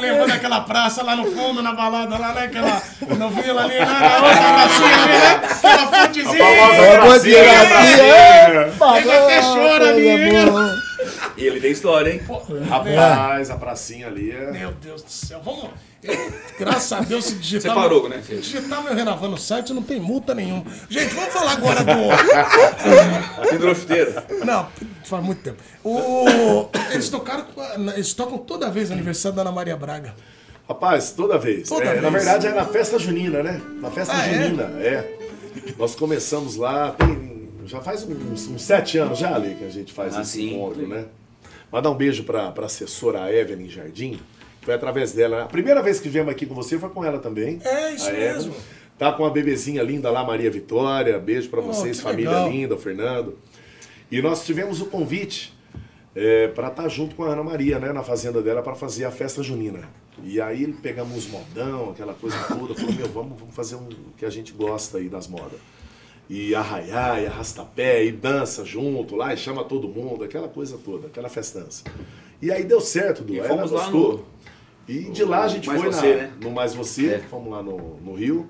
[0.00, 2.44] lembrando daquela praça lá no fundo, na balada, lá, né?
[2.44, 2.82] Aquela
[3.18, 3.84] no Vila ali, né?
[3.84, 5.40] Na outra pracinha ali, né?
[5.58, 6.38] Aquela A fontezinha.
[6.38, 8.98] famosa É, pracinha, boa pracinha.
[8.98, 10.08] Ele até chora ali.
[11.38, 12.20] E ele tem história, hein?
[12.68, 14.50] Rapaz, a pracinha ali é...
[14.50, 15.70] Meu Deus do céu, vamos.
[16.58, 17.72] graças a Deus, se digitar.
[17.74, 18.20] Você parou, né?
[18.26, 20.64] Se digitar meu Renavan no site, não tem multa nenhuma.
[20.88, 21.92] Gente, vamos falar agora do.
[23.74, 24.12] Chuteiro.
[24.44, 24.68] Não,
[25.04, 25.62] faz muito tempo.
[25.84, 27.46] O, eles tocaram.
[27.94, 30.14] Eles tocam toda vez aniversário da Ana Maria Braga.
[30.68, 31.68] Rapaz, toda vez.
[31.68, 32.24] Toda É, Na vez.
[32.24, 33.60] verdade é na festa junina, né?
[33.80, 34.42] Na festa Ah, é?
[34.42, 35.14] junina, é?
[35.78, 39.92] Nós começamos lá, tem, já faz uns, uns sete anos já ali que a gente
[39.92, 40.54] faz Ah, esse sim.
[40.54, 41.04] encontro, né?
[41.72, 44.18] Mandar um beijo pra, pra assessora Evelyn Jardim.
[44.62, 45.42] Foi através dela.
[45.44, 47.60] A primeira vez que viemos aqui com você foi com ela também.
[47.64, 48.32] É, isso a Evelyn.
[48.34, 48.54] mesmo.
[48.98, 51.18] Tá com uma bebezinha linda lá, Maria Vitória.
[51.18, 52.50] Beijo pra Oh, vocês, família legal.
[52.50, 53.38] linda, o Fernando.
[54.10, 55.56] E nós tivemos o convite
[56.16, 59.10] é, para estar junto com a Ana Maria, né, na fazenda dela, para fazer a
[59.10, 59.88] festa junina.
[60.24, 64.30] E aí pegamos modão, aquela coisa toda, falou, meu, vamos, vamos fazer um que a
[64.30, 65.60] gente gosta aí das modas.
[66.28, 71.06] E arraiar, e arrastapé, e dança junto lá, e chama todo mundo, aquela coisa toda,
[71.06, 71.84] aquela festança.
[72.42, 73.34] E aí deu certo, Du.
[73.34, 74.12] E ela fomos lá gostou.
[74.18, 74.24] no-
[74.86, 76.32] E de lá a gente foi Você, na, né?
[76.42, 77.18] no Mais Você, É.
[77.18, 78.48] fomos lá no, no Rio,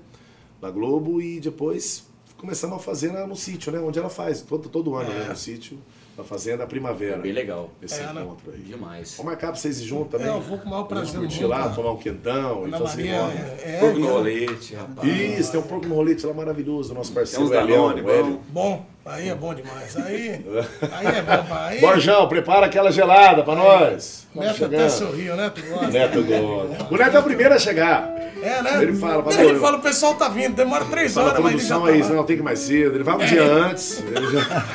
[0.61, 2.05] na Globo, e depois
[2.37, 3.79] começamos a fazer no sítio, né?
[3.79, 5.25] Onde ela faz, todo, todo ano, né?
[5.29, 5.77] No sítio,
[6.19, 7.15] na Fazenda Primavera.
[7.15, 7.69] É bem legal.
[7.81, 8.21] Esse É, né?
[8.21, 8.59] encontro aí.
[8.59, 9.15] Demais.
[9.17, 10.27] Vamos marcar pra vocês ir junto também.
[10.27, 12.77] É, eu vou com o maior prazer Vamos curtir lá, tomar um quentão e Ana
[12.79, 13.21] fazer Maria.
[13.21, 13.33] roda.
[13.33, 15.07] É, é, Porco no é, rolete, rapaz.
[15.39, 18.09] Isso, tem um porco no rolete lá maravilhoso, nosso Tem parceiro uns Elião, Danone, o
[18.09, 18.39] Hélio.
[18.49, 18.85] bom.
[19.09, 19.95] Aí é bom demais.
[19.97, 20.45] Aí,
[20.91, 21.45] aí é bom.
[21.55, 24.27] Aí, Borjão, prepara aquela gelada pra nós.
[24.33, 25.51] Neto até sorriu, né?
[25.53, 25.87] Tu gosta?
[25.87, 26.85] Neto gosta.
[26.93, 28.09] O Neto é o primeiro a chegar.
[28.41, 28.81] É, né?
[28.83, 31.61] Ele fala, "Padrão, Ele fala, o pessoal tá vindo, demora três Fala, horas, mas ele
[31.61, 32.09] já tá é lá.
[32.09, 32.95] não, tem que ir mais cedo.
[32.95, 33.99] Ele vai um dia antes.
[33.99, 34.65] ele já-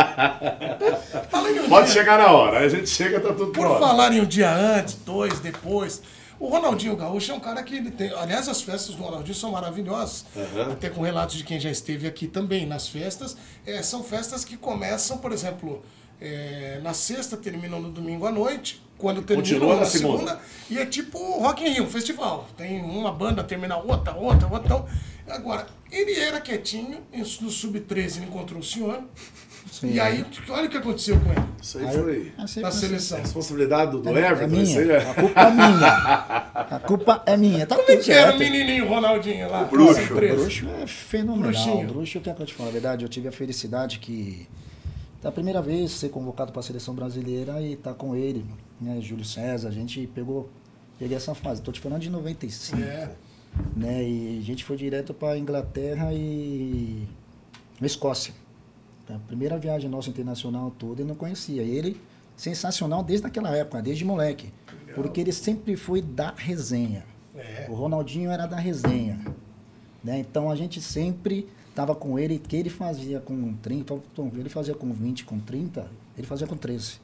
[1.68, 2.58] Pode dia- chegar na hora.
[2.60, 3.80] Aí a gente chega, tá tudo Por pronto.
[3.80, 6.00] falar em um dia antes, dois, depois.
[6.44, 8.12] O Ronaldinho Gaúcho é um cara que ele tem.
[8.12, 10.26] Aliás, as festas do Ronaldinho são maravilhosas.
[10.70, 13.34] Até com relatos de quem já esteve aqui também nas festas.
[13.64, 15.82] É, são festas que começam, por exemplo,
[16.20, 18.84] é, na sexta, terminam no domingo à noite.
[18.98, 20.18] Quando terminam na, segunda.
[20.18, 20.40] segunda.
[20.68, 22.46] E é tipo Rock in Rio, um festival.
[22.58, 24.66] Tem uma banda, termina outra, outra, outra.
[24.66, 24.86] Então,
[25.26, 27.02] agora, ele era quietinho,
[27.40, 29.02] no Sub-13 ele encontrou o senhor.
[29.82, 33.18] E aí, olha o que aconteceu com ele Isso aí foi Assim, na seleção.
[33.18, 34.56] responsabilidade do, do É Everton.
[34.62, 34.96] Isso aí minha.
[34.96, 35.10] é.
[35.10, 35.88] A culpa é minha.
[36.54, 37.66] A culpa é minha.
[37.66, 39.64] Tá Como é que era o menininho Ronaldinho lá?
[39.64, 40.00] bruxo.
[40.00, 41.50] Nossa, O bruxo é fenomenal.
[41.50, 41.90] Bruxinho.
[41.90, 42.68] O bruxo, o que é que eu te falo?
[42.68, 44.46] Na verdade, eu tive a felicidade que
[45.22, 48.44] da primeira vez ser convocado para a seleção brasileira e estar com ele,
[48.80, 50.50] né, Júlio César, a gente pegou
[50.98, 51.60] peguei essa fase.
[51.62, 53.10] Tô te falando de 95, É.
[53.76, 54.04] né?
[54.04, 57.02] E a gente foi direto para Inglaterra e
[57.82, 58.32] Escócia.
[59.08, 61.62] A primeira viagem nossa internacional toda eu não conhecia.
[61.62, 62.00] Ele
[62.36, 64.52] sensacional desde aquela época, desde moleque,
[64.94, 67.04] porque ele sempre foi da resenha.
[67.36, 67.66] É.
[67.68, 69.20] O Ronaldinho era da resenha.
[70.02, 70.18] Né?
[70.18, 74.00] Então a gente sempre estava com ele, que ele fazia com 30,
[74.34, 75.86] ele fazia com 20, com 30,
[76.16, 77.00] ele fazia com 13.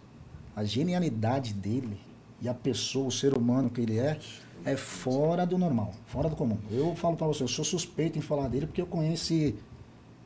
[0.55, 1.99] A genialidade dele
[2.41, 4.19] e a pessoa, o ser humano que ele é,
[4.65, 6.59] é fora do normal, fora do comum.
[6.71, 9.57] Eu falo para você, eu sou suspeito em falar dele porque eu conheci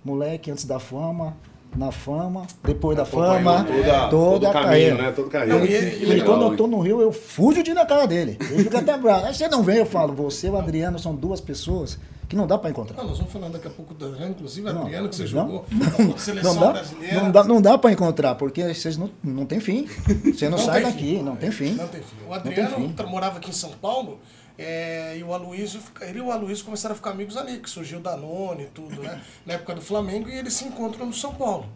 [0.04, 1.36] moleque antes da fama,
[1.76, 5.12] na fama, depois da fama, toda, toda todo a caminho, né?
[5.12, 5.58] Todo carreira.
[5.58, 8.06] Não, e- E, legal, quando eu tô no Rio, eu fujo de ir na cara
[8.06, 8.36] dele.
[8.50, 9.26] Ele fica até bravo.
[9.26, 11.98] Aí você não vem, eu falo, você e o Adriano são duas pessoas
[12.28, 13.00] que não dá para encontrar.
[13.00, 15.28] Ah, nós vamos falar daqui a pouco do Adriano, inclusive Não, Adriano, que você não,
[15.28, 17.20] jogou não, na seleção Não dá, brasileira.
[17.22, 19.86] não dá, não dá para encontrar, porque vocês não, não tem fim.
[20.24, 21.22] Você não, Não sai daqui, fim.
[21.22, 21.72] não tem fim.
[21.74, 22.16] Não tem fim.
[22.26, 23.06] O Não tem Adriano fim.
[23.10, 24.18] morava aqui em São Paulo
[24.58, 27.98] é, e o Aloysio, ele e o Aloysio começaram a ficar amigos ali, que surgiu
[27.98, 29.20] o Danone e tudo, né?
[29.44, 31.66] Na época do Flamengo e eles se encontram no São Paulo.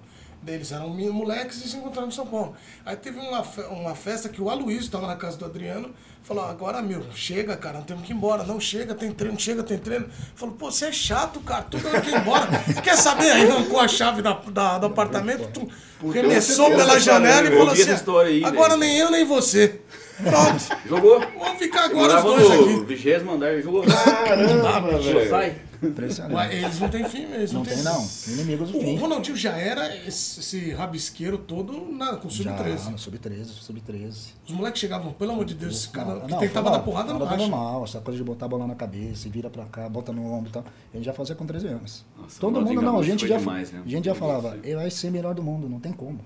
[0.47, 2.55] Eles eram moleques e se encontraram no São Paulo.
[2.87, 5.91] Aí teve uma, uma festa que o Aloysio estava na casa do Adriano,
[6.22, 8.45] falou, agora, meu, chega, cara, não temos que ir embora.
[8.45, 10.09] Não, chega, tem treino, chega, tem treino.
[10.37, 12.47] Falou, pô, você é chato, cara, tudo tem que ir embora.
[12.83, 13.31] Quer saber?
[13.33, 15.68] Aí arrancou a chave da, da- do apartamento, tu,
[16.12, 16.22] tem
[16.76, 17.83] pela janela e falou assim,
[18.45, 18.81] agora velho.
[18.81, 19.81] nem eu, nem você.
[20.23, 20.89] Pronto.
[20.89, 21.21] Jogou?
[21.39, 22.85] Vamos ficar agora os dois aqui.
[22.85, 23.83] vigésimo andar, jogou.
[23.85, 25.31] Caramba, Não velho.
[25.31, 25.57] sai.
[25.81, 26.35] Impressionante.
[26.35, 27.59] Mas eles não têm fim mesmo.
[27.61, 28.05] Não tem, não.
[28.27, 28.97] Inimigos do O fim.
[28.97, 32.91] Ronaldinho já era esse, esse rabisqueiro todo na, com Já, sub-13.
[32.91, 34.12] no sub-13, sub-13.
[34.45, 37.14] Os moleques chegavam, pelo amor de Deus, esse cara Não, que não, tentava dar porrada
[37.14, 37.37] no racha.
[37.37, 40.27] normal, essa coisa de botar a bola na cabeça, e vira pra cá, bota no
[40.33, 40.64] ombro e tal.
[40.93, 42.05] A gente já fazia com 13 anos.
[42.21, 43.81] Nossa, Todo o mundo, não, a Gaúcho gente já, demais, né?
[43.87, 46.19] a gente já falava, ele vai ser melhor do mundo, não tem como.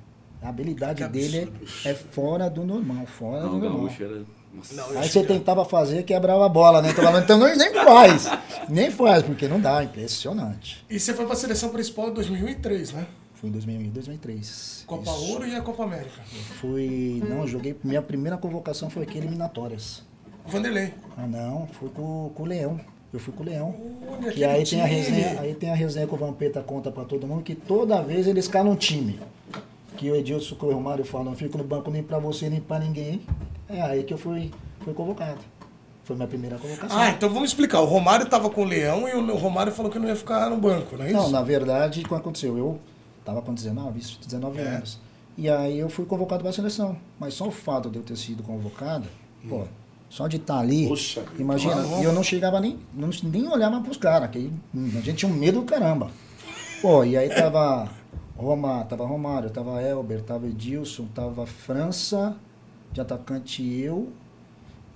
[0.42, 1.52] A habilidade dele
[1.84, 3.82] é fora do normal, fora Não, do normal.
[3.86, 4.22] Gaúcho era.
[4.52, 4.74] Nossa.
[4.74, 6.90] Não, Aí você tentava fazer, quebrava a bola, né?
[6.90, 8.28] Então, então não- nem faz.
[8.68, 10.84] Nem faz, porque não dá, impressionante.
[10.90, 13.06] E você foi pra seleção principal em 2003, né?
[13.34, 14.84] Fui em 2000, 2003.
[14.86, 15.30] Copa Isso.
[15.32, 16.20] Ouro e a Copa América.
[16.60, 20.02] Fui, não, joguei, minha primeira convocação foi aqui, eliminatórias.
[20.46, 20.92] Vanderlei.
[21.16, 22.78] Ah não, fui com, com o Leão.
[23.12, 23.74] Eu fui com o Leão.
[24.08, 27.04] Olha, Que aí tem a resenha, aí tem a resenha que o Vampeta conta pra
[27.04, 29.18] todo mundo que toda vez ele escala um time.
[29.96, 32.78] Que o Edilson o Romário falam, não fico no banco nem pra você nem pra
[32.78, 33.20] ninguém.
[33.68, 34.50] É aí que eu fui,
[34.84, 35.38] fui convocado.
[36.04, 36.98] Foi minha primeira convocação.
[36.98, 37.80] Ah, então vamos explicar.
[37.80, 40.56] O Romário tava com o Leão e o Romário falou que não ia ficar no
[40.56, 41.16] banco, não é isso?
[41.16, 42.58] Não, na verdade, o que aconteceu?
[42.58, 42.80] Eu
[43.24, 44.62] tava com 19, isso, 19 É.
[44.64, 44.98] anos.
[45.38, 46.96] E aí eu fui convocado para a seleção.
[47.20, 49.06] Mas só o fato de eu ter sido convocado,
[49.48, 49.62] pô,
[50.10, 52.02] só de estar ali, Poxa imagina, Claro.
[52.02, 55.30] e eu não chegava nem, não, nem olhava pros caras, que hum, a gente tinha
[55.32, 56.10] um medo do caramba.
[56.82, 57.88] Pô, e aí tava
[58.42, 62.36] Roma, tava Romário, tava Elber, tava Edilson, tava França,
[62.92, 64.08] de atacante eu,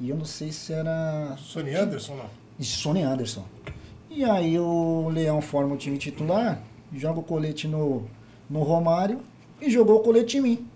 [0.00, 2.26] e eu não sei se era Sony Anderson, não.
[2.58, 3.44] e Sony Anderson.
[4.10, 6.60] E aí o Leão forma o time titular,
[6.92, 8.04] joga o colete no,
[8.48, 9.20] no Romário
[9.60, 10.66] e jogou o colete em mim.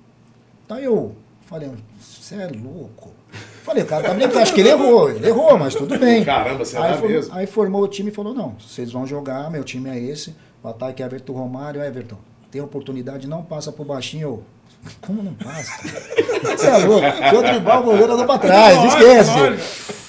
[0.69, 1.15] Tá eu
[1.47, 3.11] falei, você é louco.
[3.65, 6.25] Falei, o cara tá brincando, acho que ele errou, ele errou, mas tudo bem.
[6.25, 7.35] Caramba, será aí, for- mesmo?
[7.35, 10.69] aí formou o time e falou, não, vocês vão jogar, meu time é esse, o
[10.69, 12.17] ataque é Everton Romário, Everton,
[12.51, 14.43] tem oportunidade, não passa pro baixinho.
[15.01, 15.73] Como não passa?
[16.57, 19.31] Você é louco, se eu driblar o goleiro, eu dou pra trás, Olha, esquece.
[19.39, 19.59] olha.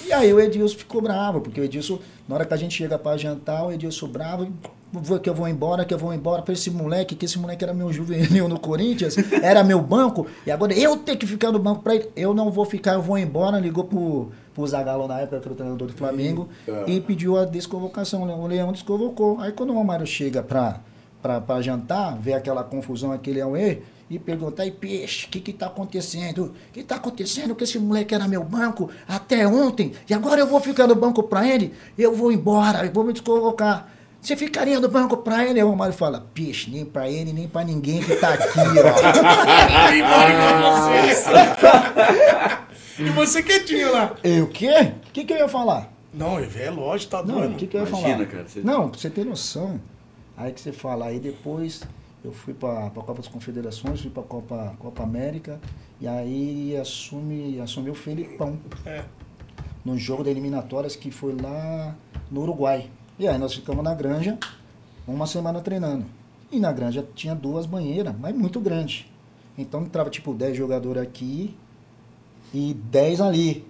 [0.07, 2.97] E aí o Edilson ficou bravo, porque o Edilson, na hora que a gente chega
[2.97, 4.47] pra jantar, o Edilson bravo,
[5.21, 7.73] que eu vou embora, que eu vou embora pra esse moleque, que esse moleque era
[7.73, 11.81] meu juvenil no Corinthians, era meu banco, e agora eu tenho que ficar no banco
[11.81, 12.09] pra ele.
[12.15, 15.53] Eu não vou ficar, eu vou embora, ligou pro, pro Zagallo na época, que era
[15.53, 16.91] o treinador do Flamengo, Eita.
[16.91, 18.23] e pediu a desconvocação.
[18.23, 19.37] O Leão desconvocou.
[19.39, 20.81] Aí quando o Romário chega pra,
[21.21, 25.53] pra, pra jantar, vê aquela confusão, aquele Aue, e pergunta, aí peixe, o que que
[25.53, 26.53] tá acontecendo?
[26.69, 30.47] O que tá acontecendo que esse moleque era meu banco até ontem, e agora eu
[30.47, 33.89] vou ficar no banco pra ele, eu vou embora, eu vou me desconvocar.
[34.21, 35.59] Você ficaria no banco pra ele?
[35.59, 38.61] Aí o Romário fala, peixe, nem pra ele, nem pra ninguém que tá aqui, ó.
[42.99, 44.13] E você quietinho lá.
[44.23, 44.91] Eu o quê?
[45.07, 45.91] O que que eu ia falar?
[46.13, 47.53] Não, é lógico, tá Não, doido.
[47.53, 48.25] o que, que eu ia Imagina, falar?
[48.27, 49.79] cara, você- Não, pra você ter noção.
[50.41, 51.83] Aí que você fala, aí depois
[52.23, 55.59] eu fui pra, pra Copa das Confederações, fui pra Copa, Copa América,
[55.99, 59.03] e aí assume, assumi o Felipão É.
[59.85, 61.95] no jogo da eliminatórias que foi lá
[62.31, 62.89] no Uruguai.
[63.19, 64.37] E aí nós ficamos na granja
[65.07, 66.05] uma semana treinando.
[66.51, 69.11] E na granja tinha duas banheiras, mas muito grande.
[69.55, 71.55] Então entrava tipo 10 jogadores aqui
[72.51, 73.63] e 10 ali.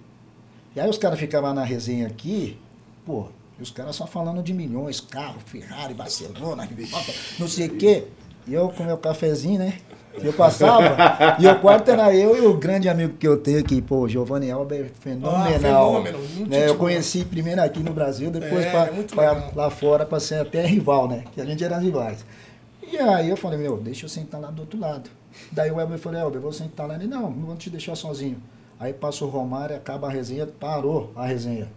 [0.74, 2.56] E aí os caras ficavam na resenha aqui,
[3.04, 3.26] pô,
[3.62, 6.68] e os caras só falando de milhões, carro, Ferrari, Barcelona,
[7.38, 8.04] não sei o quê.
[8.46, 9.74] E eu com meu cafezinho, né?
[10.20, 10.96] Eu passava,
[11.38, 14.50] e o quarto era eu e o grande amigo que eu tenho aqui, pô, Giovanni
[14.50, 15.36] Alber, fenomenal.
[15.46, 16.68] Ah, fenômeno, muito né?
[16.68, 20.40] Eu conheci primeiro aqui no Brasil, depois É, pra- é pra- lá fora pra ser
[20.40, 21.24] até rival, né?
[21.32, 22.26] Que a gente era rivais.
[22.86, 25.08] E aí eu falei, meu, deixa eu sentar lá do outro lado.
[25.50, 26.96] Daí o Elber falou, Elber, eu vou sentar lá.
[26.96, 28.36] Ele, não, não vou te deixar sozinho.
[28.78, 31.68] Aí passa o Romário, acaba a resenha, parou a resenha.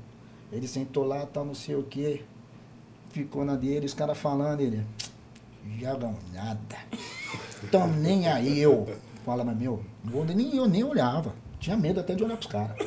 [0.56, 2.22] Ele sentou lá, tal, não sei o quê.
[3.10, 4.86] ficou na dele, os caras falando, ele.
[5.80, 6.78] Jogam nada.
[7.64, 8.88] Então nem aí eu.
[9.26, 11.34] Fala, mas meu, nem eu nem olhava.
[11.60, 12.78] Tinha medo até de olhar pros caras.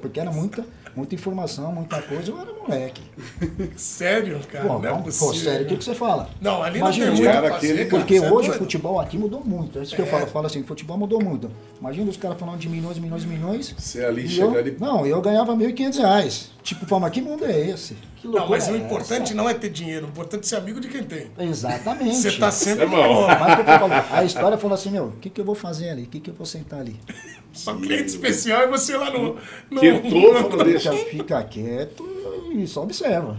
[0.00, 0.64] Porque era muita,
[0.98, 3.00] muita informação, muita coisa, eu era moleque.
[3.76, 4.66] Sério, cara?
[4.66, 5.28] Pô, não é calma, possível.
[5.28, 6.28] pô, sério, o que, que você fala?
[6.40, 8.58] Não, ali Imagina, não tem muito cara o fazer, cara, Porque é hoje o doido.
[8.58, 9.78] futebol aqui mudou muito.
[9.78, 11.50] É isso que eu falo, eu falo assim, futebol mudou muito.
[11.80, 13.74] Imagina os caras falando de milhões, milhões, milhões.
[13.78, 16.50] Você ali chega eu, ali- Não, eu ganhava 1.500 reais.
[16.62, 17.96] Tipo, fala, mas que mundo é esse?
[18.20, 19.34] Que Não, mas o é importante essa?
[19.34, 21.30] não é ter dinheiro, o importante é ser amigo de quem tem.
[21.38, 22.16] Exatamente.
[22.16, 23.24] Você tá sempre é bom.
[23.24, 24.14] o que?
[24.14, 26.02] A história falou assim, meu, o que, que eu vou fazer ali?
[26.02, 26.96] O que, que eu vou sentar ali?
[27.52, 29.36] Só cliente especial e você lá no.
[29.70, 30.92] no Quietou, falou, deixa.
[30.92, 32.04] Fica, quieto
[32.52, 33.38] e só observa.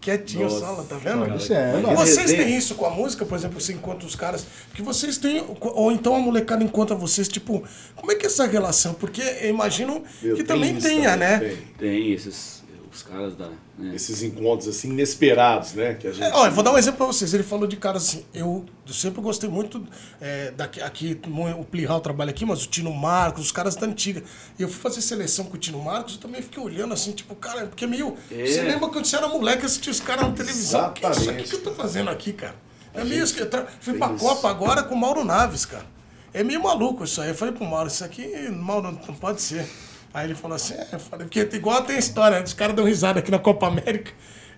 [0.00, 1.26] Quietinho, sala, tá vendo?
[1.26, 1.94] Só observa.
[1.94, 4.44] Vocês têm isso com a música, por exemplo, você encontra os caras.
[4.68, 5.44] Porque vocês têm.
[5.60, 7.62] Ou então a molecada encontra vocês, tipo,
[7.94, 8.94] como é que é essa relação?
[8.94, 11.38] Porque eu imagino Meu, que também isso tenha, também, né?
[11.38, 11.56] tem.
[11.78, 12.61] Tem esses,
[12.92, 13.48] os caras da...
[13.78, 13.94] né?
[13.94, 15.94] Esses encontros assim inesperados, né?
[15.94, 16.24] Que a gente.
[16.24, 17.32] É, Olha, eu vou dar um exemplo pra vocês.
[17.32, 18.24] Ele falou de caras assim.
[18.34, 19.86] Eu, eu sempre gostei muito
[20.20, 21.18] é, daqui, aqui,
[21.58, 24.22] o Plihal trabalha aqui, mas o Tino Marcos, os caras da antiga.
[24.58, 27.34] E eu fui fazer seleção com o Tino Marcos, eu também fiquei olhando assim, tipo,
[27.34, 28.14] cara, porque meio.
[28.30, 28.46] É.
[28.46, 30.88] Você lembra quando você era moleque, assistia os caras na televisão?
[30.88, 32.54] O que é isso aqui que eu tô fazendo aqui, cara?
[32.94, 33.66] É meio que eu tra...
[33.80, 34.24] Fui pra isso.
[34.24, 35.86] Copa agora com o Mauro Naves, cara.
[36.34, 37.30] É meio maluco isso aí.
[37.30, 39.66] Eu falei pro Mauro, isso aqui, Mauro, não pode ser.
[40.14, 43.30] Aí ele falou assim, é, falei, porque igual tem história, os caras dão risada aqui
[43.30, 44.12] na Copa América.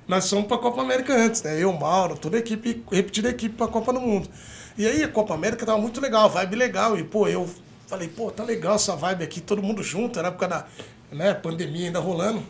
[0.07, 1.63] Nós fomos pra Copa América antes, né?
[1.63, 4.29] Eu, Mauro, toda a equipe, repetida a equipe pra Copa do Mundo.
[4.77, 6.99] E aí a Copa América tava muito legal, vibe legal.
[6.99, 7.49] E, pô, eu
[7.87, 10.67] falei, pô, tá legal essa vibe aqui, todo mundo junto, era época da
[11.11, 12.43] né, pandemia ainda rolando.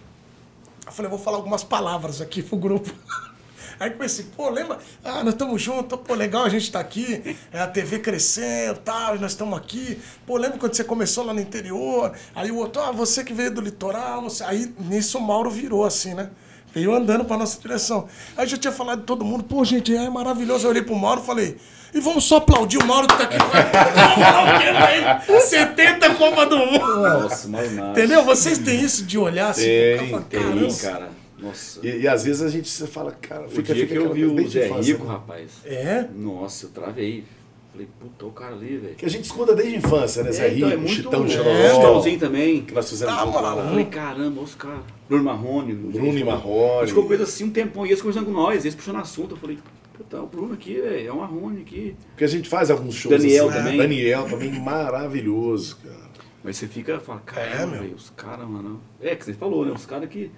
[0.87, 2.91] Eu falei, vou falar algumas palavras aqui pro grupo.
[3.79, 4.79] Aí comecei, pô, lembra?
[5.05, 9.19] Ah, nós estamos juntos, pô, legal a gente tá aqui, é a TV crescendo tal,
[9.19, 9.99] nós estamos aqui.
[10.27, 12.13] Pô, lembra quando você começou lá no interior?
[12.35, 14.45] Aí o outro, ah, você que veio do litoral, você...
[14.45, 16.31] aí nisso o Mauro virou assim, né?
[16.75, 18.09] Veio andando pra nossa direção.
[18.37, 20.67] Aí já tinha falado de todo mundo, pô, gente, é maravilhoso.
[20.67, 21.57] Eu olhei pro Mauro e falei,
[21.95, 23.37] e vamos só aplaudir o Mauro que tá aqui.
[25.29, 25.41] Velho?
[25.41, 26.97] 70 Copa do Mundo.
[26.97, 27.91] Nossa, mas nada.
[27.91, 28.25] Entendeu?
[28.25, 31.24] Vocês têm isso de olhar assim, Tem, cara Tem, cara.
[31.45, 31.81] Nossa.
[31.87, 34.25] E, e às vezes a gente fala, cara, O fica, dia fica que eu vi
[34.25, 35.11] o Zé Rico, né?
[35.11, 35.51] rapaz.
[35.65, 36.07] É?
[36.15, 37.25] Nossa, eu travei.
[37.73, 38.95] Falei, puta, o cara ali, velho.
[38.95, 40.31] Que a gente escuta desde a infância, né?
[40.31, 42.63] Zé então, Rico, Chitão de é, Chororó, Chitãozinho também.
[42.63, 43.69] que nós fizemos Tá lá.
[43.69, 44.81] Falei, caramba, os caras.
[45.09, 45.73] Bruno Marrone.
[45.75, 46.79] Bruno e A Marrone.
[46.81, 47.85] gente ficou coisa assim um tempão.
[47.85, 49.33] E eles conversando com nós, eles puxando assunto.
[49.35, 49.59] Eu falei,
[49.99, 51.97] puta, o Bruno aqui, velho, é o Marrone aqui.
[52.11, 53.77] Porque a gente faz alguns shows Daniel assim, também.
[53.77, 56.05] Daniel também, maravilhoso, cara.
[56.45, 57.81] Mas você fica, fala, É, caramba, meu.
[57.83, 58.81] velho, os caras, mano.
[59.01, 59.73] É, que você falou, né?
[59.73, 60.31] Os caras que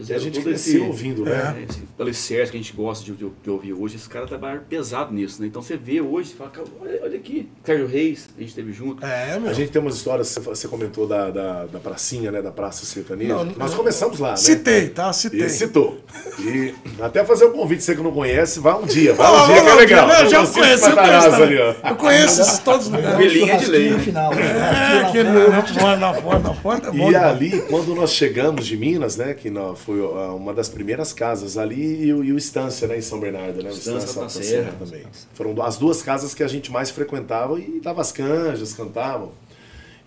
[0.00, 1.56] E a fizeram gente todo cresceu esse, ouvindo, né?
[1.58, 3.96] é, esse alicerce que a gente gosta de, de- de ouvir hoje.
[3.96, 5.46] Esses caras trabalharam pesado nisso, né?
[5.48, 7.48] Então você vê hoje, você fala, olha, olha aqui.
[7.64, 9.04] Sérgio Reis, a gente teve junto.
[9.04, 9.50] É, meu.
[9.50, 12.40] A gente tem umas histórias, você- comentou da, da, da pracinha, né?
[12.40, 13.34] Da Praça Sertaneja.
[13.34, 14.36] Não, Nós não- começamos lá, né?
[14.36, 15.12] Citei, tá?
[15.12, 15.40] Citei.
[15.46, 15.98] E citou.
[16.38, 19.12] E até fazer um convite, você que não conhece, vá um dia.
[19.14, 20.08] Vá Ah, um dia que é legal.
[20.10, 21.26] Eu já conheço, eu conheço.
[21.42, 21.72] ali, ó.
[21.74, 21.90] também.
[21.90, 23.18] Eu conheço esses todos os lugares.
[23.18, 24.02] Belinha de lei, no né?
[24.02, 24.34] final.
[24.34, 24.40] né?
[24.42, 27.10] É, aquele na porta, na porta, na porta, é.
[27.10, 30.00] E ali, quando nós chegamos de Minas, né, que nó- foi
[30.36, 33.70] uma das primeiras casas ali, e o, e o Estância, né, em São Bernardo, né,
[33.70, 34.64] o Estância Estância da Serra.
[34.64, 35.02] Serra também.
[35.34, 39.32] Foram as duas casas que a gente mais frequentava e dava as canjas, cantavam.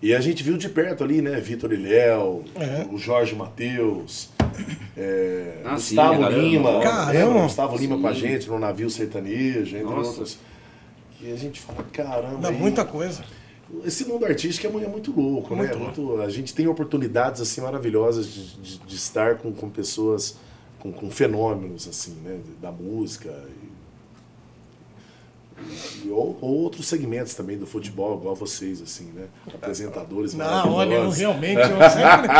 [0.02, 2.86] E a gente viu de perto ali, né, Vitor Ilhéu, É.
[2.90, 4.30] o Jorge Matheus,
[4.96, 6.80] é, Ah, sim, Gustavo a galera Lima.
[6.80, 7.12] Caramba.
[7.12, 7.42] lembra?
[7.42, 7.82] Gustavo Sim.
[7.84, 10.10] Lima com a gente no navio sertanejo, entre Nossa.
[10.10, 10.38] outras.
[11.20, 13.22] E a gente fala, caramba, Dá e- muita coisa.
[13.84, 15.74] Esse mundo artístico é é muito louco, Muito né?
[15.74, 16.00] É louco.
[16.00, 20.36] muito- a gente tem oportunidades assim maravilhosas de, de- de estar com, com pessoas,
[20.78, 22.40] com, com fenômenos assim, né?
[22.60, 23.30] Da música
[26.10, 29.26] ou, ou outros segmentos também do futebol, igual vocês assim, né?
[29.52, 32.30] Apresentadores Não, olha, eu realmente, eu sempre...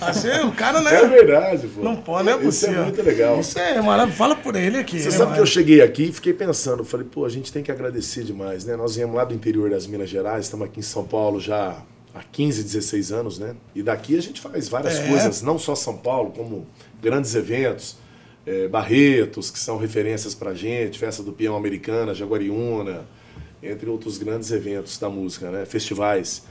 [0.00, 0.94] Assim, o cara, né?
[0.94, 1.82] É verdade, pô.
[1.82, 3.40] Não pode, não é Isso é muito legal.
[3.40, 4.18] Isso é maravilhoso.
[4.18, 4.98] Fala por ele aqui.
[4.98, 7.62] Você né, sabe que eu cheguei aqui e fiquei pensando, falei, pô, a gente tem
[7.62, 8.76] que agradecer demais, né?
[8.76, 11.82] Nós viemos lá do interior das Minas Gerais, estamos aqui em São Paulo já
[12.14, 13.54] há 15, 16 anos, né?
[13.74, 15.08] E daqui a gente faz várias É.
[15.08, 16.66] coisas, não só São Paulo, como
[17.00, 17.96] grandes eventos,
[18.50, 23.04] eh, Barretos, que são referências pra gente, Festa do Peão Americana, Jaguariúna,
[23.62, 25.64] entre outros grandes eventos da música, né?
[25.66, 26.42] Festivais.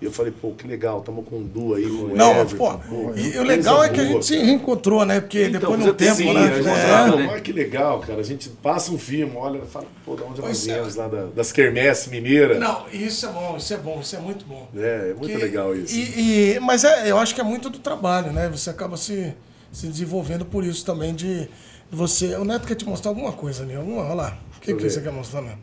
[0.00, 2.80] E eu falei, pô, que legal, estamos com o Du aí, com Não, Everton.
[2.88, 5.20] pô, e coisa o legal é que a gente se reencontrou, né?
[5.20, 6.40] Porque Então, depois de um tempo, sim, né?
[6.40, 7.16] a gente É.
[7.16, 7.28] né?
[7.32, 8.20] Olha que legal, cara.
[8.20, 10.74] A gente passa um filme, olha, fala, pô, de onde nós Pois é.
[10.74, 12.60] viemos lá da- das quermesse mineiras.
[12.60, 14.68] Não, isso é bom, isso é bom, isso é muito bom.
[14.76, 15.92] É, é muito Que- legal isso.
[15.96, 18.48] E, e- mas é, eu acho que é muito do trabalho, né?
[18.50, 19.34] Você acaba se,
[19.72, 21.48] se desenvolvendo por isso também de
[21.90, 22.34] você.
[22.36, 24.38] O Neto quer te mostrar alguma coisa ali, alguma, olha lá.
[24.56, 25.58] O que, que você quer mostrar, Neto?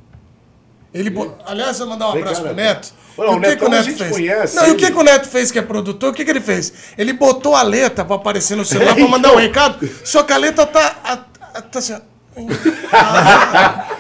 [0.93, 2.76] Ele, bo- aliás, eu vou mandar um abraço cá, pro Neto.
[2.88, 2.93] Neto.
[3.18, 4.12] Olha, E o o que, que o a Neto fez?
[4.12, 4.93] conhece Não, e o que, ele.
[4.93, 6.12] que o Neto fez, que é produtor?
[6.12, 6.72] O que, que ele fez?
[6.97, 10.38] Ele botou a letra pra aparecer no celular pra mandar um recado, só que a
[10.38, 10.95] letra tá.
[11.03, 11.93] a- Tá assim.
[11.93, 11.99] ó.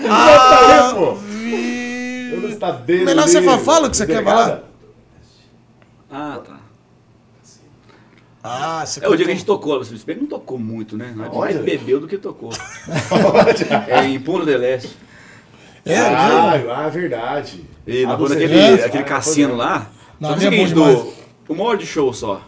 [0.07, 1.15] Ah, pô.
[1.15, 3.03] Vi-.
[3.05, 4.63] Melhor você falar, fala o que você quer falar.
[6.11, 6.59] Ah, tá.
[8.47, 10.95] Ah, você É o dia que a gente tocou, você bem que não tocou muito,
[10.95, 11.11] né?
[11.15, 11.65] Nós mais Onde?
[11.65, 12.51] bebeu do que tocou.
[13.87, 14.95] é em Puno del Este.
[15.83, 17.65] É, ah, ah, verdade.
[17.87, 18.83] E Ah, você naquele fez?
[18.83, 19.89] aquele Ah, cassino lá.
[20.19, 21.13] Não, só que o é seguinte, do,
[21.49, 22.41] uma hora de show só.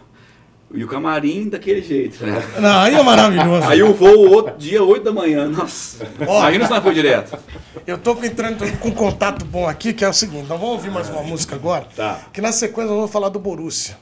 [0.72, 2.42] E o camarim daquele jeito, né?
[2.60, 3.66] Não, aí é maravilhoso.
[3.66, 5.48] Aí o voo outro dia, 8 da manhã.
[5.48, 6.06] Nossa.
[6.26, 6.42] Ó.
[6.42, 7.38] Aí não foi direto.
[7.86, 10.90] Eu tô entrando com um contato bom aqui, que é o seguinte, nós vamos ouvir
[10.90, 12.20] mais uma música agora, Tá.
[12.32, 13.96] que na sequência eu vou falar do Borussia.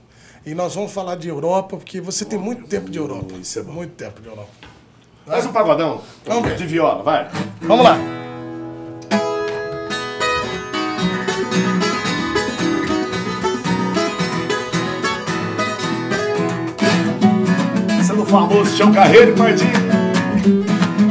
[0.47, 3.35] E nós vamos falar de Europa, porque você tem muito tempo de Europa.
[3.35, 3.73] isso é bom.
[3.73, 4.49] Muito tempo de Europa.
[5.27, 6.01] Faz um pagodão.
[6.25, 6.57] Vamos ver.
[6.57, 7.29] De viola, vai.
[7.63, 7.99] Vamos lá.
[18.01, 19.73] Esse é do famoso Chão Carreiro e Pardinho.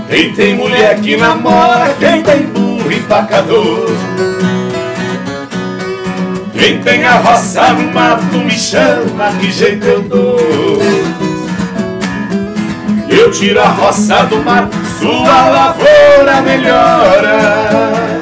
[0.10, 4.35] Quem tem mulher que namora, quem tem burro empacador.
[6.58, 10.40] Quem tem a roça no mato me chama, que jeito eu dou.
[13.10, 18.22] Eu tiro a roça do mato, sua lavoura melhora.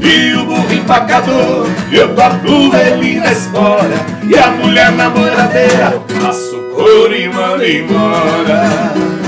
[0.00, 3.96] E o burro empacador, eu toco ele na espora.
[4.26, 9.23] E a mulher namoradeira, passo couro e mando embora.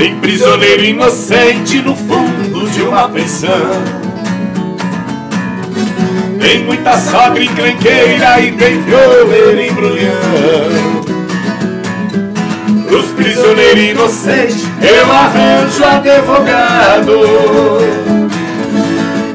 [0.00, 3.50] Tem prisioneiro inocente no fundo de uma prisão.
[6.40, 11.04] Tem muita sogra encrenqueira e tem violeiro embrulhão.
[12.88, 17.20] Pros prisioneiros inocentes eu arranjo advogado.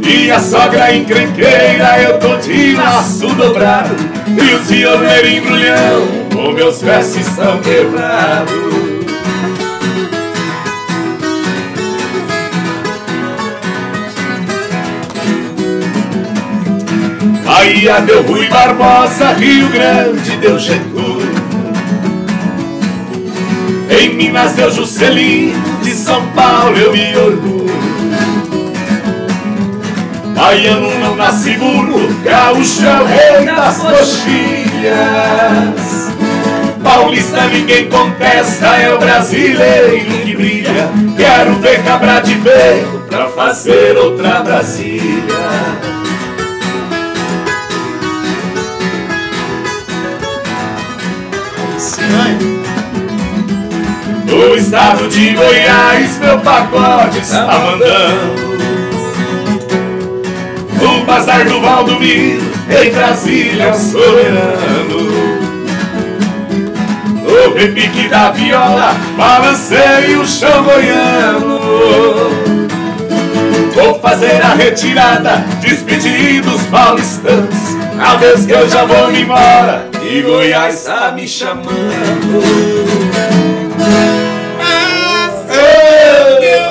[0.02, 3.96] E a sogra encrenqueira eu tô de laço dobrado.
[4.28, 8.65] E os violeiros embrulhão com meus versos estão quebrados.
[17.66, 21.34] Bahia deu Rui Barbosa, Rio Grande deu Getúlio.
[23.90, 27.74] Em Minas deu Juscelino, de São Paulo eu me orgulho.
[30.36, 34.14] Baiano não nasce burro, gaúcho é o rei das coxilhas.
[36.84, 40.92] Paulista ninguém contesta, é o brasileiro que brilha.
[41.18, 46.05] Quero ver cabra de peito pra fazer outra Brasília.
[54.36, 58.58] No estado de Goiás, meu pacote está mandando.
[60.82, 65.06] No bazar do Valdomiro, em Brasília, soberano.
[67.24, 71.60] No repique da viola, balancei o chão goiano.
[73.74, 77.56] Vou fazer a retirada, despedir dos paulistanos.
[77.98, 82.95] A vez que eu já vou me embora, e Goiás tá me chamando.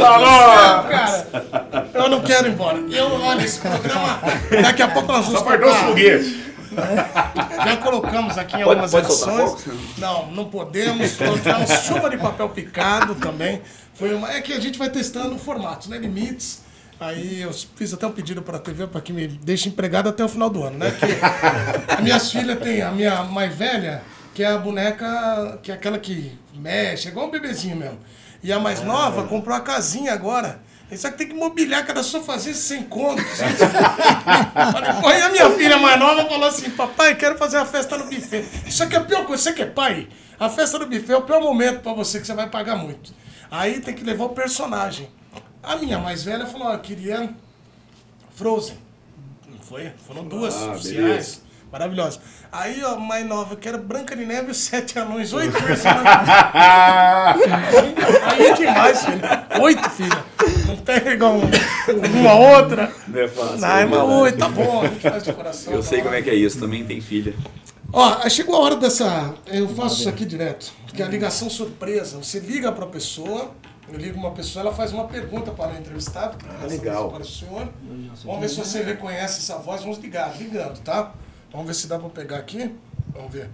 [0.05, 2.79] Cara, eu não quero ir embora.
[2.91, 4.21] Eu, olha, esse programa.
[4.63, 6.45] Daqui a pouco nós vamos Só perdeu os foguetes.
[7.65, 9.65] Já colocamos aqui em Pode- algumas pode edições.
[9.99, 11.17] Não, não podemos.
[11.17, 13.63] Colocamos chuva de papel picado também.
[13.95, 15.99] Foi uma, é que a gente vai testando formatos, né?
[15.99, 16.63] Limites.
[17.01, 20.25] Aí eu fiz até um pedido para a TV para que me deixe empregado até
[20.25, 20.93] o final do ano, né?
[21.97, 24.03] Que minhas filhas têm, a minha mais velha,
[24.33, 27.99] que é a boneca, que é aquela que mexe, é igual um bebezinho mesmo.
[28.45, 30.61] E a mais nova comprou a casinha agora.
[30.97, 33.21] Só que tem que mobiliar cada sofazinho sem conto.
[35.05, 38.45] Aí a minha filha mais nova falou assim: Papai, quero fazer uma festa no buffet.
[38.67, 39.43] Isso aqui é a pior coisa.
[39.43, 40.09] Você que é pai?
[40.39, 43.13] A festa no buffet é o pior momento pra você, que você vai pagar muito.
[43.51, 45.09] Aí tem que levar o personagem.
[45.63, 47.31] A minha mais velha falou: Eu queria
[48.37, 48.77] Frozen.
[49.49, 49.93] Não foi?
[50.07, 50.97] Foram duas Ah, oficiais.
[50.97, 51.39] beleza.
[51.75, 52.21] Maravilhosas.
[52.53, 55.33] Aí, ó, mais nova, eu quero Branca de Neve e os Sete Anões.
[55.33, 56.29] Oito personagens.
[58.27, 59.21] Aí é demais, filho.
[59.61, 60.25] Oito, filha.
[60.69, 61.41] Não pega um,
[62.21, 62.93] uma outra.
[63.09, 63.59] Não é fácil.
[63.59, 64.83] Não, é uma oito, tá bom.
[64.83, 65.73] A gente faz de coração.
[65.73, 66.05] Eu tá sei bom.
[66.05, 67.35] como é que é isso, também tem filha.
[67.93, 69.35] Ó, chegou a hora dessa.
[69.49, 72.19] Eu faço isso aqui direto, que é a ligação surpresa.
[72.19, 73.51] Você liga para a pessoa,
[73.93, 76.39] eu ligo uma pessoa, ela faz uma pergunta para o entrevistado.
[76.49, 77.11] Ah, legal.
[77.11, 77.69] Para o senhor.
[78.25, 79.81] Vamos ver se você reconhece essa voz.
[79.83, 81.13] Vamos ligar, ligando, tá?
[81.55, 82.69] Vamos ver se dá para pegar aqui.
[83.13, 83.49] Vamos ver.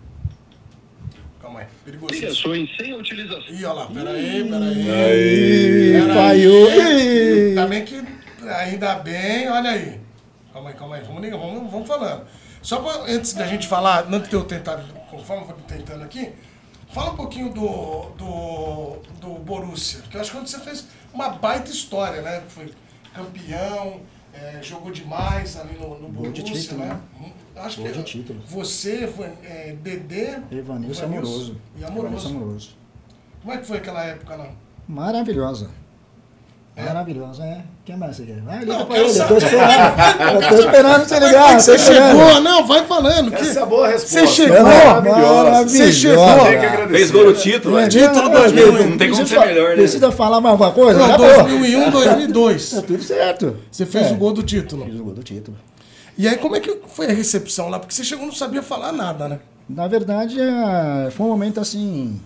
[1.38, 2.14] Calma aí, perigoso.
[2.14, 2.48] isso.
[2.48, 3.54] Ligações sem utilização.
[3.54, 4.84] Ih, olha lá, peraí, peraí.
[4.86, 6.14] Peraí.
[6.14, 6.70] falhou.
[6.70, 7.48] Ih.
[7.48, 8.02] Ainda bem que.
[8.42, 10.00] Ainda bem, olha aí.
[10.50, 11.02] Calma aí, calma aí.
[11.02, 12.24] Vamos, ligar, vamos, vamos falando.
[12.62, 16.32] Só pra, antes da gente falar, antes de eu tentar, conforme eu vou tentando aqui,
[16.90, 20.00] fala um pouquinho do, do, do Borussia.
[20.10, 22.42] Que eu acho que você fez uma baita história, né?
[22.48, 22.72] Foi
[23.14, 24.00] campeão,
[24.32, 26.88] é, jogou demais ali no, no Gol de Borussia, título, né?
[26.88, 27.00] né?
[27.20, 28.40] Hum, Acho Gol que de título.
[28.46, 31.56] você, foi, é, Dedê, Evanilson Amoroso.
[31.76, 32.28] e Evanilson Amoroso.
[32.28, 32.70] Amoroso.
[33.42, 34.50] Como é que foi aquela época lá?
[34.88, 35.70] Maravilhosa.
[36.86, 37.60] Maravilhosa, é.
[37.84, 38.40] Quem mais você quer?
[38.42, 39.18] Vai, liga Não, pra ele.
[39.18, 40.40] Eu tô esperando.
[40.42, 41.60] Eu tô esperando você é ligar.
[41.60, 42.18] você esperando.
[42.18, 42.40] chegou?
[42.40, 43.30] Não, vai falando.
[43.32, 44.20] que- Essa é a boa resposta.
[44.20, 44.56] Você chegou.
[44.56, 45.68] É Maravilhosa.
[45.68, 46.26] Você chegou.
[46.44, 46.88] Tem que agradecer.
[46.98, 47.78] Fez gol no título.
[47.78, 47.88] É?
[47.88, 48.88] Título não, 2001.
[48.90, 49.74] não tem como ser melhor, né?
[49.76, 50.98] Precisa falar mais alguma coisa?
[50.98, 51.32] Não, Acabou.
[51.44, 52.70] 2001, 2002.
[52.70, 53.56] Tá tudo certo.
[53.70, 54.12] Você fez É.
[54.12, 54.84] o gol do título.
[54.84, 55.56] Fiz o gol do título.
[56.18, 57.78] E aí, como é que foi a recepção lá?
[57.78, 59.38] Porque você chegou e não sabia falar nada, né?
[59.68, 62.20] Na verdade, é, foi um momento assim,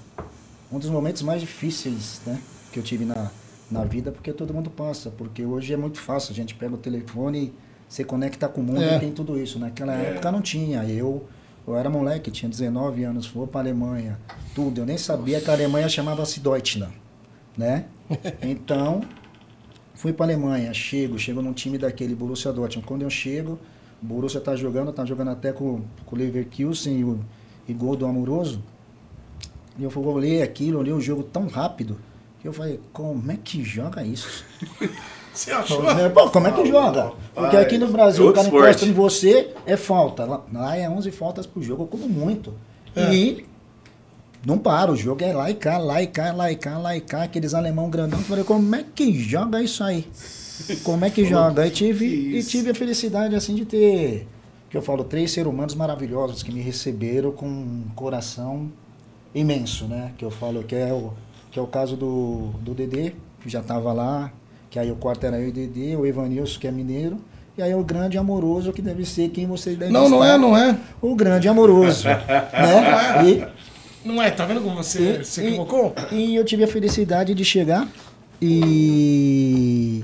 [0.72, 2.38] um dos momentos mais difíceis, né,
[2.72, 3.30] que eu tive na,
[3.70, 6.78] na vida, porque todo mundo passa, porque hoje é muito fácil, a gente pega o
[6.78, 7.52] telefone,
[7.88, 8.96] se conecta com o mundo É.
[8.96, 9.58] e tem tudo isso.
[9.58, 10.84] Naquela época não tinha.
[10.84, 11.24] Eu,
[11.66, 14.18] eu era moleque, tinha 19 anos, fui para Alemanha,
[14.54, 14.80] tudo.
[14.80, 16.92] Eu nem sabia que a Alemanha chamava-se Deutschland,
[17.56, 17.86] né?
[18.42, 19.00] Então,
[19.94, 22.86] fui para Alemanha, chego, chego num time daquele Borussia Dortmund.
[22.86, 23.58] Quando eu chego,
[24.02, 27.18] o Borussia tá jogando, tá jogando até com, com o Leverkusen e, o,
[27.66, 28.62] e gol do Amoroso.
[29.78, 31.98] E eu fui, olhei aquilo, olhei o jogo tão rápido,
[32.46, 34.44] eu falei, como é que joga isso?
[35.32, 35.82] Você achou?
[36.14, 37.12] Pô, como é que joga?
[37.34, 38.88] Porque aqui no Brasil, É o cara outro encosta esporte.
[38.88, 40.24] em você, é falta.
[40.24, 42.54] Lá, lá é 11 faltas por jogo, como muito.
[42.96, 43.44] E
[44.46, 46.96] não para, o jogo é lá e cá, lá e cá, lá e cá, lá
[46.96, 48.20] e cá, aqueles alemão grandão.
[48.20, 50.06] Eu falei, como é que joga isso aí?
[50.84, 51.66] Como é que joga?
[51.66, 54.28] E tive, e tive a felicidade, assim, de ter,
[54.70, 58.70] que eu falo, três seres humanos maravilhosos que me receberam com um coração
[59.34, 60.12] imenso, né?
[60.16, 61.12] Que eu falo que é o,
[61.54, 64.32] que é o caso do, do Dedê, que já estava lá,
[64.68, 67.16] que aí o quarto era eu e o Dedê, o Evanilson, que é mineiro,
[67.56, 70.34] e aí o grande amoroso, que deve ser quem você deve Não, não estar.
[70.34, 70.76] é, não é.
[71.00, 72.18] O grande amoroso, né?
[73.24, 73.46] E,
[74.04, 75.94] Não é, tá vendo como você e- se e- equivocou?
[76.10, 77.86] E eu tive a felicidade de chegar
[78.42, 80.02] e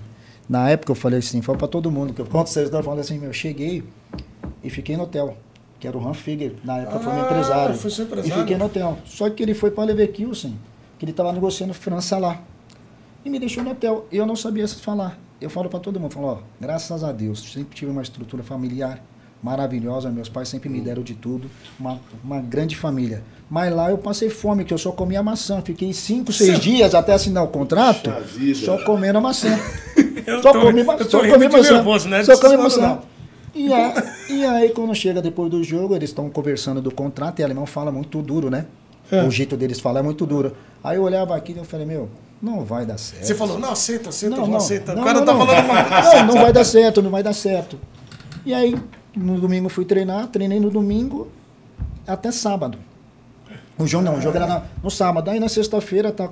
[0.48, 3.00] na época eu falei assim, foi para todo mundo, que eu conto vocês eu falei
[3.00, 3.82] assim, meu, eu cheguei
[4.62, 5.36] e fiquei no hotel,
[5.80, 7.74] que era o Han Figuer, na época foi meu Ah, empresário.
[7.74, 8.38] foi seu E empresário.
[8.42, 8.98] fiquei no hotel.
[9.04, 10.54] Só que ele foi para Leverkusen,
[11.00, 12.38] que ele estava negociando França lá.
[13.24, 14.06] E me deixou no hotel.
[14.12, 15.18] Eu não sabia falar.
[15.40, 19.02] Eu falo para todo mundo, falo, ó, graças a Deus, sempre tive uma estrutura familiar
[19.42, 23.22] maravilhosa, meus pais sempre me deram de tudo, uma, uma grande família.
[23.48, 25.62] Mas lá eu passei fome, que eu só comia maçã.
[25.62, 26.60] Fiquei cinco, seis Sim.
[26.60, 28.10] dias até assinar o contrato,
[28.54, 29.48] só comendo maçã.
[30.26, 31.72] Eu só tô- comi, só comi maçã.
[31.76, 32.22] nervoso, né?
[32.22, 33.00] Só comi maçã.
[33.54, 37.42] E, a- e aí, quando chega depois do jogo, eles estão conversando do contrato e
[37.42, 38.66] o alemão fala muito duro, né?
[39.10, 39.22] É.
[39.24, 40.54] O jeito deles falar é muito duro.
[40.82, 42.08] Aí eu olhava aqui e eu falei, meu,
[42.40, 43.24] não vai dar certo.
[43.26, 44.94] Você falou, não, aceita, aceita, não, Não, não, aceita.
[44.94, 45.46] não, o cara não, tá não.
[45.46, 47.78] falando uma Não, não vai dar certo, não vai dar certo.
[48.46, 48.76] E aí,
[49.16, 51.28] no domingo fui treinar, treinei no domingo
[52.06, 52.78] até sábado.
[53.78, 55.30] O jogo não, o jogo era na- no sábado.
[55.30, 56.28] Aí na sexta-feira, tá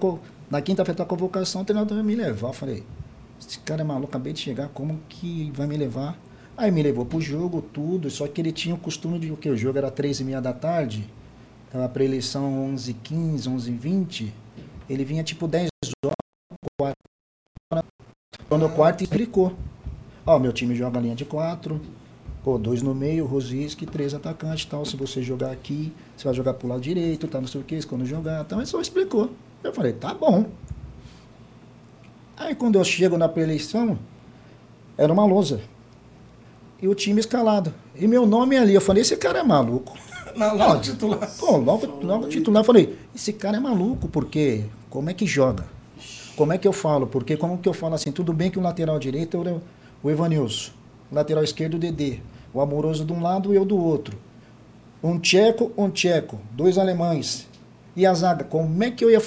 [0.51, 2.49] na quinta-feira tá a convocação, o treinador vai me levar.
[2.49, 2.83] Eu falei,
[3.41, 6.19] esse cara é maluco, acabei de chegar, como que vai me levar?
[6.57, 9.49] Aí me levou pro jogo, tudo, só que ele tinha o costume de o que?
[9.49, 11.09] O jogo era três e meia da tarde,
[11.71, 14.35] tava pra eleição 11 15 11 20
[14.89, 15.69] ele vinha tipo 10
[16.81, 16.95] horas,
[18.49, 19.55] quando o quarto explicou.
[20.25, 21.81] Ó, meu time joga linha de quatro,
[22.43, 24.85] pô, dois no meio, Rosiski, três atacantes tal.
[24.87, 27.85] Se você jogar aqui, você vai jogar pro lado direito, tá, não sei o que,
[27.87, 29.31] quando jogar, então ele só explicou.
[29.63, 30.47] Eu falei, tá bom.
[32.37, 33.99] Aí quando eu chego na preeleição,
[34.97, 35.61] era uma lousa.
[36.81, 37.75] E o time escalado.
[37.95, 39.99] E meu nome ali, eu falei, esse cara é maluco.
[40.39, 41.31] Logo titular.
[41.39, 45.65] Pô, logo, logo titular, eu falei, esse cara é maluco, porque como é que joga?
[46.37, 47.07] Como é que eu falo?
[47.07, 49.51] Porque como que eu falo assim, tudo bem que o lateral direito é
[50.05, 50.71] o- Evanilson,
[51.11, 52.21] o lateral esquerdo o Dedê,
[52.55, 54.17] o Amoroso de um lado e eu do outro.
[55.03, 57.47] Um tcheco, um tcheco, dois alemães.
[57.97, 59.21] E a zaga, como é que eu ia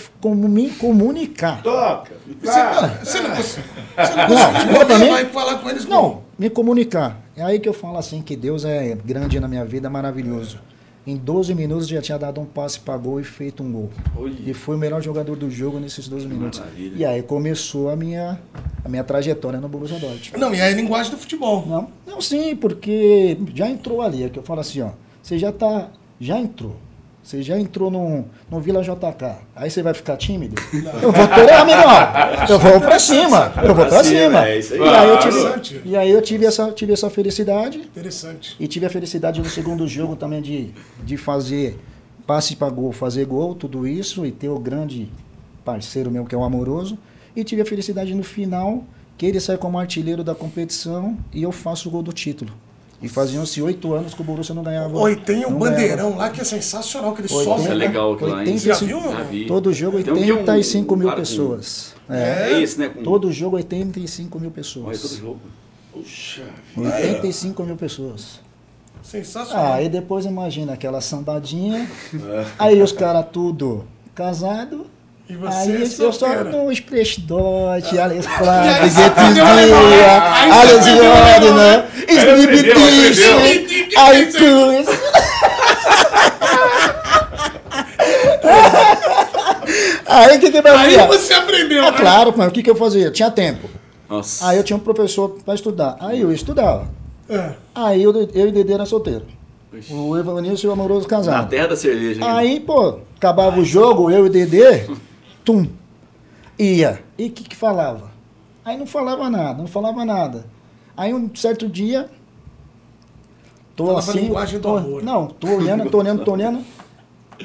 [0.48, 1.62] me comunicar?
[1.62, 2.14] Toca.
[2.42, 3.68] Você, você não consegue.
[3.98, 7.20] Você não Não, não, vai falar com eles Não, me comunicar.
[7.36, 10.58] É aí que eu falo assim que Deus é grande na minha vida, maravilhoso.
[11.06, 13.90] Em 12 minutos já tinha dado um passe para gol e feito um gol.
[14.16, 14.36] Olha.
[14.46, 16.60] E fui o melhor jogador do jogo nesses 12 minutos.
[16.60, 16.96] Maravilha.
[16.96, 18.40] E aí começou a minha,
[18.86, 20.40] a minha trajetória no Borussia Dortmund.
[20.40, 21.66] Não, e aí a linguagem do futebol.
[21.66, 24.92] Não, não, sim, porque já entrou ali, é que eu falo assim, ó,
[25.24, 25.90] você já tá,
[26.20, 26.76] já entrou.
[27.24, 29.38] Você já entrou no, no Vila JK.
[29.56, 30.56] Aí você vai ficar tímido?
[31.02, 31.92] Eu vou ter, amigão.
[32.50, 33.54] Eu vou pra cima.
[33.64, 34.48] Eu vou pra cima.
[34.48, 34.80] é isso aí.
[34.80, 35.62] E aí eu Interessante.
[35.62, 37.78] tive, e aí eu tive essa, tive essa felicidade.
[37.78, 38.56] Interessante.
[38.60, 40.72] E tive a felicidade no segundo jogo também de,
[41.04, 41.80] de fazer
[42.26, 45.12] passe para gol, fazer gol, tudo isso, e ter o grande
[45.64, 46.98] parceiro meu que é o Amoroso.
[47.36, 48.84] E tive a felicidade no final
[49.18, 52.52] que ele sai como artilheiro da competição e eu faço o gol do título.
[53.02, 54.96] E faziam-se oito anos que o Borussia não ganhava.
[55.00, 57.62] Oi, tem um bandeirão lá que é sensacional, que ele Oitenta- sobe.
[57.64, 58.54] Isso é legal aquilo lá, hein?
[58.54, 59.12] 85 Já viu?
[59.12, 59.46] Já vi.
[59.48, 61.94] Todo jogo Tem um que é 85 mil um com- pessoas.
[62.08, 62.52] É.
[62.54, 62.90] É esse, né?
[62.90, 63.02] Com...
[63.02, 65.12] Todo jogo 85 mil Olha, todo pessoas.
[65.18, 65.40] jogo.
[65.92, 66.44] Puxa.
[66.78, 68.40] 85 mil pessoas.
[69.04, 69.66] Sensacional.
[69.66, 71.90] Ah, aí depois imagina aquela sambadinha.
[72.60, 73.84] Aí os caras tudo
[74.14, 74.86] casado.
[75.32, 76.44] E você Aí é eu só solteira.
[76.44, 78.32] no Sprechtdot, Alex né?
[78.82, 80.94] Aí você Alex né?
[80.94, 81.54] Jordan,
[82.42, 82.76] aprendeu.
[82.76, 83.20] Dish,
[84.20, 84.88] iTunes.
[90.06, 91.98] Aí o que que eu Aí você aprendeu, É né?
[91.98, 93.10] claro, mas o que que eu fazia?
[93.10, 93.70] Tinha tempo.
[94.10, 94.50] Nossa.
[94.50, 95.96] Aí eu tinha um professor para estudar.
[96.02, 96.90] Aí eu estudava.
[97.30, 97.52] É.
[97.74, 99.24] Aí eu, eu e o Dedê era solteiro.
[99.74, 99.94] Ixi.
[99.94, 101.50] O Evanilson e o Amoroso Na casado.
[101.50, 102.20] terra da cerveja.
[102.20, 102.28] né?
[102.30, 104.84] Aí, pô, acabava o jogo, eu e o Dedê,
[105.44, 105.68] tum,
[106.58, 107.04] ia.
[107.18, 108.12] E o que que falava?
[108.64, 110.46] Aí não falava nada, não falava nada.
[110.96, 112.10] Aí um certo dia,
[113.76, 114.20] tô Falava a assim...
[114.22, 115.04] linguagem do tô- amor.
[115.04, 116.64] Não, tô olhando, tô olhando, tô olhando.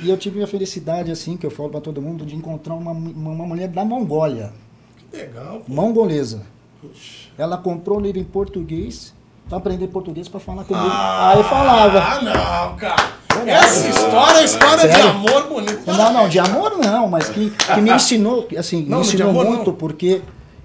[0.03, 2.91] E eu tive a felicidade, assim, que eu falo pra todo mundo, de encontrar uma,
[2.91, 4.53] uma, uma mulher da Mongólia,
[5.11, 5.63] Que legal.
[5.67, 5.73] pô.
[5.73, 6.43] mongolesa.
[7.39, 9.15] Ela comprou um livro em português,
[9.49, 10.87] pra aprender português pra falar comigo.
[10.89, 11.99] Ah, Aí falava.
[12.01, 13.17] Ah, não, cara.
[13.47, 15.11] Essa história é história de Sério?
[15.11, 15.83] amor bonito.
[15.87, 19.31] Não, não, de amor não, mas que, que me ensinou, assim, Não, me de ensinou
[19.31, 19.77] amor muito, não.
[19.77, 20.23] porque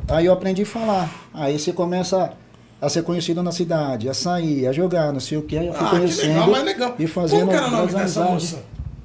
[0.07, 1.09] aí eu aprendi a falar.
[1.33, 2.31] Aí você começa
[2.81, 5.73] a ser conhecido na cidade, a sair, a jogar, não sei o que, aí eu
[5.73, 6.95] fui Ah, que conhecendo legal, mas legal.
[6.97, 8.31] e fazendo Como que era o nome dessa amizades.
[8.31, 8.63] moça?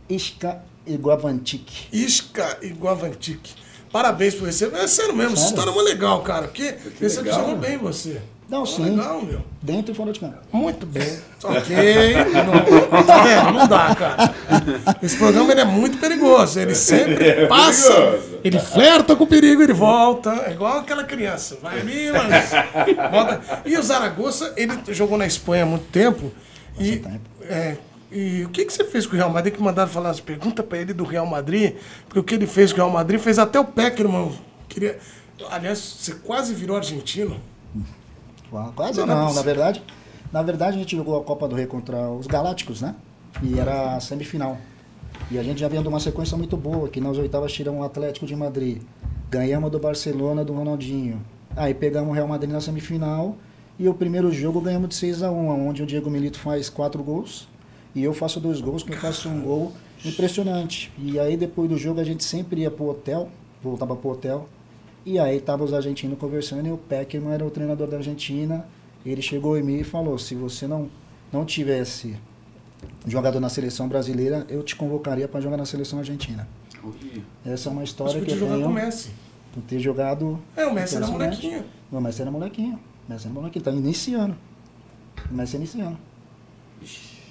[0.08, 1.88] Isca Iguavantique.
[1.92, 3.54] Isca e Guavantique.
[3.92, 4.78] Parabéns por receber.
[4.78, 5.50] É sério mesmo, essa Sério?
[5.58, 6.42] história é muito legal, cara.
[6.48, 8.20] Porque recepcionou bem você.
[8.48, 8.84] Não, É sim.
[8.84, 9.40] legal, meu.
[9.60, 10.36] Dentro e fora de campo.
[10.52, 11.18] Muito bem.
[11.46, 11.76] Ok.
[12.90, 13.52] Não, tá vendo?
[13.52, 14.34] Não dá, cara.
[15.00, 16.58] Esse programa ele é muito perigoso.
[16.58, 17.92] Ele sempre passa.
[17.92, 18.40] perigoso.
[18.42, 20.30] Ele flerta com o perigo, ele volta.
[20.46, 21.56] É igual aquela criança.
[21.62, 22.50] Vai ali, mas.
[23.12, 23.40] Volta.
[23.64, 26.32] E o Zaragoza, ele jogou na Espanha há muito tempo.
[26.80, 27.20] E, tempo.
[27.48, 27.76] é,
[28.10, 29.54] e o que, que você fez com o Real Madrid?
[29.54, 31.74] Que mandaram falar as perguntas pra ele do Real Madrid.
[32.08, 34.32] Porque o que ele fez com o Real Madrid fez até o Peckerman.
[34.68, 34.98] Queria.
[35.50, 37.40] Aliás, você quase virou argentino.
[38.50, 39.82] Qua- Quase Não, não é na verdade.
[40.32, 42.94] Na verdade, a gente jogou a Copa do Rei contra os Galácticos, né?
[43.42, 44.58] E era a semifinal.
[45.30, 47.84] E a gente já vinha de uma sequência muito boa, que nas oitavas tiramos o
[47.84, 48.82] Atlético de Madrid.
[49.30, 51.20] Ganhamos do Barcelona, do Ronaldinho.
[51.56, 53.36] Aí pegamos o Real Madrid na semifinal.
[53.78, 57.02] E o primeiro jogo ganhamos de 6 a 1 onde o Diego Milito faz quatro
[57.02, 57.48] gols.
[57.94, 59.72] E eu faço dois gols, que eu faço um gol
[60.04, 60.92] impressionante.
[60.98, 63.28] E aí depois do jogo a gente sempre ia pro hotel,
[63.62, 64.48] voltava pro hotel.
[65.06, 68.66] E aí tava os argentinos conversando e o Peckerman era o treinador da Argentina.
[69.04, 70.90] Ele chegou em mim e falou: se você não,
[71.32, 72.16] não tivesse
[73.06, 76.48] jogado na seleção brasileira, eu te convocaria para jogar na seleção argentina.
[77.44, 79.10] Essa é uma história que eu jogar com tenho o Messi.
[79.52, 80.40] por ter jogado.
[80.56, 81.64] É, o Messi era molequinho.
[81.90, 82.80] Não, o Messi era molequinho.
[83.08, 84.36] O Messi era molequinho, tá iniciando.
[85.30, 85.98] O Messi é iniciando.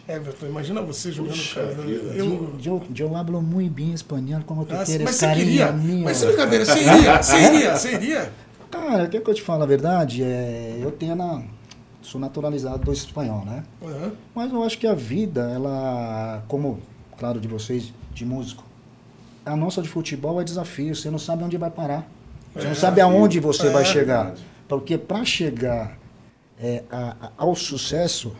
[0.08, 1.74] Everton, imagina você jogando Puxa cara.
[1.90, 5.72] Eu, Eu, eu hablo muito bem espanhol, como tu Ah, queres, mas você queria.
[5.72, 6.04] mío.
[6.06, 8.32] Mas sem brincadeira, você iria, você iria, você iria.
[8.70, 10.22] Cara, o que, que eu te falo a verdade?
[10.24, 11.42] É, eu tenho na,
[12.04, 13.64] sou naturalizado do espanhol, né?
[13.84, 14.12] Aham.
[14.36, 16.80] Mas eu acho que a vida, ela, como,
[17.18, 18.64] claro, de vocês, de músico,
[19.44, 20.94] a nossa de futebol é desafio.
[20.96, 22.08] Você não sabe onde vai parar.
[22.54, 24.34] Você É, não sabe aonde você É, vai chegar.
[24.68, 25.98] Porque para chegar
[26.60, 28.34] é, a- a- ao sucesso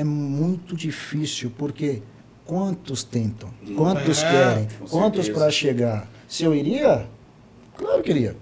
[0.00, 2.02] é muito difícil, porque
[2.44, 3.50] quantos tentam?
[3.76, 4.68] Quantos É, querem?
[4.90, 6.08] Quantos para chegar?
[6.28, 7.06] Se eu iria?
[7.76, 8.36] Claro que iria.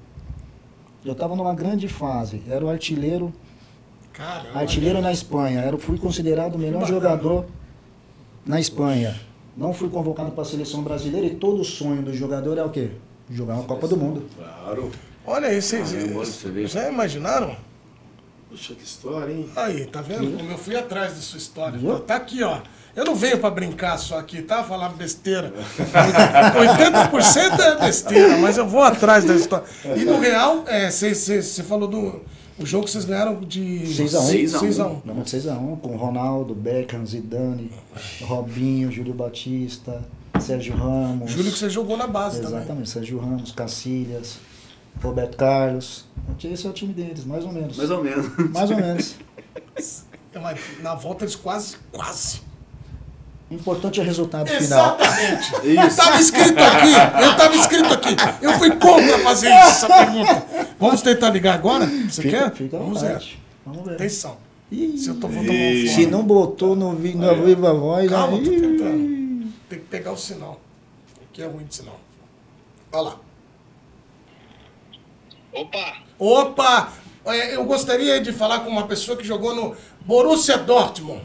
[1.04, 2.42] Eu estava numa grande fase.
[2.48, 3.32] Era o artilheiro
[4.12, 4.58] Caramba.
[4.60, 5.60] Artilheiro na Espanha.
[5.60, 6.94] Era, fui considerado o melhor bacana.
[7.00, 7.46] jogador
[8.46, 9.18] na Espanha.
[9.56, 12.90] Não fui convocado para a seleção brasileira e todo sonho do jogador é o quê?
[13.30, 14.24] Jogar uma Copa do Mundo.
[14.36, 14.90] Claro.
[15.26, 16.66] Olha aí, vocês Caramba, olha você vê.
[16.66, 17.56] já imaginaram?
[18.54, 19.48] Puxa, que história, hein?
[19.56, 20.36] Aí, tá vendo?
[20.36, 21.76] Como eu fui atrás da sua história.
[21.76, 21.98] Viu?
[21.98, 22.60] Tá aqui, ó.
[22.94, 24.62] Eu não venho pra brincar só aqui, tá?
[24.62, 25.52] Falar besteira.
[25.74, 29.66] 80% é besteira, mas eu vou atrás da história.
[29.96, 32.22] E no Real, você falou do
[32.56, 34.22] o jogo que vocês ganharam de 6 a 1.
[34.22, 34.60] 6 a 1.
[34.60, 35.00] 6 a 1.
[35.00, 37.72] Ganhamos de 6x1 com Ronaldo, Beckham, Zidane,
[38.22, 40.04] Robinho, Júlio Batista,
[40.38, 41.32] Sérgio Ramos.
[41.32, 42.58] Júlio que você jogou na base também.
[42.58, 44.38] Exatamente, Sérgio Ramos, Cacilhas,
[45.02, 46.04] Roberto Carlos.
[46.42, 47.76] Esse é o time deles, mais ou menos.
[47.76, 48.26] Mais ou menos.
[48.52, 49.16] Mais ou menos.
[49.76, 52.42] É, Na volta eles quase, quase.
[53.50, 54.96] O importante é o resultado final.
[54.98, 55.52] Exatamente.
[55.64, 58.16] Eu tava escrito aqui, eu tava escrito aqui.
[58.40, 60.46] Eu fui contra fazer essa pergunta.
[60.80, 61.86] Vamos tentar ligar agora?
[61.86, 62.52] Você Fica, quer?
[62.52, 63.22] fica Vamos ver.
[63.66, 63.94] Vamos ver.
[63.94, 64.38] Atenção.
[64.72, 65.46] Ih, Se eu tô fora.
[65.46, 68.60] Se não botou no, na viva voz, Calma, tô aí...
[68.60, 69.52] tentando.
[69.68, 70.58] Tem que pegar o sinal.
[71.30, 72.00] Aqui é ruim de sinal.
[72.92, 73.16] Olha lá.
[75.54, 75.94] Opa!
[76.18, 76.92] Opa!
[77.26, 81.22] É, Eu gostaria de falar com uma pessoa que jogou no Borussia Dortmund.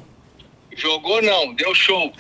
[0.75, 2.11] Jogou não, deu show.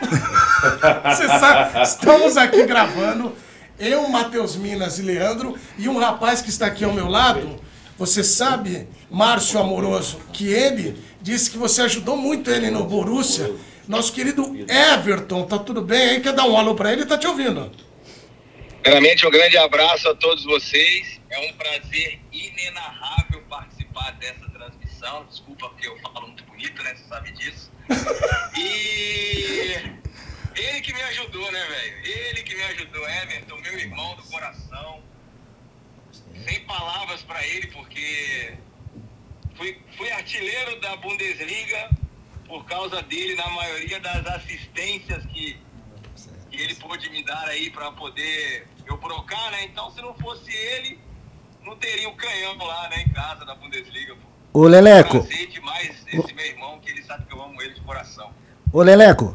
[0.00, 3.32] Você sabe, estamos aqui gravando,
[3.78, 7.58] eu, Matheus Minas e Leandro, e um rapaz que está aqui ao meu lado,
[7.98, 13.52] você sabe, Márcio Amoroso, que ele disse que você ajudou muito ele no Borussia.
[13.86, 16.20] Nosso querido Everton, tá tudo bem aí?
[16.20, 17.04] Quer dar um alô pra ele?
[17.06, 17.70] Tá te ouvindo.
[18.84, 21.18] Primeiramente, um grande abraço a todos vocês.
[21.30, 25.24] É um prazer inenarrável participar dessa transmissão.
[25.24, 26.94] Desculpa porque eu falo muito bonito, né?
[26.94, 27.72] Você sabe disso.
[28.56, 32.06] E ele que me ajudou, né, velho?
[32.06, 35.02] Ele que me ajudou, Everton, meu irmão do coração.
[36.46, 38.54] Sem palavras pra ele, porque
[39.56, 41.88] fui, fui artilheiro da Bundesliga
[42.46, 45.58] por causa dele na maioria das assistências que,
[46.50, 49.64] que ele pôde me dar aí pra poder eu brocar, né?
[49.64, 50.98] Então, se não fosse ele,
[51.64, 54.14] não teria o canhão lá, né, em casa da Bundesliga.
[54.14, 54.60] Pô.
[54.60, 57.80] Ô Leleco, Prazer demais esse meu irmão, que ele sabe que eu amo ele de
[57.80, 58.30] coração.
[58.72, 59.34] ô Leleco.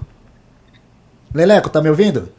[1.34, 2.32] Leleco, tá me ouvindo?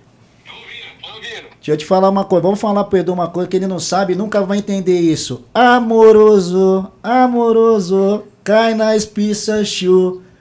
[0.47, 1.49] Tô ouvindo, tô ouvindo.
[1.57, 3.79] Deixa eu te falar uma coisa, vamos falar pro Edu uma coisa que ele não
[3.79, 5.45] sabe e nunca vai entender isso.
[5.53, 9.63] Amoroso, amoroso, cai na espiça,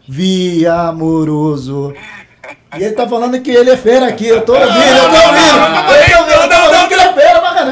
[0.08, 1.94] via amoroso.
[2.78, 5.58] E ele tá falando que ele é fera aqui, eu tô ouvindo, eu tô ouvindo.
[5.58, 6.29] Eu tô ouvindo,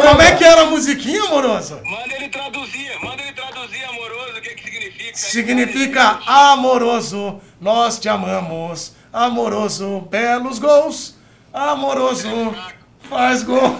[0.07, 1.81] Como é que era a musiquinha, Amoroso?
[1.83, 5.17] Manda ele traduzir, manda ele traduzir, amoroso, o que que significa?
[5.17, 8.93] Significa amoroso, nós te amamos.
[9.11, 11.17] Amoroso, belos gols.
[11.51, 12.55] Amoroso,
[13.01, 13.75] faz gol.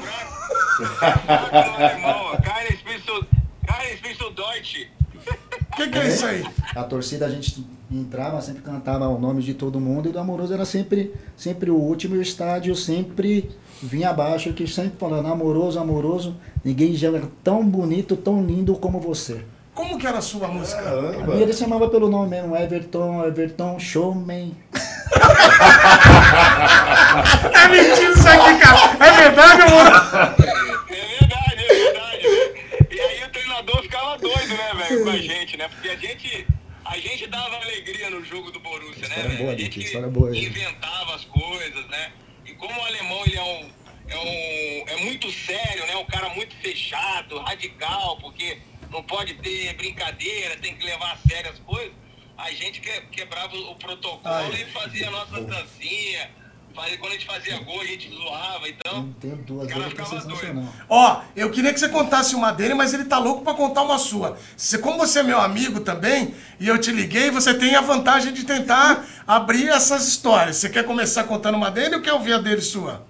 [5.71, 6.43] O que, que é isso aí?
[6.75, 10.53] A torcida a gente entrava, sempre cantava o nome de todo mundo e do Amoroso
[10.53, 13.49] era sempre, sempre o último e o estádio sempre
[13.81, 19.43] vinha abaixo, que sempre falando amoroso, amoroso, ninguém joga tão bonito, tão lindo como você.
[19.73, 20.81] Como que era a sua música?
[20.81, 24.55] A minha ele chamava pelo nome mesmo, Everton, Everton Showman.
[27.53, 29.05] É mentira isso aqui, cara.
[29.05, 30.15] É verdade, Amoroso?
[30.89, 32.27] É verdade, é verdade.
[32.91, 35.67] E aí o treinador ficava doido, né, velho, com a gente, né?
[35.69, 36.47] Porque a gente,
[36.85, 39.37] a gente dava alegria no jogo do Borussia, né, História velho?
[39.39, 40.45] boa, A Dick, gente história boa aí.
[40.45, 42.11] inventava as coisas, né?
[42.45, 43.69] E como o alemão, ele é um,
[44.09, 45.95] é um, é muito sério, né?
[45.97, 48.57] Um cara muito fechado, radical, porque
[48.91, 51.91] não pode ter brincadeira, tem que levar a sério as coisas.
[52.37, 56.29] A gente que, quebrava o protocolo e fazia a nossa dancinha.
[56.75, 59.01] Fazia, quando a gente fazia gol, a gente zoava, então...
[59.01, 60.69] Não tenho duas, o cara hoje que é ficava doido.
[60.89, 63.97] Ó, eu queria que você contasse uma dele, mas ele tá louco pra contar uma
[63.97, 64.37] sua.
[64.55, 68.33] Você, como você é meu amigo também, e eu te liguei, você tem a vantagem
[68.33, 70.57] de tentar abrir essas histórias.
[70.57, 73.05] Você quer começar contando uma dele ou quer ouvir a dele sua?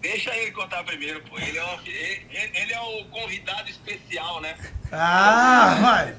[0.00, 1.38] Deixa ele contar primeiro, pô.
[1.38, 4.54] Ele é, o- ele, ele é o convidado especial, né?
[4.92, 6.14] Ah, vai.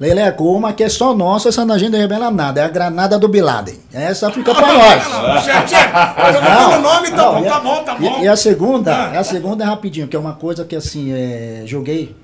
[0.00, 2.68] Leleco, uma que é só nossa, essa não a gente não revela nada, é a
[2.68, 3.78] granada do Bin Laden.
[3.92, 5.02] Essa fica pra nós.
[6.42, 8.20] Não, o nome, tá não, bom, e a- tá bom, tá e- bom.
[8.22, 9.20] E, a segunda, Ah.
[9.20, 12.16] a segunda é rapidinho, que é uma coisa que assim, é, joguei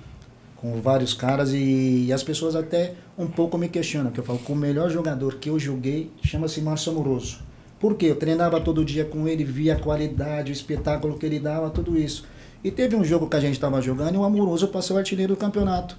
[0.57, 4.51] com vários caras e, as pessoas até um pouco me questionam, que eu falo, que
[4.51, 7.41] o melhor jogador que eu joguei chama-se Márcio Amoroso.
[7.79, 8.07] Por quê?
[8.07, 11.99] Eu treinava todo dia com ele, via a qualidade, o espetáculo que ele dava, tudo
[11.99, 12.25] isso.
[12.65, 15.35] E teve um jogo que a gente estava jogando e o Amoroso passou o artilheiro
[15.35, 15.97] do campeonato.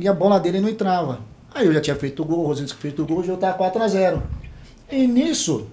[0.00, 1.20] E a bola dele não entrava.
[1.54, 3.38] Aí eu já tinha feito o gol, o Rosendo tinha feito o gol, o jogo
[3.38, 4.22] tava 4x0.
[4.90, 5.66] E nisso,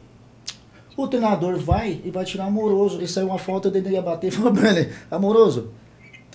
[0.98, 3.02] o treinador vai e vai tirar amoroso.
[3.02, 5.70] E saiu uma falta, ele ia bater e falou ele, amoroso,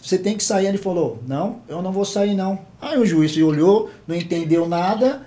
[0.01, 0.67] você tem que sair.
[0.67, 2.59] Ele falou, não, eu não vou sair não.
[2.81, 5.27] Aí o juiz olhou, não entendeu nada,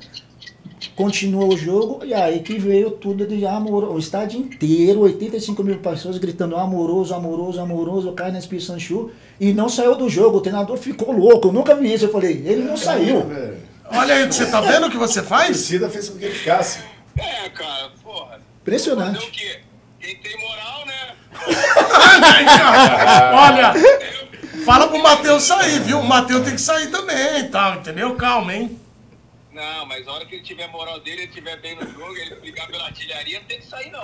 [0.95, 3.93] continuou o jogo, e aí que veio tudo de amoroso.
[3.93, 9.69] O estádio inteiro, 85 mil pessoas gritando amoroso, amoroso, amoroso, cai na Sanchu, e não
[9.69, 10.37] saiu do jogo.
[10.37, 12.05] O treinador ficou louco, eu nunca vi isso.
[12.05, 13.25] Eu falei, ele não saiu.
[13.25, 13.57] Velho,
[13.91, 15.47] Olha aí, você tá vendo o que você A faz?
[15.47, 16.79] torcida fez com que ele ficasse.
[17.17, 18.25] É, cara, porra.
[18.31, 19.27] Fazer Impressionante.
[19.27, 19.59] o quê?
[19.99, 21.15] Quem tem moral, né?
[23.33, 23.73] Olha,
[24.65, 25.99] fala pro Matheus sair, viu?
[25.99, 28.15] O Matheus tem que sair também e tal, entendeu?
[28.15, 28.79] Calma, hein?
[29.55, 32.35] Não, mas a hora que ele tiver moral dele, ele estiver bem no jogo, ele
[32.35, 34.01] brigar pela artilharia, não tem que sair, não.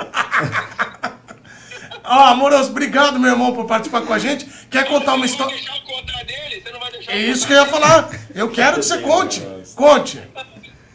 [2.05, 4.45] Ó, amoroso, obrigado, meu irmão, por participar com a gente.
[4.69, 5.55] Quer contar uma Você não vai história?
[5.57, 6.61] deixar eu contar dele?
[6.61, 8.09] Você não vai deixar É isso que eu ia falar.
[8.33, 9.41] Eu quero que você conte.
[9.75, 10.17] Conte.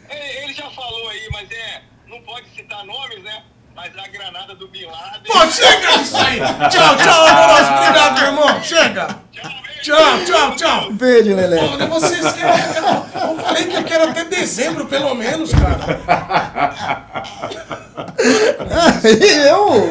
[0.09, 1.83] Ele, ele já falou aí, mas é.
[2.07, 3.43] Não pode citar nomes, né?
[3.75, 5.21] Mas a granada do Bin Laden.
[5.31, 6.39] Pô, chega disso aí.
[6.71, 7.73] Tchau, tchau, amoroso.
[7.73, 8.63] Obrigado, meu irmão.
[8.63, 9.07] Chega.
[9.31, 9.51] Tchau,
[9.81, 10.91] tchau, tchau.
[10.91, 11.57] Beijo, Lelé.
[11.59, 12.53] Olha, vocês querem.
[13.15, 15.99] Eu falei que eu quero até dezembro, pelo menos, cara.
[19.47, 19.87] eu?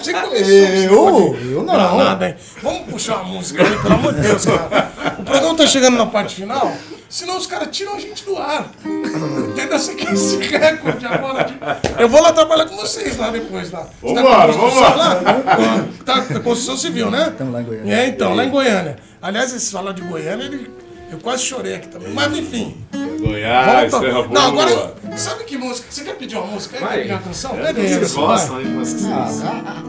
[0.00, 1.34] Você começou.
[1.34, 1.50] Eu?
[1.50, 1.98] Eu não.
[1.98, 2.34] Nada, hein?
[2.62, 4.90] Vamos puxar uma música aí, pelo amor de Deus, cara.
[5.18, 6.72] O programa tá chegando na parte final,
[7.14, 8.70] senão os caras tiram a gente do ar.
[8.84, 9.78] Entendeu?
[9.78, 11.44] Você quer esse recorde agora?
[11.44, 11.54] De...
[12.02, 13.70] Eu vou lá trabalhar com vocês lá depois.
[13.70, 13.82] Lá.
[13.82, 14.96] Tá Vambora, construção vambora.
[14.96, 15.84] lá?
[16.04, 17.28] Tá, construção civil, né?
[17.30, 17.94] Estamos lá em Goiânia.
[17.94, 18.96] É, então, lá em Goiânia.
[19.22, 20.68] Aliás, esse falar de Goiânia, ele...
[21.12, 22.12] eu quase chorei aqui também.
[22.12, 22.76] Mas enfim.
[23.20, 24.06] Goiás, Volta.
[24.06, 24.34] terra boa.
[24.40, 25.86] Não, agora, sabe que música?
[25.88, 26.76] Você quer pedir uma música?
[26.78, 27.54] Quer pedir uma canção?
[27.58, 28.66] É, Pede vocês gostam, hein?
[28.76, 29.28] Mas que Ah,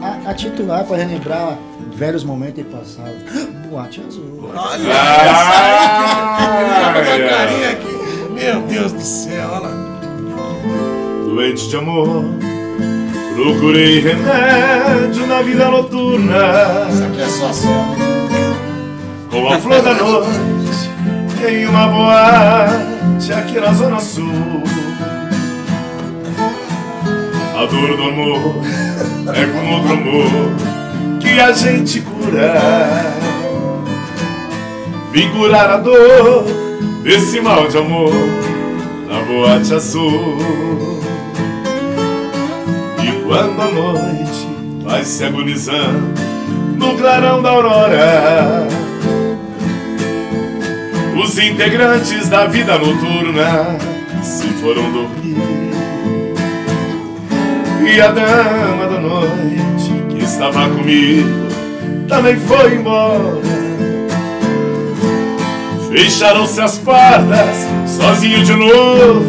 [0.02, 1.58] a, a- a titular para relembrar
[1.96, 3.22] velhos momentos passados.
[3.70, 4.50] Boate azul.
[4.54, 7.28] Olha Ah, uma é.
[7.30, 7.96] carinha aqui.
[8.34, 9.72] Meu Deus do céu, olha lá.
[11.26, 12.24] Doente de amor,
[13.36, 16.88] procurei remédio na vida noturna.
[16.90, 17.86] Isso aqui é só céu.
[19.30, 20.90] Com a flor da noite
[21.48, 24.64] em uma boate aqui na Zona Sul.
[27.58, 28.56] A dor do amor
[29.34, 30.75] é com outro amor
[31.26, 32.54] que a gente cura.
[35.12, 36.46] Vim curar a dor
[37.02, 38.14] desse mal de amor
[39.08, 40.38] na boate azul.
[43.04, 44.48] E quando a noite
[44.84, 46.14] vai se agonizando
[46.78, 48.68] no clarão da aurora.
[51.24, 53.78] Os integrantes da vida noturna
[54.22, 55.36] se foram dormir.
[57.88, 59.85] E a dama da noite
[60.26, 61.46] estava comigo
[62.08, 63.40] também foi embora.
[65.92, 69.26] Fecharam-se as portas, sozinho de novo.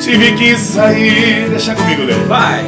[0.00, 2.14] Tive que sair, deixa comigo, Lê.
[2.26, 2.64] Vai!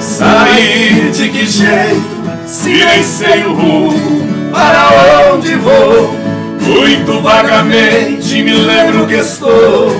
[0.00, 2.20] Sair de que jeito?
[2.46, 6.14] Se nem sei o rumo para onde vou.
[6.60, 9.90] Muito vagamente me lembro que estou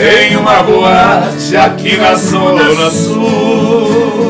[0.00, 4.21] em uma boate aqui na Zona Sul.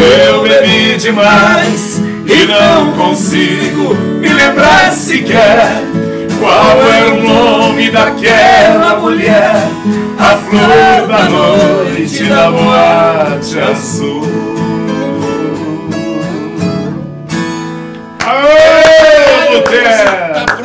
[0.00, 5.82] Eu bebi demais e não consigo me lembrar sequer
[6.38, 9.66] qual era o nome daquela mulher,
[10.16, 14.22] a flor da noite da boate azul.
[18.24, 20.57] Aê, Boteco!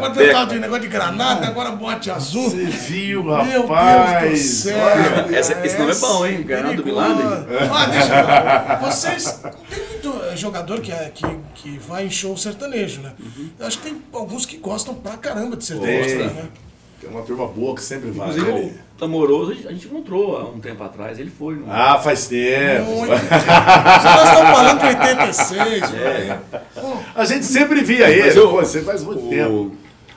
[0.00, 2.48] Quando eu tava de negócio de granada, agora bote azul.
[2.50, 4.40] Você viu, Meu Deus do rapaz?
[4.40, 4.78] céu.
[4.78, 6.42] Olha, Essa- esse nome é bom, hein?
[6.42, 7.26] Granada do Bin Laden.
[7.72, 8.90] Ah, deixa eu.
[8.90, 9.40] Vocês.
[9.70, 13.12] Tem muito jogador que, é, que, que vai em show sertanejo, né?
[13.58, 16.26] Eu acho que tem alguns que gostam pra caramba de sertanejo, Tem.
[16.28, 16.44] né?
[17.00, 18.28] Tem uma turma boa que sempre vai.
[18.30, 18.74] Inclusive, né?
[19.00, 21.54] o Amoroso, a gente- a gente encontrou há um tempo atrás, ele foi.
[21.56, 21.64] No...
[21.72, 22.84] Ah, faz tempo.
[22.90, 23.08] Muito.
[23.16, 26.40] Já nós estamos falando de 86, velho.
[27.14, 28.22] A gente sempre via ele.
[28.24, 29.72] Mas eu- Pô, você faz muito tempo.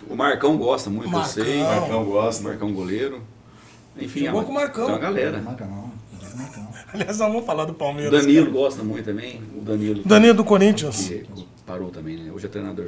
[0.09, 1.43] o, o Marcão gosta muito, Marcão.
[1.43, 1.63] eu sei.
[1.63, 2.43] Marcão O gosta.
[2.43, 3.21] Marcão goleiro.
[3.97, 4.85] Enfim, Jogou a- com o Marcão.
[4.85, 5.39] Tem uma galera.
[5.39, 5.93] Não.
[6.93, 8.11] Aliás, nós vamos falar do O Palmeiras.
[8.21, 9.41] Danilo gosta muito também.
[9.55, 10.03] O Danilo.
[10.03, 11.07] Danilo do Corinthians.
[11.07, 12.31] Que parou também, né?
[12.31, 12.87] Hoje é treinador.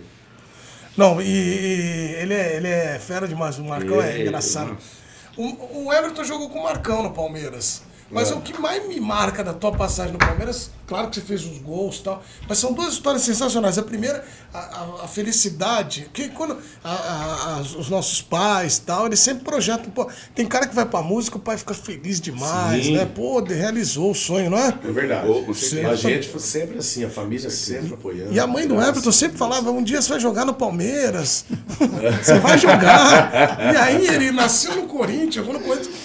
[0.97, 3.57] Não, e, e ele, é, ele é fera demais.
[3.59, 4.77] O Marcão é, É, engraçado.
[5.37, 7.83] O, o Everton jogou com o Marcão no Palmeiras.
[8.11, 8.35] Mas É.
[8.35, 11.57] o que mais me marca da tua passagem no Palmeiras, claro que você fez uns
[11.57, 13.79] gols e tal, mas são duas histórias sensacionais.
[13.79, 18.81] A primeira, a, a- a felicidade, que quando a- a- a- os nossos pais e
[18.81, 19.89] tal, eles sempre projetam.
[19.89, 22.95] Pô, tem cara que vai pra música, o pai fica feliz demais, Sim.
[22.95, 23.05] né?
[23.05, 24.67] Pô, de- realizou o sonho, não é?
[24.83, 25.27] É verdade.
[25.89, 28.31] A gente foi sempre assim, a família sempre apoiando.
[28.31, 31.43] E a mãe do Everton sempre falava, um dia você vai jogar no Palmeiras.
[32.23, 33.73] você vai jogar.
[33.73, 36.04] E aí ele nasceu no Corinthians, jogou no Corinthians.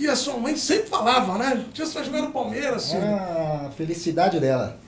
[0.00, 1.62] E a sua mãe sempre falava, né?
[1.74, 2.94] Você vai jogar no Palmeiras.
[2.94, 4.78] É a felicidade dela.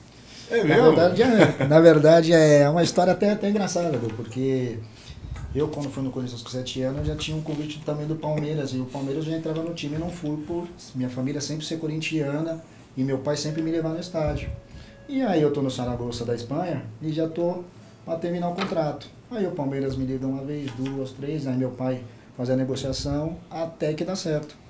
[0.51, 0.83] É Na mesmo?
[0.85, 4.79] verdade, é, na verdade, é uma história até, até engraçada, porque
[5.55, 8.17] eu, quando fui no Corinthians com 7 anos, eu já tinha um convite também do
[8.17, 11.65] Palmeiras, e o Palmeiras já entrava no time e não fui por minha família sempre
[11.67, 12.65] ser corintiana
[12.97, 14.51] e meu pai sempre me levar no estádio.
[15.07, 17.65] E aí eu tô no Saragossa da Espanha e já tô
[18.07, 19.07] para terminar o contrato.
[19.31, 22.03] Aí o Palmeiras me liga uma vez, duas, três, aí meu pai
[22.35, 24.62] faz a negociação até que dá certo.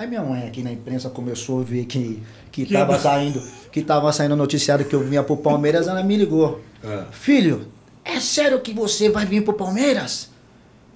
[0.00, 3.82] Aí minha mãe aqui na imprensa começou a ver que, que, Que tava saindo, que
[3.82, 6.58] tava saindo noticiário que eu vinha pro Palmeiras, ela me ligou.
[6.82, 7.04] É.
[7.10, 7.66] Filho,
[8.02, 10.30] é sério que você vai vir pro Palmeiras?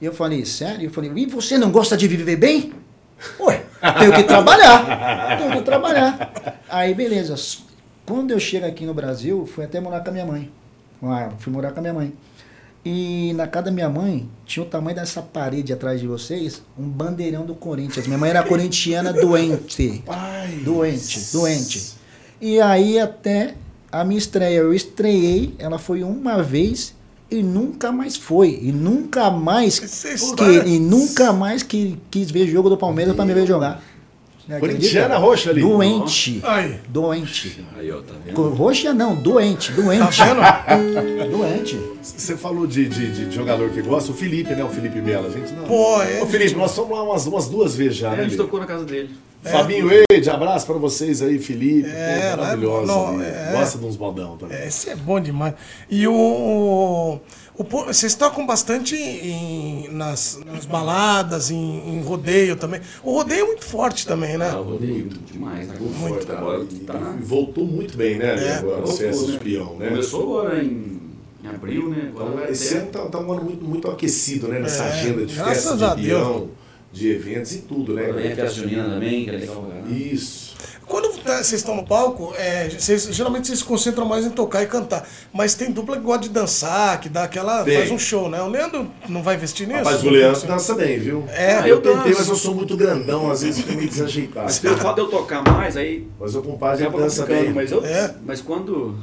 [0.00, 0.86] E eu falei, sério?
[0.86, 2.72] Eu falei, e você não gosta de viver bem?
[3.40, 3.64] Ué,
[3.98, 5.36] tenho que trabalhar.
[5.36, 6.62] Tenho que trabalhar.
[6.70, 7.34] Aí, beleza.
[8.06, 10.50] Quando eu chego aqui no Brasil, fui até morar com a minha mãe.
[11.02, 12.10] Ah, fui morar com a minha mãe.
[12.84, 16.86] E na casa da minha mãe, tinha o tamanho dessa parede atrás de vocês, um
[16.86, 18.06] bandeirão do Corinthians.
[18.06, 20.02] Minha mãe era corintiana doente.
[20.04, 20.60] Pai.
[20.62, 21.94] Doente, doente.
[22.40, 23.54] E aí até
[23.90, 26.94] a minha estreia, eu estreiei, ela foi uma vez
[27.30, 28.58] e nunca mais foi.
[28.60, 33.32] E nunca mais que, e nunca mais que quis ver jogo do Palmeiras pra me
[33.32, 33.82] ver jogar.
[34.46, 35.62] Você Corintiana roxa ali.
[35.62, 36.40] Doente.
[36.42, 36.76] Aí.
[36.88, 37.64] Doente.
[37.78, 38.48] Aí, ó, tá vendo?
[38.50, 40.18] Roxa não, doente, doente.
[40.18, 40.76] Tá
[41.30, 41.80] doente.
[42.02, 44.62] Você falou de, de, de- jogador que gosta, o Felipe, né?
[44.62, 45.28] O Felipe Melo.
[45.28, 45.64] A gente não.
[45.64, 46.22] Pô, é.
[46.22, 48.20] Ô, Felipe, nós somos lá umas, umas duas vezes já, É, né?
[48.20, 49.10] a gente tocou na casa dele.
[49.42, 51.86] Fabinho Eide, abraço pra vocês aí, Felipe.
[51.90, 53.24] É, Pô, não, ali.
[53.24, 53.50] é.
[53.52, 54.56] Gosta de uns modão também.
[54.56, 55.52] É, Esse é bom demais.
[55.90, 57.18] E o.
[57.56, 61.56] o vocês tocam bastante em- nas, nas baladas, em,
[61.94, 62.80] em rodeio também.
[63.02, 64.50] O rodeio é muito forte também, né?
[64.50, 65.68] Ah, eu odeio demais.
[65.68, 65.74] Né?
[66.00, 66.38] Foi, tá?
[66.38, 67.16] Agora E- tá.
[67.20, 68.34] voltou muito bem, né?
[68.46, 69.38] É, agora, festas de né?
[69.42, 69.88] peão, né?
[69.90, 71.00] Começou agora em,
[71.44, 72.10] em abril, né?
[72.12, 74.58] Então, esse ano tá, tá um ano muito, muito aquecido, né?
[74.58, 76.48] Nessa É, agenda de festas de peão,
[76.92, 78.10] de eventos e tudo, né?
[78.10, 79.62] A festa junina também, que é legal.
[79.62, 79.94] cara.
[79.96, 80.53] Isso.
[80.86, 84.62] Quando tá- vocês estão no palco, é, vocês, geralmente vocês se concentram mais em tocar
[84.62, 85.06] e cantar.
[85.32, 87.64] Mas tem dupla que gosta de dançar, que dá aquela.
[87.64, 87.78] Tem.
[87.78, 88.40] faz um show, né?
[88.42, 89.78] O Leandro não vai investir nisso?
[89.84, 91.24] Rapaz, o Leandro dança bem, viu?
[91.30, 92.18] É, eu eu tentei, danço.
[92.18, 94.44] mas eu sou muito grandão, às vezes fica meio desajeitado.
[94.44, 97.52] Mas pelo fato de eu tocar mais, aí Mas o compadre dança bem.
[97.52, 98.14] Mas, eu, É.
[98.24, 98.98] mas quando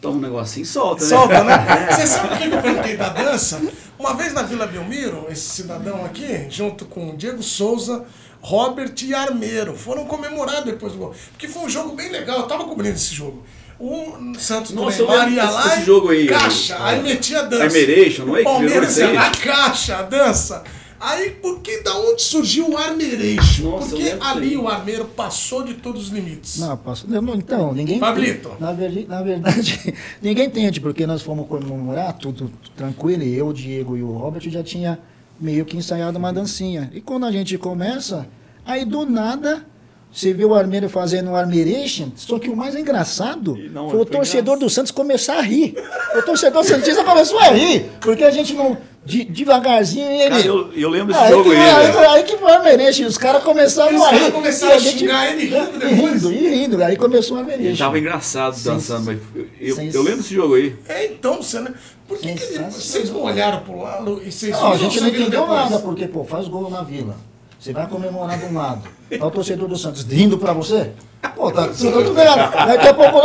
[0.00, 1.08] toma um negocinho, solta, né?
[1.10, 1.54] Solta, né?
[1.92, 3.60] Você sabe por que eu perguntei da dança?
[3.98, 8.04] Uma vez na Vila Belmiro, esse cidadão aqui, junto com Diego Souza,
[8.42, 11.14] Robert e Armeiro, foram comemorar depois do gol.
[11.30, 13.42] Porque foi um jogo bem legal, eu tava cobrindo esse jogo.
[13.78, 17.40] O Santos Nossa, Neymar lembro ia lá desse e jogo aí, caixa, eu- aí metia
[17.40, 17.64] a dança.
[17.64, 20.62] Armeiration, não é que virou Palmeiras ia na caixa, a dança.
[21.00, 26.08] Aí, porque da onde surgiu o eu Porque ali o Armeiro passou de todos os
[26.10, 26.58] limites.
[26.60, 27.10] Não, posso.
[27.10, 27.98] não, não, Então, ninguém.
[27.98, 28.52] Pablito.
[28.60, 33.52] Na, ver- na verdade, ninguém entende, porque nós fomos comemorar, tudo tranquilo, e eu, o
[33.52, 34.96] Diego e o Robert já tinha
[35.42, 36.88] meio que ensaiado uma dancinha.
[36.94, 38.28] E quando a gente começa,
[38.64, 39.66] aí do nada.
[40.12, 44.04] Você vê o Armeiro fazendo um Armeiration, só que o mais engraçado não, foi o
[44.04, 45.74] torcedor do Santos começar a rir.
[46.14, 48.76] O torcedor Santista começou a rir, porque a gente não.
[49.06, 50.28] de- devagarzinho e ele.
[50.30, 52.10] Cara, eu, eu lembro desse Aí jogo que, aí, aí, velho.
[52.10, 54.32] aí que foi o Almereche, os caras começaram os a caras rir.
[54.32, 56.22] começaram a xingar ele rindo e depois.
[56.22, 56.84] rindo, e rindo.
[56.84, 57.78] Aí começou o Ele Almereche.
[57.78, 60.76] tava engraçado Sens- dançando, mas eu, eu, Sens- eu lembro desse jogo aí.
[60.88, 61.72] É, então, você, né?
[62.06, 65.30] Por que, que vocês não olharam pro lado e vocês Não, a gente não entendeu
[65.40, 65.48] depois?
[65.48, 67.16] nada, porque, pô, faz gol na vila.
[67.62, 68.82] Você vai comemorar de um lado.
[69.16, 70.90] Tá o torcedor do Santos rindo pra você?
[71.36, 72.66] Pô, tá tudo errado.
[72.66, 73.18] Daqui a pouco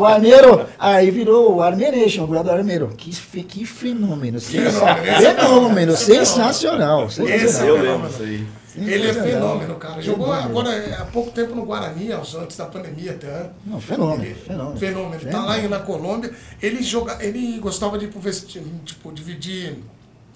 [0.00, 2.88] o Armeiro, aí virou o Armeiration, o grau do Armeiro.
[2.96, 3.12] Que,
[3.44, 4.40] que fenômeno.
[4.40, 7.06] Fenômeno, sensacional.
[7.06, 7.76] Esse Eu sensacional.
[7.76, 8.46] lembro disso aí.
[8.76, 10.02] Ele é fenômeno, cara.
[10.02, 13.50] Jogou agora é, há pouco tempo no Guarani, antes da pandemia até.
[13.64, 14.76] Não, fenômeno, Ele- fenômeno.
[14.76, 15.30] Fenômeno.
[15.30, 16.32] Tá lá na Colômbia.
[16.60, 19.78] Ele, joga, ele gostava de ir pro vesti- tipo, dividir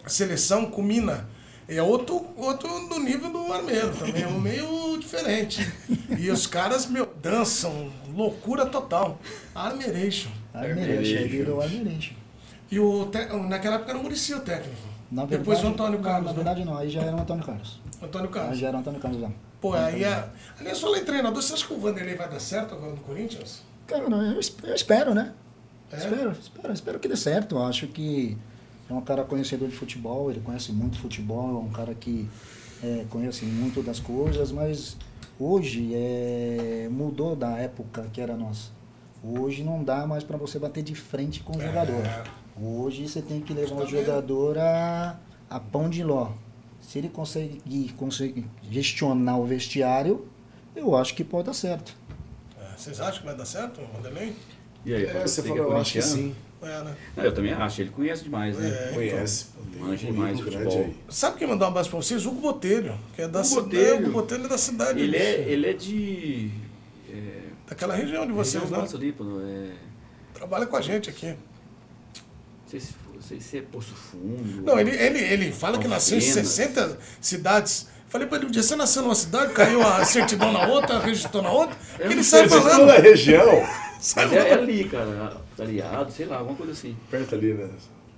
[0.05, 1.27] a seleção com mina.
[1.69, 5.71] É outro, outro do nível do Armeiro também, é um meio diferente.
[6.19, 9.19] E os caras, meu, dançam, loucura total.
[9.55, 10.73] Armeiration, aí
[11.29, 12.15] virou Armeiration.
[12.71, 14.77] E o, te- naquela época era o Muricy o técnico.
[15.11, 16.25] Na Depois o verdade- Antônio Carlos.
[16.27, 16.37] Na né?
[16.45, 17.81] verdade não, aí já era o Antônio Carlos.
[18.03, 18.59] Antônio Aí Carlos.
[18.59, 19.31] já era o Antônio Carlos lá.
[19.61, 20.29] Pô, aí é.
[20.61, 23.63] Aliás, em treinador, você acha que o Vanderlei vai dar certo agora no Corinthians?
[23.87, 25.33] Cara, eu, eu espero, né?
[25.91, 25.97] É?
[25.97, 27.57] Espero, espero, espero que dê certo.
[27.57, 28.37] Eu acho que
[28.89, 32.29] é um cara conhecedor de futebol, ele conhece muito futebol, é um cara que
[32.83, 34.97] é, conhece muito das coisas, mas
[35.39, 38.71] hoje é, mudou da época que era nossa.
[39.23, 42.03] Hoje não dá mais para você bater de frente com o jogador.
[42.61, 45.19] Hoje você tem que levar o jogador a,
[45.51, 46.31] a pão de ló.
[46.81, 50.27] Se ele conseguir, conseguir gestionar o vestiário,
[50.75, 51.97] eu acho que pode dar certo.
[52.59, 54.35] É, Vocês acham que vai dar certo, Vanderlei?
[54.87, 56.35] E aí, É, você falou, é eu acho que sim.
[56.61, 56.97] É, né?
[57.17, 58.69] Não, eu também acho, ele conhece demais, né?
[58.69, 59.47] É, Conhece.
[59.73, 60.95] Tem Manja um demais currículo de grande futebol.
[61.09, 61.15] aí.
[61.15, 62.27] Sabe quem mandou um abraço pra vocês?
[62.27, 63.65] Hugo Botelho, que é da Hugo cidade.
[63.69, 63.97] Botelho.
[64.03, 65.01] Hugo Botelho é da cidade.
[65.01, 66.51] Ele é, ele é de.
[67.11, 68.85] É, Daquela região de vocês, região né?
[68.85, 69.71] nossa pô, é,
[70.35, 71.27] Trabalha com a gente aqui.
[71.29, 71.37] não
[72.69, 74.63] sei se, não sei se é Poço Fundo.
[74.63, 76.49] Não, ele, ele, ele fala que nasceu em Alfenas.
[76.49, 77.89] 60 cidades.
[78.09, 81.43] Falei pra ele um dia, você nasceu numa cidade, caiu a certidão na outra, registrou
[81.43, 81.77] na outra.
[81.99, 82.87] Eu ele sai Vocês falando.
[82.87, 83.67] na região,
[84.01, 86.97] Sai é, é ali, cara, aliado, sei lá, alguma coisa assim.
[87.11, 87.69] perto ali, né?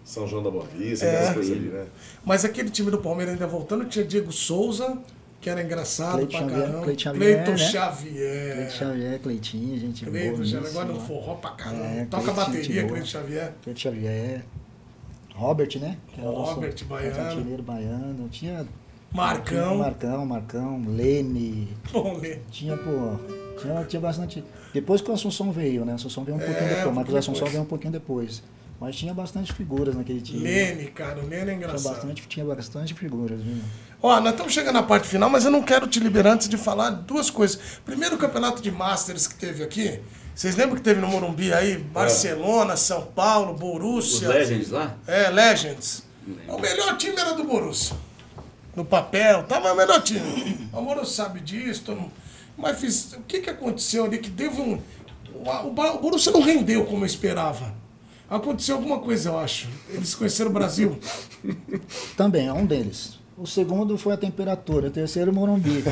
[0.05, 1.17] São João da Boa Vista, É.
[1.17, 1.87] aquelas coisas ali, né?
[2.25, 4.99] Mas aquele time do Palmeiras ainda voltando, tinha Diego Souza,
[5.41, 6.83] que era engraçado Cleiton pra Xavier, caramba.
[6.85, 7.57] Cleiton Xavier, Cleiton né?
[7.71, 8.71] Xavier.
[8.71, 10.17] Xavier, Cleitinho, gente boa.
[10.19, 11.01] Cleiton Xavier, agora no ó.
[11.01, 11.85] forró pra caramba.
[11.85, 12.87] É, Toca Cleiton, bateria.
[12.89, 13.53] Cleiton Xavier.
[13.63, 14.45] Cleiton Xavier.
[15.35, 15.97] Robert, né?
[16.09, 17.17] Que era nosso- Robert, baiano.
[17.17, 18.29] nosso artilheiro baiano.
[18.29, 18.67] Tinha.
[19.13, 19.79] Marcão.
[19.79, 21.69] Marcão, Marcão, Lene.
[21.93, 22.39] Bom, né?
[22.51, 23.17] Tinha, pô.
[23.61, 24.45] Tinha, tinha bastante.
[24.73, 25.93] Depois que o Assunção veio, né?
[25.93, 26.85] O Assunção veio um pouquinho É, depois.
[26.87, 28.43] Marcos pouquinho Assunção veio um pouquinho depois.
[28.81, 30.39] Mas tinha bastante figuras naquele time.
[30.43, 31.93] Lene, cara, o Lene é Tinha engraçado.
[31.93, 33.57] bastante, tinha bastante figuras, viu?
[34.03, 36.57] Ó, nós estamos chegando na parte final, mas eu não quero te liberar antes de
[36.57, 37.61] falar duas coisas.
[37.85, 40.01] Primeiro, o campeonato de Masters que teve aqui.
[40.35, 41.77] Vocês lembram que teve no Morumbi aí?
[41.77, 44.29] Barcelona, São Paulo, Os Borussia.
[44.29, 44.97] Legends lá?
[45.07, 46.05] É, Legends.
[46.49, 47.95] O melhor time era do Borussia.
[48.75, 49.61] No papel, tá?
[49.61, 50.71] Mas o melhor time.
[50.73, 51.83] O Borussia sabe disso.
[51.85, 52.13] todo mundo-
[52.61, 54.79] Mas fiz, o que, que aconteceu ali que teve um.
[55.35, 57.73] O, Borussia não rendeu como eu esperava.
[58.29, 59.69] Aconteceu alguma coisa, eu acho.
[59.89, 60.99] Eles conheceram o Brasil.
[62.17, 63.19] Também, é um deles.
[63.37, 65.83] O segundo foi a temperatura, o terceiro Morumbi.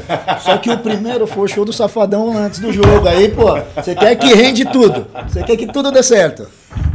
[0.45, 3.09] Só que o primeiro foi o show do Safadão antes do jogo.
[3.09, 5.07] Aí, pô, você quer que rende tudo.
[5.27, 6.47] Você quer que tudo dê certo.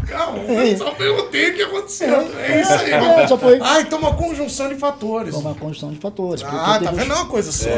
[0.08, 0.72] Calma, É.
[0.74, 2.14] eu só perguntei o que aconteceu.
[2.40, 2.92] É isso aí.
[2.92, 5.34] É, vamos- só foi- Ah, então uma conjunção de fatores.
[5.36, 6.44] Uma conjunção de fatores.
[6.44, 7.08] Ah, tá vendo?
[7.08, 7.70] Não é uma coisa só.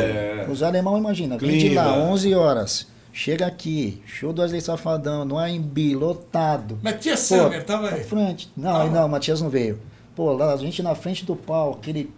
[0.52, 1.84] Os alemão, imagina, vem de Clima.
[1.84, 6.78] lá, 11 horas, chega aqui, show do Wesley Safadão, no AMB, lotado.
[6.82, 8.04] Mas tinha Pô, Summer, tava na aí.
[8.04, 8.52] frente.
[8.56, 8.84] Não, Tava.
[8.84, 9.80] aí não, o Matias não veio.
[10.16, 12.10] Pô, lá a gente na frente do pau, aquele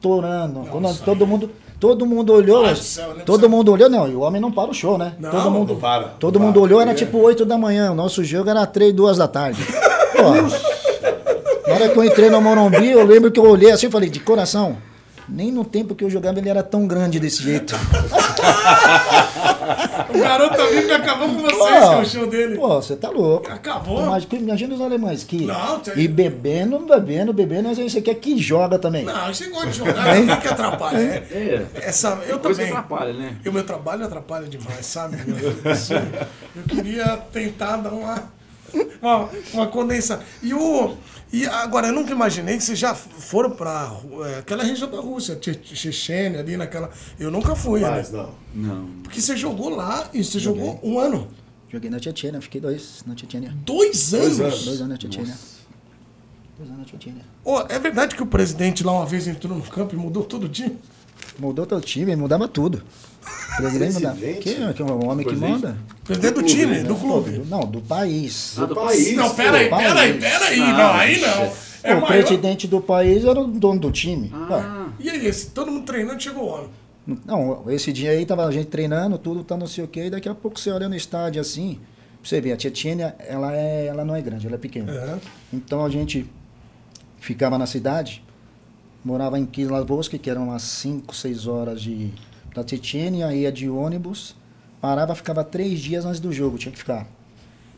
[0.00, 0.60] torando.
[0.70, 3.22] Quando todo mundo, todo mundo olhou, do céu, né?
[3.26, 5.12] todo mundo olhou, não, e o homem não para o show, né?
[5.18, 6.62] Não, todo mundo, não para, Todo não mundo para.
[6.62, 6.94] olhou, era É.
[6.94, 9.60] tipo 8 da manhã, o nosso jogo era 3, 2 da tarde.
[10.16, 13.90] Pô, na hora que eu entrei no Morumbi, eu lembro que eu olhei assim e
[13.90, 14.76] falei, de coração,
[15.28, 17.74] nem no tempo que eu jogava ele era tão grande desse jeito.
[20.08, 22.56] O garoto vivo acabou com vocês, Pô, que é o show dele.
[22.56, 23.50] Pô, você tá louco.
[23.50, 24.02] Acabou.
[24.02, 25.44] Imagina, imagina os alemães que.
[25.44, 29.04] Não, tem- E bebendo, bebendo, bebendo, mas aí você quer que joga também.
[29.04, 30.96] Não, você gosta de jogar, não que atrapalha.
[30.98, 31.66] É, É.
[31.88, 32.72] essa, eu Coisa também.
[32.76, 33.36] atrapalha, né?
[33.44, 35.16] E o meu trabalho atrapalha demais, sabe?
[36.54, 38.22] Eu queria tentar dar uma,
[39.02, 40.20] uma, uma condensa.
[40.42, 40.96] E, o,
[41.32, 43.92] e agora, eu nunca imaginei que vocês já foram para
[44.38, 46.90] aquela região da Rússia, Che- Chechênia, ali naquela.
[47.18, 47.90] Eu nunca fui, né?
[47.90, 48.30] Mas não.
[48.54, 48.86] Não.
[49.02, 51.28] Porque você jogou lá e você jogou um ano.
[51.68, 53.52] Joguei na Tchetchênia, fiquei dois na Tchetchênia.
[53.64, 54.40] Dois anos.
[54.40, 54.64] anos.
[54.64, 55.34] Dois anos na Tchetchênia.
[56.58, 57.22] Dois anos na Tchetchênia.
[57.44, 60.44] Ô, é verdade que o presidente lá uma vez entrou no campo e mudou todo
[60.44, 60.78] o time?
[61.38, 62.82] Mudou teu time, mudava tudo.
[63.26, 64.00] O presidente.
[64.00, 64.38] Presidente?
[64.40, 65.76] Que, que é um homem que manda?
[66.04, 66.82] Presidente do, clube, time, né?
[66.84, 67.42] do clube.
[67.48, 68.54] Não, do país.
[68.58, 69.16] Ah, do país.
[69.16, 70.58] Não, peraí, peraí, peraí.
[70.58, 71.52] Não, aí não.
[71.82, 72.06] É o maior.
[72.06, 74.30] presidente do país era o dono do time.
[74.34, 76.70] Ah, E aí, esse, todo mundo treinando, chegou o homem.
[77.24, 80.10] Não, esse dia aí tava a gente treinando, tudo tá não sei o quê, e
[80.10, 81.78] daqui a pouco você olha no estádio assim,
[82.20, 84.92] pra você ver, a Tchetchênia, ela, é, ela não é grande, ela é pequena.
[84.92, 85.18] É.
[85.52, 86.28] Então a gente
[87.16, 88.24] ficava na cidade,
[89.04, 92.12] morava em Kislavovsk, que eram umas 5, 6 horas de,
[92.56, 94.34] da Tchetchênia, ia de ônibus,
[94.80, 97.06] parava, ficava três dias antes do jogo, tinha que ficar.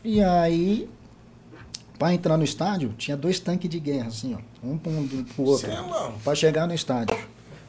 [0.03, 0.89] E aí,
[1.97, 5.43] para entrar no estádio, tinha dois tanques de guerra, assim, ó, um para um pro
[5.43, 7.17] outro, é para chegar no estádio.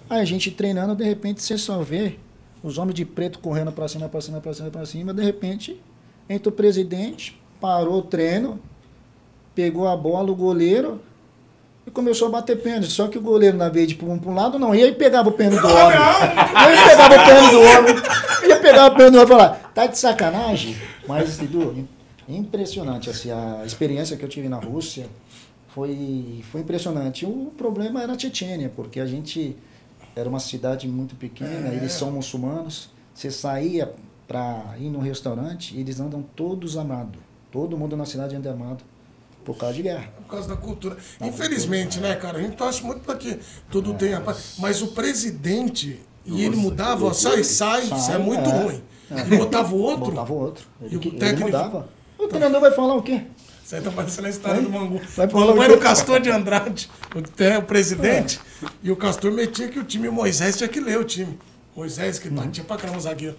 [0.09, 2.17] Aí a gente treinando, de repente você só vê
[2.63, 5.81] os homens de preto correndo para cima, para cima, para cima, para cima, de repente
[6.29, 8.61] entra o presidente, parou o treino,
[9.53, 11.01] pegou a bola, o goleiro,
[11.87, 12.91] e começou a bater pênalti.
[12.91, 14.75] Só que o goleiro, na vez de ir para um, lado, não.
[14.75, 15.99] E aí pegava o pênalti do homem.
[15.99, 17.95] E aí pegava o pênalti do homem.
[18.49, 20.77] Ia pegar o pênalti do homem e falar, tá de sacanagem?
[21.07, 21.75] Mas, Edu,
[22.29, 23.11] im- impressionante.
[23.11, 25.07] Assim, a experiência que eu tive na Rússia
[25.69, 27.25] foi, foi impressionante.
[27.25, 29.57] O problema era a Tchetchênia, porque a gente
[30.15, 32.91] era uma cidade muito pequena, eles são muçulmanos.
[33.15, 33.93] Você saía
[34.27, 37.21] para ir no restaurante, eles andam todos amados.
[37.51, 38.85] Todo mundo na cidade anda amado
[39.55, 40.09] por causa de guerra.
[40.17, 40.97] Por causa da cultura.
[41.21, 42.39] Infelizmente, né, cara?
[42.39, 43.39] A gente torce muito para que
[43.71, 44.55] tudo tenha paz.
[44.59, 48.63] Mas o presidente, e ele mudava, ó, sai, sai, isso é Sai, muito é.
[48.63, 48.83] ruim.
[49.11, 50.07] E botava o outro.
[50.07, 50.65] Botava o outro.
[50.83, 51.47] Ele, E o que- ele técnico?
[51.47, 51.89] mudava.
[52.19, 53.23] O treinador vai falar o quê?
[53.65, 55.01] Isso aí tá parecendo a história do Mangu.
[55.17, 58.41] Vai O falar Mangu o era o Castor de Andrade, o, o presidente,
[58.83, 61.39] e o Castor metia que o time Moisés tinha que ler o time.
[61.75, 63.37] Moisés, que batia pra caramba o zagueiro.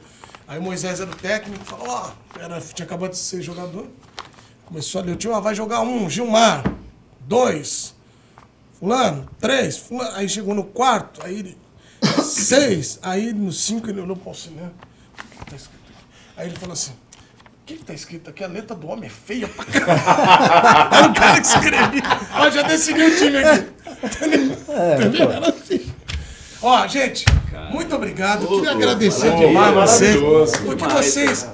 [0.48, 3.88] Aí o Moisés era o técnico, falou, ó, era, tinha acabado de ser jogador.
[4.72, 6.64] Começou a ler o time, ó, vai jogar um, Gilmar,
[7.28, 7.94] dois,
[8.80, 10.16] fulano, três, fulano.
[10.16, 11.58] Aí chegou no quarto, aí ele,
[12.24, 14.72] seis, aí no cinco ele olhou para o cinema.
[15.14, 16.06] O que que tá escrito aqui?
[16.38, 18.46] Aí ele falou assim, o que, que tá escrito aqui?
[18.46, 20.88] A letra do homem é feia pra caralho.
[20.96, 22.04] Aí o cara que escrevia,
[22.34, 23.68] ó, já decidiu o time aqui.
[24.06, 24.58] Entendeu?
[24.96, 25.32] Entendeu?
[25.34, 25.94] Era assim.
[26.62, 27.26] Ó, gente,
[27.72, 28.48] muito obrigado.
[28.48, 30.64] Queria agradecer demais maravilhoso.
[30.64, 31.46] Porque vocês,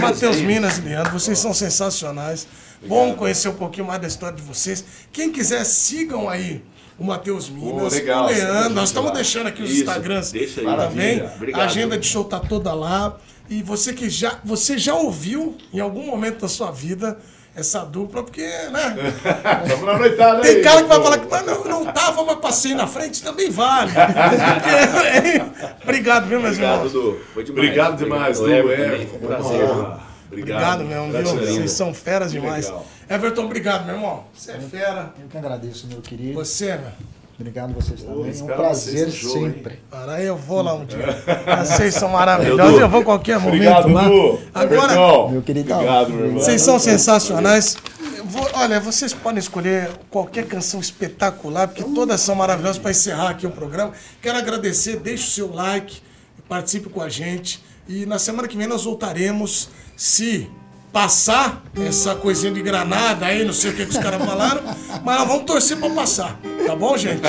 [0.00, 2.46] Matheus Minas e Leandro, vocês são sensacionais.
[2.86, 4.84] Bom conhecer um pouquinho mais da história de vocês.
[5.12, 6.62] Quem quiser, sigam aí
[6.98, 8.74] o Matheus Minas, legal, o Leandro.
[8.74, 9.16] Nós estamos lá.
[9.16, 10.66] deixando aqui os Isso, Instagrams deixa aí.
[10.66, 11.22] também.
[11.36, 11.60] Obrigado.
[11.60, 13.16] A agenda de show tá toda lá.
[13.48, 17.18] E você que já, você já ouviu em algum momento da sua vida
[17.58, 18.96] essa dupla, porque, né?
[19.68, 22.36] Vamos na noitada Tem aí, cara que vai falar que mas não, não tava, mas
[22.36, 23.92] passei na frente, também vale.
[23.92, 27.16] Porque- Obrigado, viu, meus Obrigado, irmãos?
[27.34, 27.64] Foi demais.
[27.66, 29.06] Obrigado demais, Du, Everton, é.
[29.06, 29.62] Foi um prazer.
[29.64, 30.00] Obrigado.
[30.30, 31.12] Obrigado mesmo, viu?
[31.12, 31.54] Gratidão.
[31.54, 32.66] Vocês são feras demais.
[32.66, 32.86] legal.
[33.08, 34.24] Everton, obrigado, meu irmão.
[34.34, 35.12] Você é fera.
[35.20, 36.34] Eu que agradeço, meu querido.
[36.34, 36.92] Você, meu.
[37.38, 38.32] Obrigado vocês também.
[38.36, 39.12] É um prazer hein?
[39.12, 39.78] sempre.
[39.88, 40.98] Para eu vou lá um dia.
[41.64, 42.80] Vocês são maravilhosos.
[42.80, 44.08] Eu vou a qualquer momento Obrigado, lá.
[44.08, 44.40] Du.
[44.52, 45.28] Agora, Everton.
[45.30, 45.76] Meu queridão.
[45.76, 46.40] Obrigado, meu irmão.
[46.42, 47.76] Vocês são sensacionais.
[48.24, 53.46] Vou- olha, vocês podem escolher qualquer canção espetacular, porque todas são maravilhosas para encerrar aqui
[53.46, 53.92] o programa.
[54.20, 56.02] Quero agradecer, deixe o seu like,
[56.48, 57.62] participe com a gente.
[57.86, 60.50] E na semana que vem nós voltaremos, se
[60.98, 64.62] passar essa coisinha de granada aí, não sei o que, que os caras falaram,
[65.04, 66.36] mas nós vamos torcer pra passar.
[66.66, 67.22] Tá bom, gente?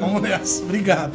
[0.00, 0.60] Vamos nessa.
[0.60, 1.12] Obrigado.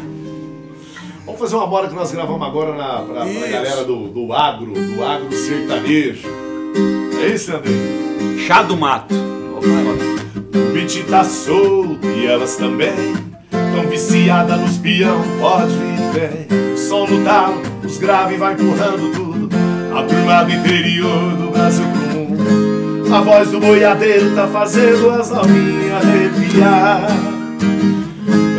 [1.25, 4.71] Vamos fazer uma moda que nós gravamos agora na, pra, pra galera do, do agro,
[4.71, 6.29] do agro sertanejo.
[7.21, 7.71] É isso, André?
[8.47, 9.13] Chá do mato.
[9.13, 13.15] O beat tá solto e elas também
[13.49, 19.26] Tão viciada nos peão, pode vir bem Som no talo, os graves vai empurrando tudo
[19.97, 26.03] A turma do interior do Brasil mundo A voz do boiadeiro tá fazendo as novinhas
[26.05, 27.07] arrepiar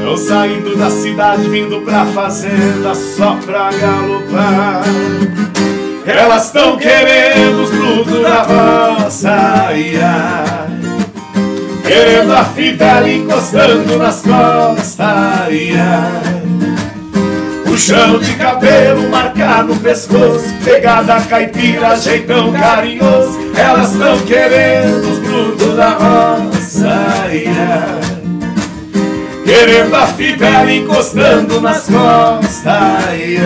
[0.02, 4.82] Tão saindo da cidade, vindo pra fazenda só pra galopar
[6.04, 9.92] Elas tão querendo os frutos da roça, ai.
[11.86, 16.37] Querendo a fivela encostando nas costas ai.
[17.78, 25.76] Puxão de cabelo, marcar no pescoço Pegada caipira, jeitão carinhoso Elas tão querendo os brutos
[25.76, 27.06] da roça.
[29.44, 33.38] Querendo a fivela encostando nas costas ai.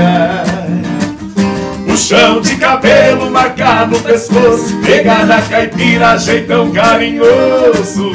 [1.86, 8.10] Puxão de cabelo, marcar no pescoço Pegada caipira, jeitão carinhoso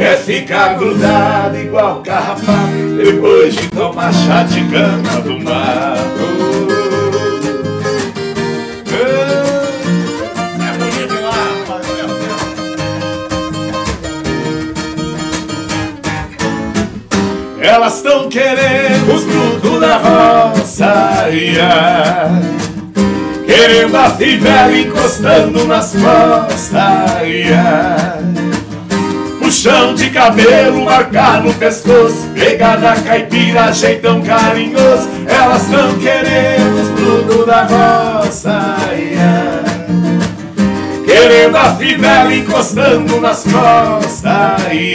[0.00, 6.22] É ficar grudado igual carrapato Depois de tomar chá de cana do mato
[17.60, 17.66] É.
[17.66, 21.56] Elas estão querendo os brutos da roça ai.
[23.44, 28.11] Querendo a fivela encostando nas costas ai.
[29.52, 32.26] Puxão de cabelo, marcar no pescoço.
[32.34, 35.10] Pegada caipira, jeitão carinhoso.
[35.26, 38.76] Elas estão querendo os brutos da roça.
[41.04, 44.94] Querendo a fivela encostando nas costas ai.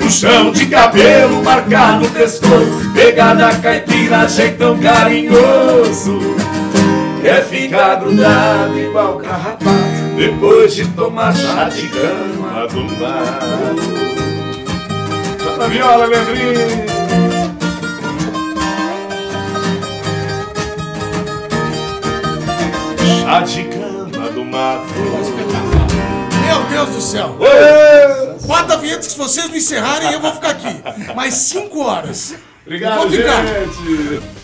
[0.00, 2.92] Puxão de cabelo, marcar no pescoço.
[2.94, 6.20] Pegada caipira, jeitão carinhoso.
[7.20, 13.40] Quer ficar grudado igual carrapato Depois de tomar chá de cama do mar
[15.42, 16.60] Toca a viola, Leandrinho
[23.22, 24.84] Chá de cama do mato
[26.46, 27.38] Meu Deus do céu.
[27.40, 28.46] Ê!
[28.46, 30.82] Bota a vinheta que se vocês não encerrarem, eu vou ficar aqui.
[31.14, 32.34] Mais cinco horas.
[32.66, 34.41] Obrigado, gente!